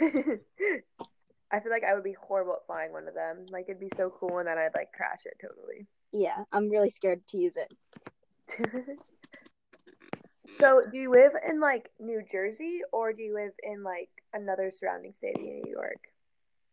I 1.50 1.60
feel 1.60 1.72
like 1.72 1.84
I 1.84 1.94
would 1.94 2.04
be 2.04 2.14
horrible 2.20 2.54
at 2.54 2.66
flying 2.66 2.92
one 2.92 3.08
of 3.08 3.14
them. 3.14 3.46
Like 3.50 3.64
it'd 3.68 3.80
be 3.80 3.90
so 3.96 4.10
cool, 4.10 4.38
and 4.38 4.46
then 4.48 4.58
I'd 4.58 4.74
like 4.74 4.92
crash 4.92 5.20
it 5.24 5.38
totally. 5.40 5.86
Yeah, 6.12 6.44
I'm 6.52 6.68
really 6.68 6.90
scared 6.90 7.26
to 7.28 7.38
use 7.38 7.54
it. 7.56 7.72
so, 10.60 10.82
do 10.90 10.98
you 10.98 11.10
live 11.10 11.32
in 11.48 11.60
like 11.60 11.90
New 11.98 12.22
Jersey, 12.30 12.80
or 12.92 13.12
do 13.12 13.22
you 13.22 13.34
live 13.34 13.52
in 13.62 13.82
like 13.82 14.10
another 14.34 14.70
surrounding 14.70 15.14
state 15.16 15.36
in 15.36 15.44
New 15.44 15.70
York? 15.70 16.08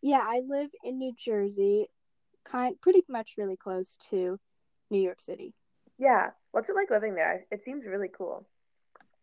Yeah, 0.01 0.21
I 0.21 0.41
live 0.47 0.69
in 0.83 0.99
New 0.99 1.13
Jersey, 1.17 1.87
kind 2.45 2.79
pretty 2.79 3.03
much 3.10 3.36
really 3.38 3.58
close 3.58 3.97
to 4.10 4.39
New 4.89 5.01
York 5.01 5.21
City. 5.21 5.53
Yeah. 5.97 6.29
What's 6.51 6.69
it 6.69 6.75
like 6.75 6.89
living 6.89 7.15
there? 7.15 7.45
It 7.51 7.63
seems 7.63 7.86
really 7.86 8.10
cool. 8.15 8.45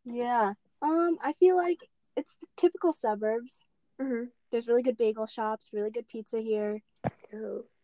Yeah. 0.05 0.55
Um, 0.83 1.19
I 1.23 1.33
feel 1.35 1.57
like 1.57 1.79
it's 2.17 2.35
the 2.41 2.47
typical 2.57 2.93
suburbs. 2.93 3.65
Mm-hmm. 4.01 4.25
There's 4.51 4.69
really 4.69 4.83
good 4.83 4.97
bagel 4.97 5.27
shops, 5.27 5.71
really 5.73 5.91
good 5.91 6.09
pizza 6.09 6.41
here. 6.41 6.83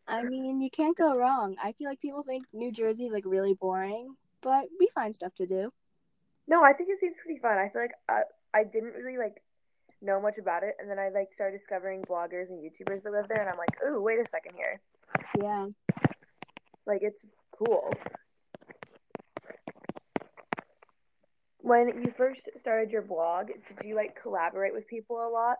I 0.06 0.22
mean, 0.22 0.60
you 0.60 0.70
can't 0.70 0.96
go 0.96 1.16
wrong. 1.16 1.56
I 1.62 1.72
feel 1.72 1.88
like 1.88 2.00
people 2.00 2.22
think 2.22 2.46
New 2.52 2.72
Jersey 2.72 3.06
is 3.06 3.12
like 3.12 3.24
really 3.26 3.54
boring, 3.54 4.14
but 4.42 4.64
we 4.78 4.88
find 4.94 5.14
stuff 5.14 5.34
to 5.36 5.46
do. 5.46 5.72
No, 6.46 6.62
I 6.62 6.72
think 6.72 6.88
it 6.90 6.98
seems 7.00 7.14
pretty 7.22 7.40
fun. 7.40 7.58
I 7.58 7.68
feel 7.68 7.82
like 7.82 7.94
I, 8.08 8.22
I 8.52 8.64
didn't 8.64 8.94
really 8.94 9.18
like 9.18 9.42
know 10.00 10.20
much 10.20 10.38
about 10.38 10.62
it, 10.62 10.76
and 10.78 10.90
then 10.90 10.98
I 10.98 11.10
like 11.10 11.32
started 11.32 11.56
discovering 11.56 12.02
bloggers 12.02 12.48
and 12.48 12.58
YouTubers 12.58 13.02
that 13.02 13.12
live 13.12 13.28
there, 13.28 13.40
and 13.40 13.48
I'm 13.48 13.58
like, 13.58 13.76
ooh, 13.86 14.02
wait 14.02 14.18
a 14.18 14.28
second 14.28 14.54
here. 14.56 14.80
Yeah. 15.40 15.66
Like 16.86 17.00
it's 17.02 17.24
cool. 17.56 17.92
When 21.60 21.88
you 22.02 22.10
first 22.16 22.48
started 22.60 22.90
your 22.90 23.02
blog, 23.02 23.48
did 23.48 23.86
you 23.86 23.94
like 23.94 24.20
collaborate 24.20 24.72
with 24.72 24.86
people 24.88 25.16
a 25.16 25.28
lot? 25.28 25.58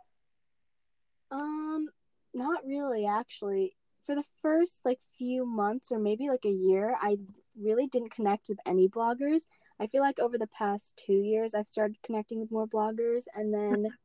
Um, 1.31 1.88
not 2.35 2.64
really 2.67 3.07
actually. 3.07 3.75
For 4.07 4.15
the 4.15 4.25
first 4.40 4.81
like 4.85 4.98
few 5.19 5.44
months 5.44 5.92
or 5.92 5.98
maybe 5.98 6.29
like 6.29 6.46
a 6.46 6.50
year, 6.50 6.96
I 6.98 7.19
really 7.61 7.88
didn't 7.88 8.15
connect 8.15 8.48
with 8.48 8.59
any 8.65 8.88
bloggers. 8.88 9.42
I 9.79 9.87
feel 9.87 10.00
like 10.00 10.19
over 10.19 10.38
the 10.38 10.46
past 10.48 11.00
2 11.07 11.13
years 11.13 11.55
I've 11.55 11.69
started 11.69 12.02
connecting 12.02 12.40
with 12.40 12.50
more 12.50 12.67
bloggers 12.67 13.25
and 13.35 13.52
then 13.52 13.90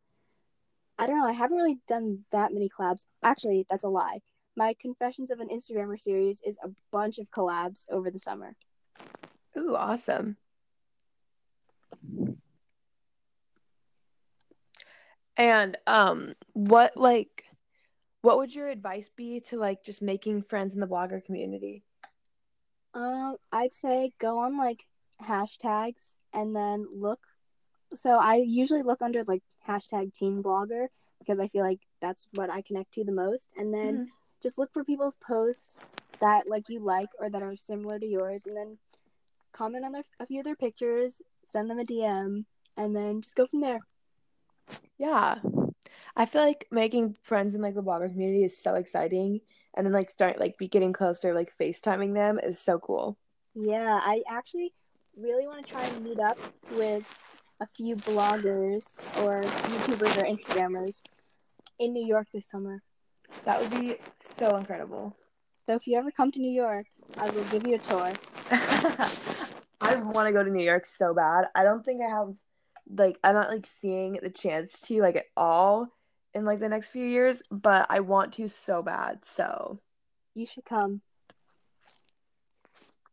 I 1.00 1.08
don't 1.08 1.18
know, 1.18 1.26
I 1.26 1.32
haven't 1.32 1.58
really 1.58 1.80
done 1.88 2.26
that 2.32 2.54
many 2.54 2.70
collabs. 2.70 3.06
Actually, 3.24 3.66
that's 3.70 3.84
a 3.84 3.90
lie. 3.90 4.20
My 4.56 4.76
Confessions 4.80 5.32
of 5.32 5.40
an 5.40 5.50
Instagrammer 5.50 6.00
series 6.00 6.42
is 6.46 6.58
a 6.64 6.70
bunch 6.92 7.18
of 7.18 7.30
collabs 7.32 7.86
over 7.90 8.12
the 8.12 8.20
summer. 8.20 8.56
Ooh, 9.58 9.76
awesome. 9.76 10.38
And 15.36 15.78
um 15.88 16.36
what 16.54 16.96
like 16.96 17.46
what 18.22 18.38
would 18.38 18.56
your 18.56 18.70
advice 18.70 19.10
be 19.16 19.42
to 19.42 19.58
like 19.58 19.84
just 19.84 20.02
making 20.02 20.44
friends 20.44 20.74
in 20.74 20.80
the 20.80 20.88
blogger 20.88 21.24
community? 21.24 21.84
Um, 22.94 23.38
I'd 23.52 23.74
say 23.74 24.12
go 24.20 24.40
on 24.40 24.58
like 24.58 24.86
hashtags 25.22 26.16
and 26.34 26.56
then 26.56 26.88
look. 26.94 27.20
So 27.96 28.18
I 28.18 28.36
usually 28.36 28.82
look 28.82 29.02
under 29.02 29.24
like 29.26 29.44
hashtag 29.68 30.14
teen 30.14 30.42
blogger 30.42 30.88
because 31.20 31.40
I 31.40 31.48
feel 31.48 31.64
like 31.64 31.80
that's 32.02 32.28
what 32.34 32.50
I 32.50 32.62
connect 32.62 32.94
to 32.94 33.04
the 33.04 33.12
most. 33.12 33.50
And 33.58 33.74
then 33.74 34.12
just 34.44 34.58
look 34.58 34.72
for 34.74 34.84
people's 34.84 35.16
posts 35.16 35.80
that 36.20 36.48
like 36.48 36.70
you 36.70 36.80
like 36.80 37.10
or 37.20 37.30
that 37.30 37.42
are 37.42 37.56
similar 37.58 37.98
to 37.98 38.06
yours, 38.06 38.46
and 38.46 38.56
then 38.56 38.78
comment 39.54 39.86
on 39.86 39.94
their, 39.94 40.04
a 40.20 40.26
few 40.26 40.40
of 40.40 40.46
their 40.46 40.56
pictures, 40.56 41.22
send 41.44 41.70
them 41.70 41.80
a 41.80 41.86
DM, 41.86 42.46
and 42.78 42.96
then 42.96 43.22
just 43.22 43.36
go 43.36 43.48
from 43.48 43.62
there. 43.62 43.80
Yeah. 44.98 45.36
I 46.16 46.26
feel 46.26 46.44
like 46.44 46.68
making 46.72 47.18
friends 47.24 47.56
in 47.56 47.62
like 47.62 47.76
the 47.76 47.82
blogger 47.82 48.10
community 48.10 48.44
is 48.44 48.62
so 48.62 48.76
exciting, 48.76 49.42
and 49.74 49.86
then 49.86 49.94
like 49.94 50.10
start 50.12 50.40
like 50.40 50.58
be 50.58 50.68
getting 50.68 50.94
closer, 50.94 51.34
like 51.34 51.52
FaceTiming 51.58 52.14
them 52.14 52.40
is 52.42 52.60
so 52.60 52.78
cool. 52.80 53.18
Yeah, 53.56 54.00
I 54.04 54.22
actually 54.30 54.74
really 55.18 55.48
want 55.48 55.66
to 55.66 55.72
try 55.72 55.84
and 55.84 56.04
meet 56.04 56.20
up 56.20 56.38
with 56.72 57.08
a 57.60 57.68
few 57.76 57.96
bloggers 57.96 59.00
or 59.24 59.44
YouTubers 59.44 60.18
or 60.18 60.26
Instagrammers 60.26 61.02
in 61.80 61.94
New 61.94 62.06
York 62.06 62.28
this 62.34 62.48
summer. 62.48 62.82
That 63.46 63.60
would 63.60 63.72
be 63.72 63.98
so 64.18 64.58
incredible. 64.58 65.16
So 65.66 65.76
if 65.76 65.88
you 65.88 65.98
ever 65.98 66.12
come 66.12 66.32
to 66.32 66.40
New 66.40 66.52
York, 66.52 66.88
I 67.18 67.30
will 67.30 67.44
give 67.46 67.66
you 67.66 67.76
a 67.76 67.80
tour. 67.80 68.12
I 69.82 69.96
want 69.96 70.28
to 70.28 70.34
go 70.34 70.44
to 70.44 70.50
New 70.50 70.64
York 70.64 70.86
so 70.86 71.14
bad. 71.14 71.46
I 71.56 71.64
don't 71.64 71.84
think 71.84 72.02
I 72.02 72.10
have 72.10 72.34
like 72.90 73.18
I'm 73.24 73.34
not 73.34 73.50
like 73.50 73.66
seeing 73.66 74.20
the 74.22 74.30
chance 74.30 74.80
to 74.82 75.02
like 75.02 75.16
at 75.16 75.26
all 75.38 75.88
in 76.34 76.46
like 76.46 76.60
the 76.60 76.70
next 76.70 76.90
few 76.90 77.06
years, 77.06 77.42
but 77.52 77.88
I 77.90 78.02
want 78.02 78.34
to 78.34 78.48
so 78.48 78.82
bad. 78.82 79.24
So 79.24 79.80
you 80.34 80.46
should 80.46 80.66
come. 80.66 81.02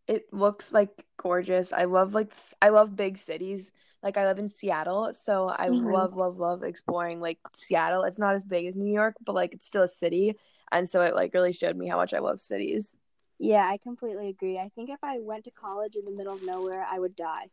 It 0.07 0.33
looks 0.33 0.73
like 0.73 1.05
gorgeous. 1.17 1.73
I 1.73 1.85
love 1.85 2.15
like 2.15 2.33
I 2.61 2.71
love 2.71 2.97
big 2.97 3.19
cities. 3.19 3.71
Like 4.03 4.17
I 4.17 4.27
live 4.27 4.39
in 4.39 4.49
Seattle, 4.49 5.13
so 5.13 5.49
I 5.49 5.69
mm-hmm. 5.69 5.87
love 5.87 6.17
love 6.17 6.39
love 6.39 6.63
exploring 6.63 7.21
like 7.21 7.39
Seattle. 7.53 8.05
It's 8.05 8.19
not 8.19 8.35
as 8.35 8.45
big 8.45 8.67
as 8.67 8.77
New 8.77 8.93
York, 8.93 9.15
but 9.25 9.35
like 9.35 9.53
it's 9.53 9.67
still 9.67 9.83
a 9.83 9.89
city, 9.89 10.37
and 10.73 10.89
so 10.89 11.03
it 11.03 11.15
like 11.15 11.35
really 11.35 11.53
showed 11.53 11.77
me 11.77 11.87
how 11.87 11.97
much 11.97 12.15
I 12.15 12.19
love 12.19 12.41
cities. 12.41 12.95
Yeah, 13.39 13.67
I 13.67 13.79
completely 13.79 14.29
agree. 14.29 14.59
I 14.59 14.71
think 14.75 14.91
if 14.91 15.03
I 15.03 15.19
went 15.19 15.45
to 15.45 15.51
college 15.51 15.97
in 15.97 16.05
the 16.05 16.11
middle 16.11 16.35
of 16.35 16.45
nowhere, 16.45 16.87
I 16.91 16.99
would 16.99 17.17
die. 17.17 17.49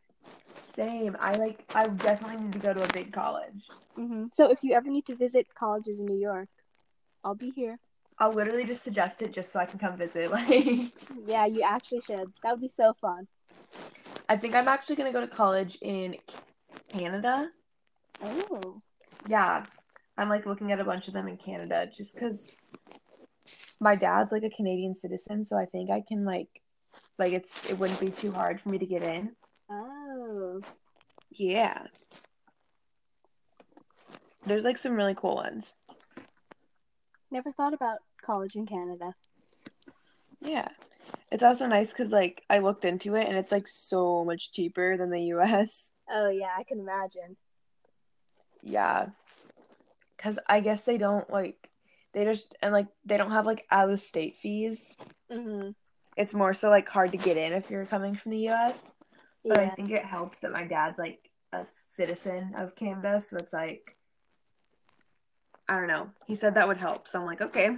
Same. 0.62 1.16
I 1.20 1.32
like. 1.34 1.64
I 1.74 1.86
definitely 1.88 2.42
need 2.42 2.52
to 2.52 2.58
go 2.58 2.74
to 2.74 2.84
a 2.84 2.88
big 2.88 3.12
college. 3.12 3.66
Mm-hmm. 3.98 4.26
So 4.32 4.50
if 4.50 4.62
you 4.62 4.74
ever 4.74 4.88
need 4.88 5.06
to 5.06 5.16
visit 5.16 5.46
colleges 5.54 6.00
in 6.00 6.06
New 6.06 6.18
York, 6.18 6.48
I'll 7.24 7.34
be 7.34 7.50
here. 7.50 7.78
I'll 8.18 8.32
literally 8.32 8.64
just 8.64 8.82
suggest 8.82 9.22
it 9.22 9.32
just 9.32 9.52
so 9.52 9.60
I 9.60 9.66
can 9.66 9.78
come 9.78 9.96
visit. 9.96 10.30
Like. 10.38 10.92
yeah, 11.26 11.46
you 11.46 11.62
actually 11.62 12.00
should. 12.02 12.32
That 12.42 12.52
would 12.52 12.60
be 12.60 12.68
so 12.68 12.94
fun. 13.00 13.28
I 14.28 14.36
think 14.36 14.54
I'm 14.54 14.68
actually 14.68 14.96
gonna 14.96 15.12
go 15.12 15.20
to 15.20 15.28
college 15.28 15.78
in 15.80 16.16
Canada. 16.88 17.50
Oh. 18.22 18.78
Yeah, 19.26 19.64
I'm 20.16 20.28
like 20.28 20.46
looking 20.46 20.72
at 20.72 20.80
a 20.80 20.84
bunch 20.84 21.08
of 21.08 21.14
them 21.14 21.28
in 21.28 21.36
Canada 21.36 21.90
just 21.96 22.14
because 22.14 22.48
my 23.80 23.94
dad's 23.94 24.32
like 24.32 24.42
a 24.42 24.50
Canadian 24.50 24.94
citizen, 24.94 25.44
so 25.44 25.56
I 25.56 25.64
think 25.64 25.90
I 25.90 26.02
can 26.06 26.24
like 26.24 26.62
like 27.18 27.32
it's 27.32 27.68
it 27.70 27.78
wouldn't 27.78 28.00
be 28.00 28.10
too 28.10 28.32
hard 28.32 28.60
for 28.60 28.68
me 28.68 28.78
to 28.78 28.86
get 28.86 29.02
in. 29.02 29.34
Oh. 29.70 30.60
Yeah. 31.30 31.84
There's 34.46 34.64
like 34.64 34.78
some 34.78 34.94
really 34.94 35.14
cool 35.14 35.36
ones. 35.36 35.76
Never 37.30 37.52
thought 37.52 37.74
about 37.74 37.98
college 38.22 38.56
in 38.56 38.66
Canada. 38.66 39.14
Yeah. 40.40 40.68
It's 41.30 41.42
also 41.42 41.66
nice 41.66 41.90
because 41.90 42.10
like 42.10 42.42
I 42.48 42.58
looked 42.58 42.84
into 42.84 43.14
it 43.14 43.28
and 43.28 43.36
it's 43.36 43.52
like 43.52 43.68
so 43.68 44.24
much 44.24 44.52
cheaper 44.52 44.96
than 44.96 45.10
the 45.10 45.22
US. 45.34 45.90
Oh 46.10 46.30
yeah, 46.30 46.52
I 46.56 46.62
can 46.62 46.80
imagine. 46.80 47.36
Yeah. 48.62 49.08
Cause 50.16 50.38
I 50.48 50.60
guess 50.60 50.84
they 50.84 50.96
don't 50.96 51.28
like 51.28 51.68
they 52.14 52.24
just 52.24 52.54
and 52.62 52.72
like 52.72 52.86
they 53.04 53.18
don't 53.18 53.32
have 53.32 53.44
like 53.44 53.66
out 53.70 53.90
of 53.90 54.00
state 54.00 54.36
fees. 54.40 54.90
Mm-hmm. 55.30 55.72
It's 56.16 56.32
more 56.32 56.54
so 56.54 56.70
like 56.70 56.88
hard 56.88 57.12
to 57.12 57.18
get 57.18 57.36
in 57.36 57.52
if 57.52 57.70
you're 57.70 57.84
coming 57.84 58.16
from 58.16 58.32
the 58.32 58.38
U.S. 58.38 58.92
Yeah. 59.44 59.52
But 59.54 59.64
I 59.64 59.68
think 59.68 59.90
it 59.90 60.04
helps 60.04 60.38
that 60.38 60.52
my 60.52 60.64
dad's 60.64 60.98
like 60.98 61.30
a 61.52 61.66
citizen 61.90 62.54
of 62.56 62.74
Canada, 62.74 63.20
so 63.20 63.36
it's 63.36 63.52
like 63.52 63.94
I 65.68 65.76
don't 65.76 65.88
know. 65.88 66.08
He 66.26 66.34
said 66.34 66.54
that 66.54 66.68
would 66.68 66.78
help, 66.78 67.06
so 67.06 67.20
I'm 67.20 67.26
like, 67.26 67.42
okay. 67.42 67.76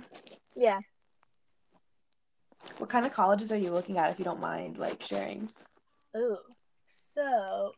Yeah. 0.54 0.78
What 2.78 2.90
kind 2.90 3.04
of 3.06 3.12
colleges 3.12 3.52
are 3.52 3.56
you 3.56 3.70
looking 3.70 3.98
at, 3.98 4.10
if 4.10 4.18
you 4.18 4.24
don't 4.24 4.40
mind, 4.40 4.78
like 4.78 5.02
sharing? 5.02 5.48
Ooh, 6.16 6.38
so 6.86 7.72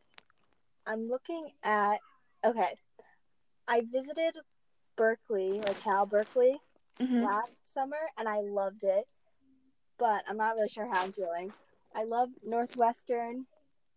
I'm 0.86 1.08
looking 1.08 1.50
at 1.62 1.98
okay. 2.44 2.74
I 3.68 3.82
visited 3.92 4.36
Berkeley, 4.96 5.60
like 5.60 5.80
Cal 5.82 6.06
Berkeley, 6.06 6.60
mm-hmm. 7.00 7.22
last 7.22 7.60
summer, 7.68 7.96
and 8.18 8.28
I 8.28 8.40
loved 8.40 8.84
it. 8.84 9.04
But 9.98 10.24
I'm 10.28 10.36
not 10.36 10.56
really 10.56 10.68
sure 10.68 10.88
how 10.88 11.04
I'm 11.04 11.12
feeling. 11.12 11.52
I 11.94 12.04
love 12.04 12.30
Northwestern 12.44 13.46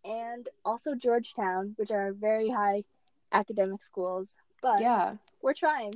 and 0.04 0.48
also 0.64 0.94
Georgetown, 0.94 1.74
which 1.78 1.92
are 1.92 2.14
very 2.14 2.50
high 2.50 2.84
academic 3.32 3.82
schools. 3.82 4.38
But 4.62 4.82
yeah, 4.82 5.16
we're 5.42 5.54
trying. 5.54 5.96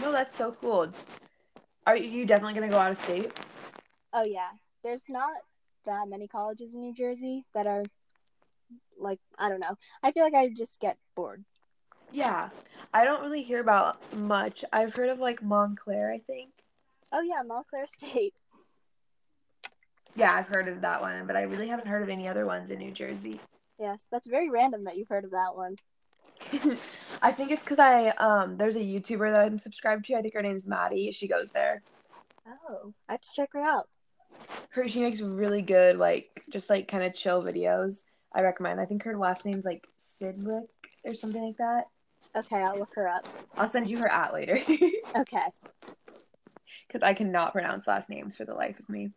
No, 0.00 0.10
that's 0.12 0.36
so 0.36 0.52
cool. 0.52 0.88
Are 1.86 1.96
you 1.96 2.24
definitely 2.26 2.54
gonna 2.54 2.68
go 2.68 2.78
out 2.78 2.90
of 2.90 2.98
state? 2.98 3.32
Oh 4.16 4.24
yeah, 4.24 4.50
there's 4.84 5.08
not 5.08 5.34
that 5.86 6.08
many 6.08 6.28
colleges 6.28 6.72
in 6.72 6.80
New 6.80 6.94
Jersey 6.94 7.44
that 7.52 7.66
are 7.66 7.82
like 8.98 9.18
I 9.38 9.48
don't 9.48 9.60
know. 9.60 9.76
I 10.04 10.12
feel 10.12 10.22
like 10.22 10.34
I 10.34 10.48
just 10.56 10.78
get 10.80 10.96
bored. 11.16 11.44
Yeah, 12.12 12.50
I 12.92 13.04
don't 13.04 13.22
really 13.22 13.42
hear 13.42 13.60
about 13.60 14.16
much. 14.16 14.64
I've 14.72 14.94
heard 14.94 15.08
of 15.08 15.18
like 15.18 15.42
Montclair, 15.42 16.12
I 16.12 16.18
think. 16.18 16.50
Oh 17.10 17.22
yeah, 17.22 17.42
Montclair 17.44 17.86
State. 17.88 18.34
Yeah, 20.14 20.32
I've 20.32 20.46
heard 20.46 20.68
of 20.68 20.80
that 20.82 21.00
one, 21.00 21.26
but 21.26 21.34
I 21.34 21.42
really 21.42 21.66
haven't 21.66 21.88
heard 21.88 22.04
of 22.04 22.08
any 22.08 22.28
other 22.28 22.46
ones 22.46 22.70
in 22.70 22.78
New 22.78 22.92
Jersey. 22.92 23.40
Yes, 23.80 24.04
that's 24.12 24.28
very 24.28 24.48
random 24.48 24.84
that 24.84 24.96
you've 24.96 25.08
heard 25.08 25.24
of 25.24 25.32
that 25.32 25.56
one. 25.56 25.74
I 27.22 27.32
think 27.32 27.50
it's 27.50 27.64
because 27.64 27.80
I 27.80 28.10
um 28.10 28.54
there's 28.56 28.76
a 28.76 28.80
YouTuber 28.80 29.32
that 29.32 29.40
I'm 29.40 29.58
subscribed 29.58 30.04
to. 30.04 30.14
I 30.14 30.22
think 30.22 30.34
her 30.34 30.42
name's 30.42 30.66
Maddie. 30.66 31.10
She 31.10 31.26
goes 31.26 31.50
there. 31.50 31.82
Oh, 32.46 32.94
I 33.08 33.12
have 33.12 33.22
to 33.22 33.28
check 33.34 33.50
her 33.54 33.60
out. 33.60 33.88
Her 34.70 34.88
she 34.88 35.00
makes 35.00 35.20
really 35.20 35.62
good 35.62 35.98
like 35.98 36.42
just 36.50 36.68
like 36.70 36.88
kind 36.88 37.04
of 37.04 37.14
chill 37.14 37.42
videos. 37.42 38.02
I 38.34 38.40
recommend. 38.42 38.80
I 38.80 38.84
think 38.84 39.04
her 39.04 39.16
last 39.16 39.44
name's 39.46 39.64
like 39.64 39.86
Sidlick 39.98 40.66
or 41.04 41.14
something 41.14 41.42
like 41.42 41.56
that. 41.58 41.84
Okay, 42.36 42.56
I'll 42.56 42.78
look 42.78 42.94
her 42.96 43.08
up. 43.08 43.28
I'll 43.56 43.68
send 43.68 43.88
you 43.88 43.98
her 43.98 44.08
at 44.08 44.34
later. 44.34 44.60
okay. 45.16 45.46
Because 46.86 47.02
I 47.02 47.14
cannot 47.14 47.52
pronounce 47.52 47.86
last 47.86 48.10
names 48.10 48.36
for 48.36 48.44
the 48.44 48.54
life 48.54 48.78
of 48.80 48.88
me. 48.88 49.10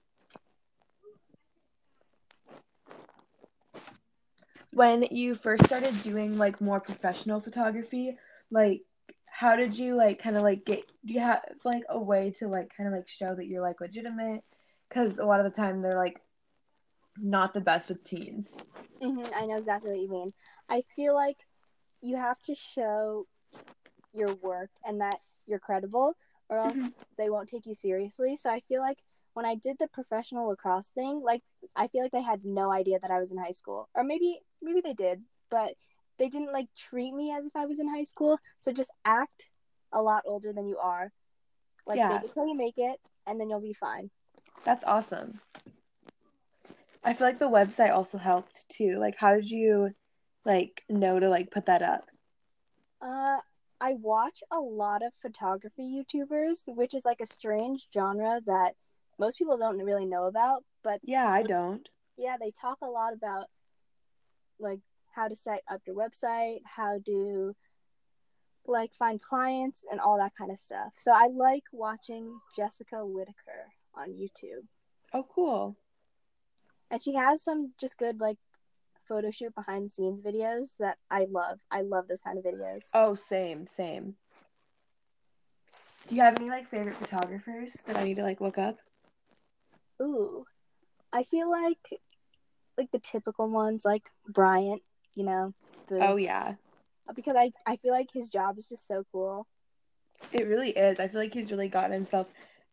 When 4.73 5.07
you 5.09 5.33
first 5.33 5.65
started 5.65 6.03
doing 6.03 6.37
like 6.37 6.61
more 6.61 6.79
professional 6.79 7.39
photography, 7.39 8.15
like 8.51 8.81
how 9.25 9.55
did 9.55 9.77
you 9.77 9.95
like 9.95 10.21
kind 10.21 10.37
of 10.37 10.43
like 10.43 10.65
get 10.65 10.83
do 11.05 11.13
you 11.13 11.19
have 11.19 11.41
like 11.63 11.83
a 11.89 11.99
way 11.99 12.33
to 12.37 12.47
like 12.47 12.71
kind 12.75 12.87
of 12.87 12.93
like 12.93 13.07
show 13.07 13.35
that 13.35 13.45
you're 13.45 13.61
like 13.61 13.81
legitimate 13.81 14.43
because 14.97 15.19
a 15.19 15.25
lot 15.25 15.39
of 15.39 15.45
the 15.45 15.55
time 15.55 15.81
they're 15.81 15.97
like 15.97 16.21
not 17.17 17.53
the 17.53 17.61
best 17.61 17.89
with 17.89 18.03
teens 18.03 18.57
mm-hmm, 19.01 19.23
i 19.35 19.45
know 19.45 19.57
exactly 19.57 19.91
what 19.91 19.99
you 19.99 20.09
mean 20.09 20.31
i 20.69 20.83
feel 20.95 21.13
like 21.13 21.37
you 22.01 22.15
have 22.15 22.39
to 22.41 22.53
show 22.53 23.25
your 24.13 24.33
work 24.35 24.69
and 24.85 25.01
that 25.01 25.19
you're 25.45 25.59
credible 25.59 26.15
or 26.49 26.57
else 26.59 26.73
mm-hmm. 26.73 26.87
they 27.17 27.29
won't 27.29 27.49
take 27.49 27.65
you 27.65 27.73
seriously. 27.73 28.37
So 28.37 28.49
I 28.49 28.61
feel 28.67 28.81
like 28.81 28.97
when 29.33 29.45
I 29.45 29.55
did 29.55 29.77
the 29.79 29.87
professional 29.87 30.49
lacrosse 30.49 30.87
thing, 30.87 31.21
like 31.23 31.41
I 31.75 31.87
feel 31.87 32.01
like 32.01 32.11
they 32.11 32.21
had 32.21 32.45
no 32.45 32.71
idea 32.71 32.99
that 32.99 33.11
I 33.11 33.19
was 33.19 33.31
in 33.31 33.37
high 33.37 33.51
school. 33.51 33.89
Or 33.93 34.03
maybe 34.03 34.39
maybe 34.61 34.81
they 34.81 34.93
did, 34.93 35.21
but 35.49 35.73
they 36.17 36.29
didn't 36.29 36.53
like 36.53 36.67
treat 36.75 37.13
me 37.13 37.31
as 37.31 37.45
if 37.45 37.55
I 37.55 37.65
was 37.65 37.79
in 37.79 37.87
high 37.87 38.03
school. 38.03 38.39
So 38.57 38.71
just 38.71 38.91
act 39.05 39.49
a 39.91 40.01
lot 40.01 40.23
older 40.25 40.53
than 40.53 40.67
you 40.67 40.77
are. 40.77 41.11
Like 41.85 41.97
yeah. 41.97 42.09
make 42.09 42.23
it 42.23 42.33
till 42.33 42.47
you 42.47 42.57
make 42.57 42.77
it 42.77 42.99
and 43.25 43.39
then 43.39 43.49
you'll 43.49 43.61
be 43.61 43.73
fine. 43.73 44.09
That's 44.65 44.83
awesome. 44.83 45.39
I 47.03 47.13
feel 47.13 47.27
like 47.27 47.39
the 47.39 47.49
website 47.49 47.93
also 47.93 48.17
helped 48.17 48.67
too. 48.69 48.97
Like 48.99 49.15
how 49.17 49.35
did 49.35 49.49
you 49.49 49.91
like 50.45 50.83
know 50.89 51.19
to 51.19 51.29
like 51.29 51.51
put 51.51 51.67
that 51.67 51.81
up? 51.81 52.09
Uh 53.01 53.37
I 53.79 53.93
watch 53.93 54.41
a 54.51 54.59
lot 54.59 55.03
of 55.05 55.13
photography 55.21 56.03
YouTubers, 56.03 56.63
which 56.67 56.95
is 56.95 57.05
like 57.05 57.21
a 57.21 57.27
strange 57.27 57.87
genre 57.93 58.41
that 58.45 58.73
most 59.19 59.37
people 59.37 59.57
don't 59.57 59.77
really 59.77 60.05
know 60.05 60.25
about, 60.25 60.63
but 60.83 60.99
Yeah, 61.03 61.29
I 61.29 61.43
don't. 61.43 61.87
Yeah, 62.17 62.37
they 62.39 62.51
talk 62.51 62.79
a 62.81 62.87
lot 62.87 63.13
about 63.13 63.45
like 64.59 64.79
how 65.15 65.27
to 65.27 65.35
set 65.35 65.61
up 65.69 65.81
your 65.85 65.95
website, 65.95 66.59
how 66.65 66.99
to 67.05 67.55
like 68.65 68.93
find 68.93 69.21
clients 69.21 69.85
and 69.89 69.99
all 69.99 70.17
that 70.17 70.33
kind 70.37 70.51
of 70.51 70.59
stuff. 70.59 70.93
So 70.97 71.11
I 71.11 71.27
like 71.27 71.63
watching 71.71 72.39
Jessica 72.55 73.05
Whitaker 73.05 73.71
on 73.97 74.09
YouTube. 74.09 74.65
Oh, 75.13 75.25
cool. 75.27 75.77
And 76.89 77.01
she 77.01 77.13
has 77.15 77.43
some 77.43 77.73
just 77.79 77.97
good 77.97 78.19
like 78.19 78.37
photo 79.07 79.31
shoot 79.31 79.55
behind 79.55 79.85
the 79.85 79.89
scenes 79.89 80.21
videos 80.23 80.75
that 80.79 80.97
I 81.09 81.27
love. 81.29 81.59
I 81.71 81.81
love 81.81 82.07
those 82.07 82.21
kind 82.21 82.37
of 82.37 82.43
videos. 82.43 82.89
Oh, 82.93 83.15
same, 83.15 83.67
same. 83.67 84.15
Do 86.07 86.15
you 86.15 86.21
have 86.21 86.39
any 86.39 86.49
like 86.49 86.67
favorite 86.67 86.95
photographers 86.95 87.73
that 87.85 87.97
I 87.97 88.03
need 88.03 88.15
to 88.15 88.23
like 88.23 88.39
look 88.39 88.57
up? 88.57 88.77
Ooh, 90.01 90.45
I 91.11 91.23
feel 91.23 91.49
like 91.49 91.99
like 92.77 92.91
the 92.91 92.99
typical 92.99 93.49
ones, 93.49 93.83
like 93.83 94.09
Bryant. 94.27 94.81
You 95.15 95.25
know, 95.25 95.53
the, 95.87 95.99
Oh 96.01 96.15
yeah. 96.15 96.53
because 97.15 97.35
I 97.35 97.51
I 97.65 97.77
feel 97.77 97.91
like 97.91 98.09
his 98.13 98.29
job 98.29 98.57
is 98.57 98.67
just 98.67 98.87
so 98.87 99.03
cool. 99.11 99.47
It 100.31 100.47
really 100.47 100.69
is. 100.71 100.99
I 100.99 101.07
feel 101.07 101.21
like 101.21 101.33
he's 101.33 101.51
really 101.51 101.67
gotten 101.69 101.91
himself 101.91 102.27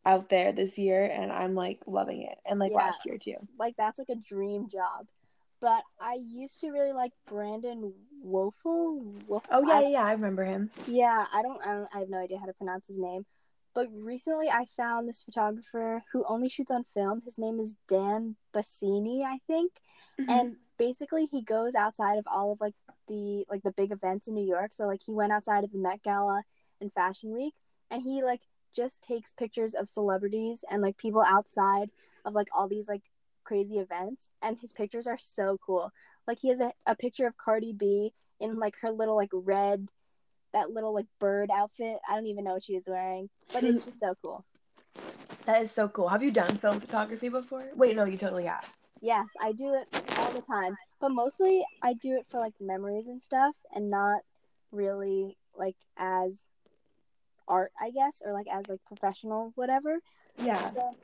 out 0.07 0.29
there 0.29 0.53
this 0.53 0.79
year 0.79 1.05
and 1.05 1.33
I'm 1.33 1.55
like 1.55 1.81
loving 1.87 2.23
it. 2.23 2.39
And 2.45 2.59
like 2.59 2.73
Yeah. 2.73 2.79
last 2.79 3.07
year 3.07 3.19
too. 3.19 3.37
Like 3.59 3.75
that's 3.77 3.99
like 3.99 4.11
a 4.11 4.17
dream 4.17 4.69
job. 4.69 5.07
But 5.61 5.83
I 6.01 6.19
used 6.23 6.61
to 6.61 6.71
really 6.71 6.93
like 6.93 7.13
Brandon. 7.27 7.95
Wof- 8.23 8.55
Oh 8.65 9.15
yeah, 9.67 9.75
I- 9.75 9.81
yeah, 9.83 9.89
yeah, 9.89 10.05
I 10.05 10.13
remember 10.13 10.45
him. 10.45 10.71
Yeah, 10.87 11.27
I 11.33 11.43
don't, 11.43 11.61
I 11.67 11.73
don't, 11.75 11.89
I 11.95 11.99
have 12.01 12.09
no 12.09 12.19
idea 12.19 12.39
how 12.39 12.47
to 12.47 12.53
pronounce 12.53 12.87
his 12.87 12.99
name. 12.99 13.25
But 13.75 13.89
recently 13.93 14.49
I 14.49 14.67
found 14.77 15.09
this 15.09 15.23
photographer 15.23 16.03
who 16.13 16.25
only 16.29 16.49
shoots 16.49 16.71
on 16.71 16.85
film. 16.85 17.23
His 17.25 17.39
name 17.39 17.59
is 17.59 17.75
Dan 17.89 18.37
Bassini, 18.55 19.23
I 19.25 19.39
think. 19.47 19.73
Mm-hmm. 20.21 20.31
And 20.31 20.57
basically 20.79 21.27
he 21.27 21.43
goes 21.43 21.75
outside 21.75 22.19
of 22.19 22.25
all 22.27 22.53
of 22.53 22.61
like 22.61 22.75
the 23.09 23.45
like 23.51 23.63
the 23.63 23.73
big 23.73 23.91
events 23.91 24.29
in 24.29 24.35
New 24.35 24.47
York. 24.47 24.73
So 24.73 24.87
like 24.87 25.01
he 25.05 25.13
went 25.13 25.33
outside 25.33 25.65
of 25.65 25.73
the 25.73 25.79
Met 25.79 26.03
Gala 26.03 26.43
and 26.81 26.93
Fashion 26.93 27.33
Week 27.33 27.55
and 27.91 28.03
he 28.03 28.23
like 28.23 28.41
just 28.75 29.03
takes 29.03 29.33
pictures 29.33 29.75
of 29.75 29.89
celebrities 29.89 30.65
and 30.71 30.83
like 30.83 30.97
people 30.97 31.23
outside 31.27 31.91
of 32.25 32.35
like 32.35 32.49
all 32.53 32.69
these 32.69 32.89
like 32.89 33.03
crazy 33.45 33.79
events 33.79 34.29
and 34.43 34.59
his 34.59 34.73
pictures 34.73 35.07
are 35.07 35.19
so 35.19 35.59
cool. 35.65 35.93
Like 36.27 36.39
he 36.41 36.49
has 36.49 36.61
a, 36.61 36.73
a 36.87 36.95
picture 36.95 37.27
of 37.27 37.37
Cardi 37.37 37.73
B 37.73 38.13
in 38.41 38.59
like 38.59 38.75
her 38.81 38.91
little 38.91 39.17
like 39.17 39.31
red 39.33 39.89
that 40.53 40.71
little 40.71 40.95
like 40.95 41.07
bird 41.19 41.51
outfit. 41.53 41.99
I 42.09 42.15
don't 42.15 42.27
even 42.27 42.45
know 42.45 42.55
what 42.55 42.65
she 42.65 42.75
was 42.75 42.89
wearing, 42.89 43.29
but 43.53 43.65
it's 43.65 43.85
just 43.85 43.99
so 43.99 44.15
cool. 44.23 44.45
that 45.47 45.61
is 45.61 45.71
so 45.71 45.89
cool. 45.89 46.09
Have 46.09 46.23
you 46.23 46.31
done 46.31 46.57
film 46.57 46.81
photography 46.81 47.29
before? 47.29 47.65
Wait, 47.75 47.95
no, 47.97 48.05
you 48.05 48.17
totally 48.17 48.45
have. 48.45 48.73
Yes, 49.01 49.27
I 49.43 49.53
do 49.53 49.75
it 49.75 49.89
all 50.19 50.33
the 50.33 50.41
time, 50.41 50.77
but 51.01 51.11
mostly 51.11 51.63
I 51.83 51.93
do 51.95 52.17
it 52.17 52.27
for 52.31 52.41
like 52.41 52.55
memories 52.61 53.07
and 53.07 53.21
stuff 53.21 53.55
and 53.75 53.91
not 53.91 54.21
really 54.73 55.37
like 55.57 55.77
as 55.99 56.47
art, 57.49 57.73
I 57.81 57.91
guess, 57.91 58.23
or 58.25 58.33
like 58.33 58.47
as 58.51 58.69
like 58.69 58.81
professional 58.87 59.53
whatever. 59.55 59.99
Yeah. 60.39 60.71
So 60.73 60.97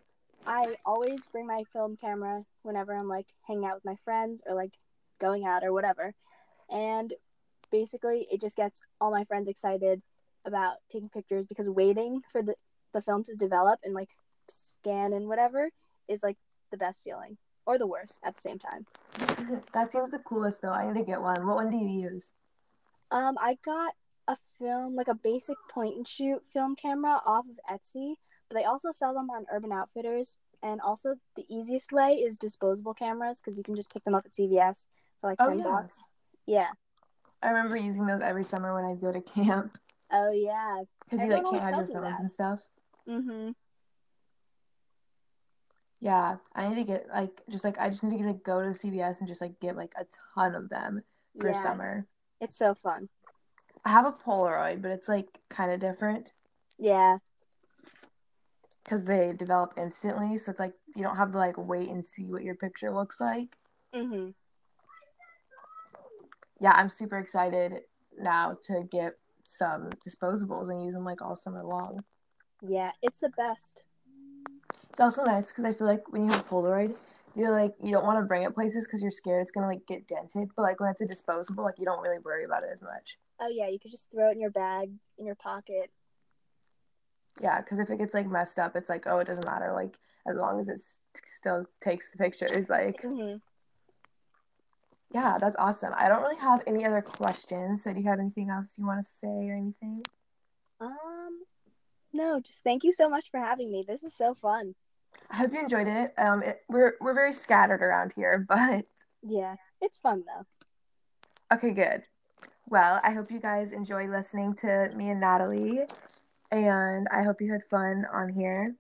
I 0.46 0.76
always 0.84 1.26
bring 1.26 1.46
my 1.46 1.62
film 1.72 1.96
camera 1.96 2.44
whenever 2.62 2.94
I'm 2.94 3.08
like 3.08 3.26
hanging 3.46 3.66
out 3.66 3.76
with 3.76 3.84
my 3.84 3.96
friends 4.04 4.42
or 4.46 4.54
like 4.54 4.72
going 5.20 5.44
out 5.44 5.62
or 5.64 5.72
whatever. 5.72 6.14
And 6.70 7.12
basically 7.70 8.26
it 8.30 8.40
just 8.40 8.56
gets 8.56 8.82
all 9.00 9.10
my 9.10 9.24
friends 9.24 9.48
excited 9.48 10.02
about 10.44 10.76
taking 10.90 11.08
pictures 11.08 11.46
because 11.46 11.68
waiting 11.68 12.22
for 12.32 12.42
the, 12.42 12.54
the 12.92 13.02
film 13.02 13.22
to 13.24 13.34
develop 13.34 13.80
and 13.84 13.94
like 13.94 14.10
scan 14.48 15.12
and 15.12 15.28
whatever 15.28 15.70
is 16.08 16.22
like 16.22 16.36
the 16.70 16.76
best 16.76 17.04
feeling 17.04 17.36
or 17.66 17.78
the 17.78 17.86
worst 17.86 18.18
at 18.24 18.34
the 18.34 18.40
same 18.40 18.58
time. 18.58 18.86
that 19.72 19.92
seems 19.92 20.10
the 20.10 20.18
coolest 20.18 20.62
though. 20.62 20.72
I 20.72 20.90
need 20.90 20.98
to 20.98 21.04
get 21.04 21.20
one. 21.20 21.46
What 21.46 21.56
one 21.56 21.70
do 21.70 21.76
you 21.76 22.10
use? 22.10 22.32
Um, 23.10 23.36
I 23.40 23.58
got 23.64 23.94
a 24.28 24.36
film 24.58 24.94
like 24.94 25.08
a 25.08 25.14
basic 25.14 25.56
point 25.70 25.96
and 25.96 26.06
shoot 26.06 26.42
film 26.52 26.76
camera 26.76 27.20
off 27.26 27.46
of 27.46 27.58
Etsy, 27.78 28.14
but 28.48 28.56
they 28.56 28.64
also 28.64 28.90
sell 28.92 29.14
them 29.14 29.30
on 29.30 29.46
Urban 29.52 29.72
Outfitters. 29.72 30.36
And 30.62 30.80
also, 30.82 31.14
the 31.36 31.44
easiest 31.48 31.90
way 31.90 32.12
is 32.16 32.36
disposable 32.36 32.92
cameras 32.92 33.40
because 33.40 33.56
you 33.56 33.64
can 33.64 33.74
just 33.74 33.92
pick 33.92 34.04
them 34.04 34.14
up 34.14 34.26
at 34.26 34.32
CVS 34.32 34.84
for 35.20 35.30
like 35.30 35.38
Oh, 35.40 35.48
ten 35.48 35.58
yeah. 35.58 35.64
bucks. 35.64 35.98
Yeah. 36.46 36.68
I 37.42 37.48
remember 37.48 37.76
using 37.76 38.04
those 38.06 38.20
every 38.20 38.44
summer 38.44 38.74
when 38.74 38.84
I'd 38.84 39.00
go 39.00 39.10
to 39.10 39.20
camp 39.22 39.78
Oh 40.12 40.30
yeah. 40.32 40.82
because 41.04 41.24
you 41.24 41.30
like 41.30 41.44
can't 41.44 41.62
have 41.62 41.88
your 41.88 42.02
phones 42.02 42.20
and 42.20 42.30
stuff. 42.30 42.60
Mm 43.08 43.24
Mhm. 43.24 43.54
Yeah, 46.00 46.36
I 46.54 46.68
need 46.68 46.76
to 46.76 46.84
get 46.84 47.08
like 47.08 47.42
just 47.48 47.64
like 47.64 47.78
I 47.78 47.88
just 47.90 48.02
need 48.02 48.18
to 48.18 48.24
get, 48.24 48.42
go 48.42 48.60
to 48.62 48.70
CVS 48.70 49.20
and 49.20 49.28
just 49.28 49.40
like 49.40 49.60
get 49.60 49.76
like 49.76 49.92
a 49.98 50.06
ton 50.34 50.54
of 50.54 50.68
them 50.70 51.02
for 51.38 51.50
yeah. 51.50 51.62
summer. 51.62 52.06
It's 52.40 52.56
so 52.56 52.74
fun. 52.74 53.08
I 53.84 53.90
have 53.90 54.06
a 54.06 54.12
Polaroid, 54.12 54.82
but 54.82 54.90
it's 54.90 55.08
like 55.08 55.40
kind 55.48 55.70
of 55.70 55.80
different 55.80 56.32
Yeah. 56.78 57.18
because 58.84 59.04
they 59.04 59.32
develop 59.32 59.74
instantly. 59.76 60.36
So 60.38 60.50
it's 60.50 60.60
like 60.60 60.74
you 60.94 61.02
don't 61.02 61.16
have 61.16 61.32
to 61.32 61.38
like 61.38 61.56
wait 61.56 61.88
and 61.88 62.04
see 62.04 62.24
what 62.30 62.42
your 62.42 62.54
picture 62.54 62.90
looks 62.90 63.20
like. 63.20 63.56
Mhm. 63.94 64.34
Yeah, 66.60 66.72
I'm 66.72 66.90
super 66.90 67.18
excited 67.18 67.84
now 68.18 68.58
to 68.64 68.82
get 68.90 69.16
some 69.44 69.88
disposables 70.06 70.68
and 70.68 70.84
use 70.84 70.92
them 70.94 71.04
like 71.04 71.22
all 71.22 71.34
summer 71.36 71.64
long. 71.64 72.04
Yeah. 72.60 72.92
It's 73.02 73.20
the 73.20 73.30
best. 73.30 73.82
It's 74.90 75.00
also 75.00 75.24
nice 75.24 75.46
because 75.50 75.64
I 75.64 75.72
feel 75.72 75.86
like 75.86 76.12
when 76.12 76.24
you 76.26 76.30
have 76.30 76.40
a 76.40 76.48
Polaroid, 76.48 76.94
you're 77.34 77.50
like 77.50 77.74
you 77.82 77.92
don't 77.92 78.04
want 78.04 78.18
to 78.18 78.26
bring 78.26 78.42
it 78.42 78.54
places 78.54 78.86
because 78.86 79.00
you're 79.00 79.10
scared 79.10 79.40
it's 79.40 79.52
gonna 79.52 79.68
like 79.68 79.86
get 79.86 80.06
dented. 80.06 80.50
But 80.54 80.62
like 80.62 80.80
when 80.80 80.90
it's 80.90 81.00
a 81.00 81.06
disposable, 81.06 81.64
like 81.64 81.78
you 81.78 81.84
don't 81.84 82.02
really 82.02 82.18
worry 82.18 82.44
about 82.44 82.64
it 82.64 82.70
as 82.72 82.82
much. 82.82 83.18
Oh 83.40 83.48
yeah. 83.48 83.68
You 83.68 83.78
could 83.78 83.90
just 83.90 84.10
throw 84.10 84.28
it 84.30 84.32
in 84.34 84.40
your 84.40 84.50
bag 84.50 84.90
in 85.18 85.26
your 85.26 85.34
pocket. 85.34 85.90
Yeah, 87.40 87.60
because 87.60 87.78
if 87.78 87.88
it 87.90 87.98
gets 87.98 88.12
like 88.14 88.26
messed 88.28 88.58
up, 88.58 88.76
it's 88.76 88.88
like 88.90 89.04
oh, 89.06 89.18
it 89.18 89.26
doesn't 89.26 89.46
matter. 89.46 89.72
Like 89.72 89.98
as 90.28 90.36
long 90.36 90.60
as 90.60 90.68
it 90.68 90.80
still 91.26 91.66
takes 91.80 92.10
the 92.10 92.18
pictures. 92.18 92.68
Like 92.68 93.00
Mhm. 93.02 93.40
yeah, 95.12 95.38
that's 95.38 95.56
awesome. 95.58 95.92
I 95.96 96.08
don't 96.08 96.22
really 96.22 96.36
have 96.36 96.62
any 96.66 96.84
other 96.84 97.02
questions. 97.02 97.82
So 97.84 97.92
do 97.92 98.00
you 98.00 98.08
have 98.08 98.20
anything 98.20 98.50
else 98.50 98.74
you 98.76 98.86
want 98.86 99.04
to 99.04 99.10
say 99.10 99.28
or 99.48 99.54
anything? 99.54 100.02
Um. 100.80 101.42
No, 102.12 102.40
just 102.40 102.64
thank 102.64 102.82
you 102.84 102.92
so 102.92 103.08
much 103.08 103.30
for 103.30 103.38
having 103.38 103.70
me. 103.70 103.84
This 103.86 104.02
is 104.02 104.14
so 104.14 104.34
fun. 104.34 104.74
I 105.30 105.36
hope 105.36 105.52
you 105.52 105.60
enjoyed 105.60 105.86
it. 105.86 106.12
Um, 106.18 106.42
it, 106.42 106.62
we're 106.68 106.94
we're 107.00 107.14
very 107.14 107.32
scattered 107.32 107.82
around 107.82 108.12
here, 108.14 108.38
but 108.48 108.84
Yeah. 109.22 109.56
It's 109.80 109.98
fun 109.98 110.24
though. 110.26 111.56
okay, 111.56 111.70
good. 111.70 112.02
Well, 112.70 113.00
I 113.02 113.10
hope 113.10 113.32
you 113.32 113.40
guys 113.40 113.72
enjoy 113.72 114.06
listening 114.06 114.54
to 114.56 114.92
me 114.94 115.10
and 115.10 115.20
Natalie, 115.20 115.80
and 116.52 117.08
I 117.08 117.24
hope 117.24 117.40
you 117.40 117.52
had 117.52 117.64
fun 117.64 118.06
on 118.12 118.28
here. 118.28 118.76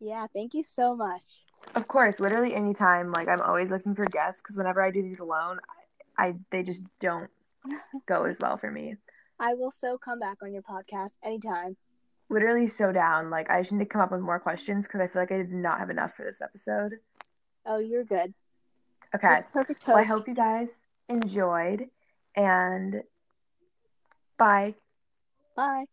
Yeah. 0.00 0.26
Thank 0.32 0.54
you 0.54 0.64
so 0.64 0.96
much. 0.96 1.22
Of 1.74 1.88
course, 1.88 2.20
literally 2.20 2.54
anytime. 2.54 3.12
Like 3.12 3.28
I'm 3.28 3.42
always 3.42 3.70
looking 3.70 3.94
for 3.94 4.06
guests 4.06 4.40
because 4.42 4.56
whenever 4.56 4.82
I 4.82 4.90
do 4.90 5.02
these 5.02 5.20
alone, 5.20 5.60
I, 6.18 6.26
I 6.26 6.34
they 6.50 6.62
just 6.62 6.82
don't 7.00 7.28
go 8.06 8.24
as 8.24 8.38
well 8.40 8.56
for 8.56 8.70
me. 8.70 8.96
I 9.38 9.52
will 9.52 9.70
so 9.70 9.98
come 9.98 10.18
back 10.18 10.38
on 10.42 10.52
your 10.52 10.62
podcast 10.62 11.18
anytime. 11.22 11.76
Literally 12.30 12.66
so 12.66 12.92
down. 12.92 13.28
Like 13.28 13.50
I 13.50 13.60
just 13.60 13.72
need 13.72 13.80
to 13.80 13.84
come 13.84 14.00
up 14.00 14.10
with 14.10 14.20
more 14.20 14.40
questions 14.40 14.86
because 14.86 15.02
I 15.02 15.06
feel 15.06 15.20
like 15.20 15.32
I 15.32 15.36
did 15.36 15.52
not 15.52 15.80
have 15.80 15.90
enough 15.90 16.14
for 16.14 16.24
this 16.24 16.40
episode. 16.40 16.94
Oh, 17.66 17.78
you're 17.78 18.04
good. 18.04 18.32
Okay. 19.14 19.28
You're 19.28 19.42
perfect 19.52 19.82
host. 19.82 19.94
Well, 19.94 19.98
I 19.98 20.04
hope 20.04 20.28
you 20.28 20.34
guys 20.34 20.68
enjoyed, 21.08 21.88
and 22.36 23.02
bye. 24.38 24.74
Bye. 25.56 25.86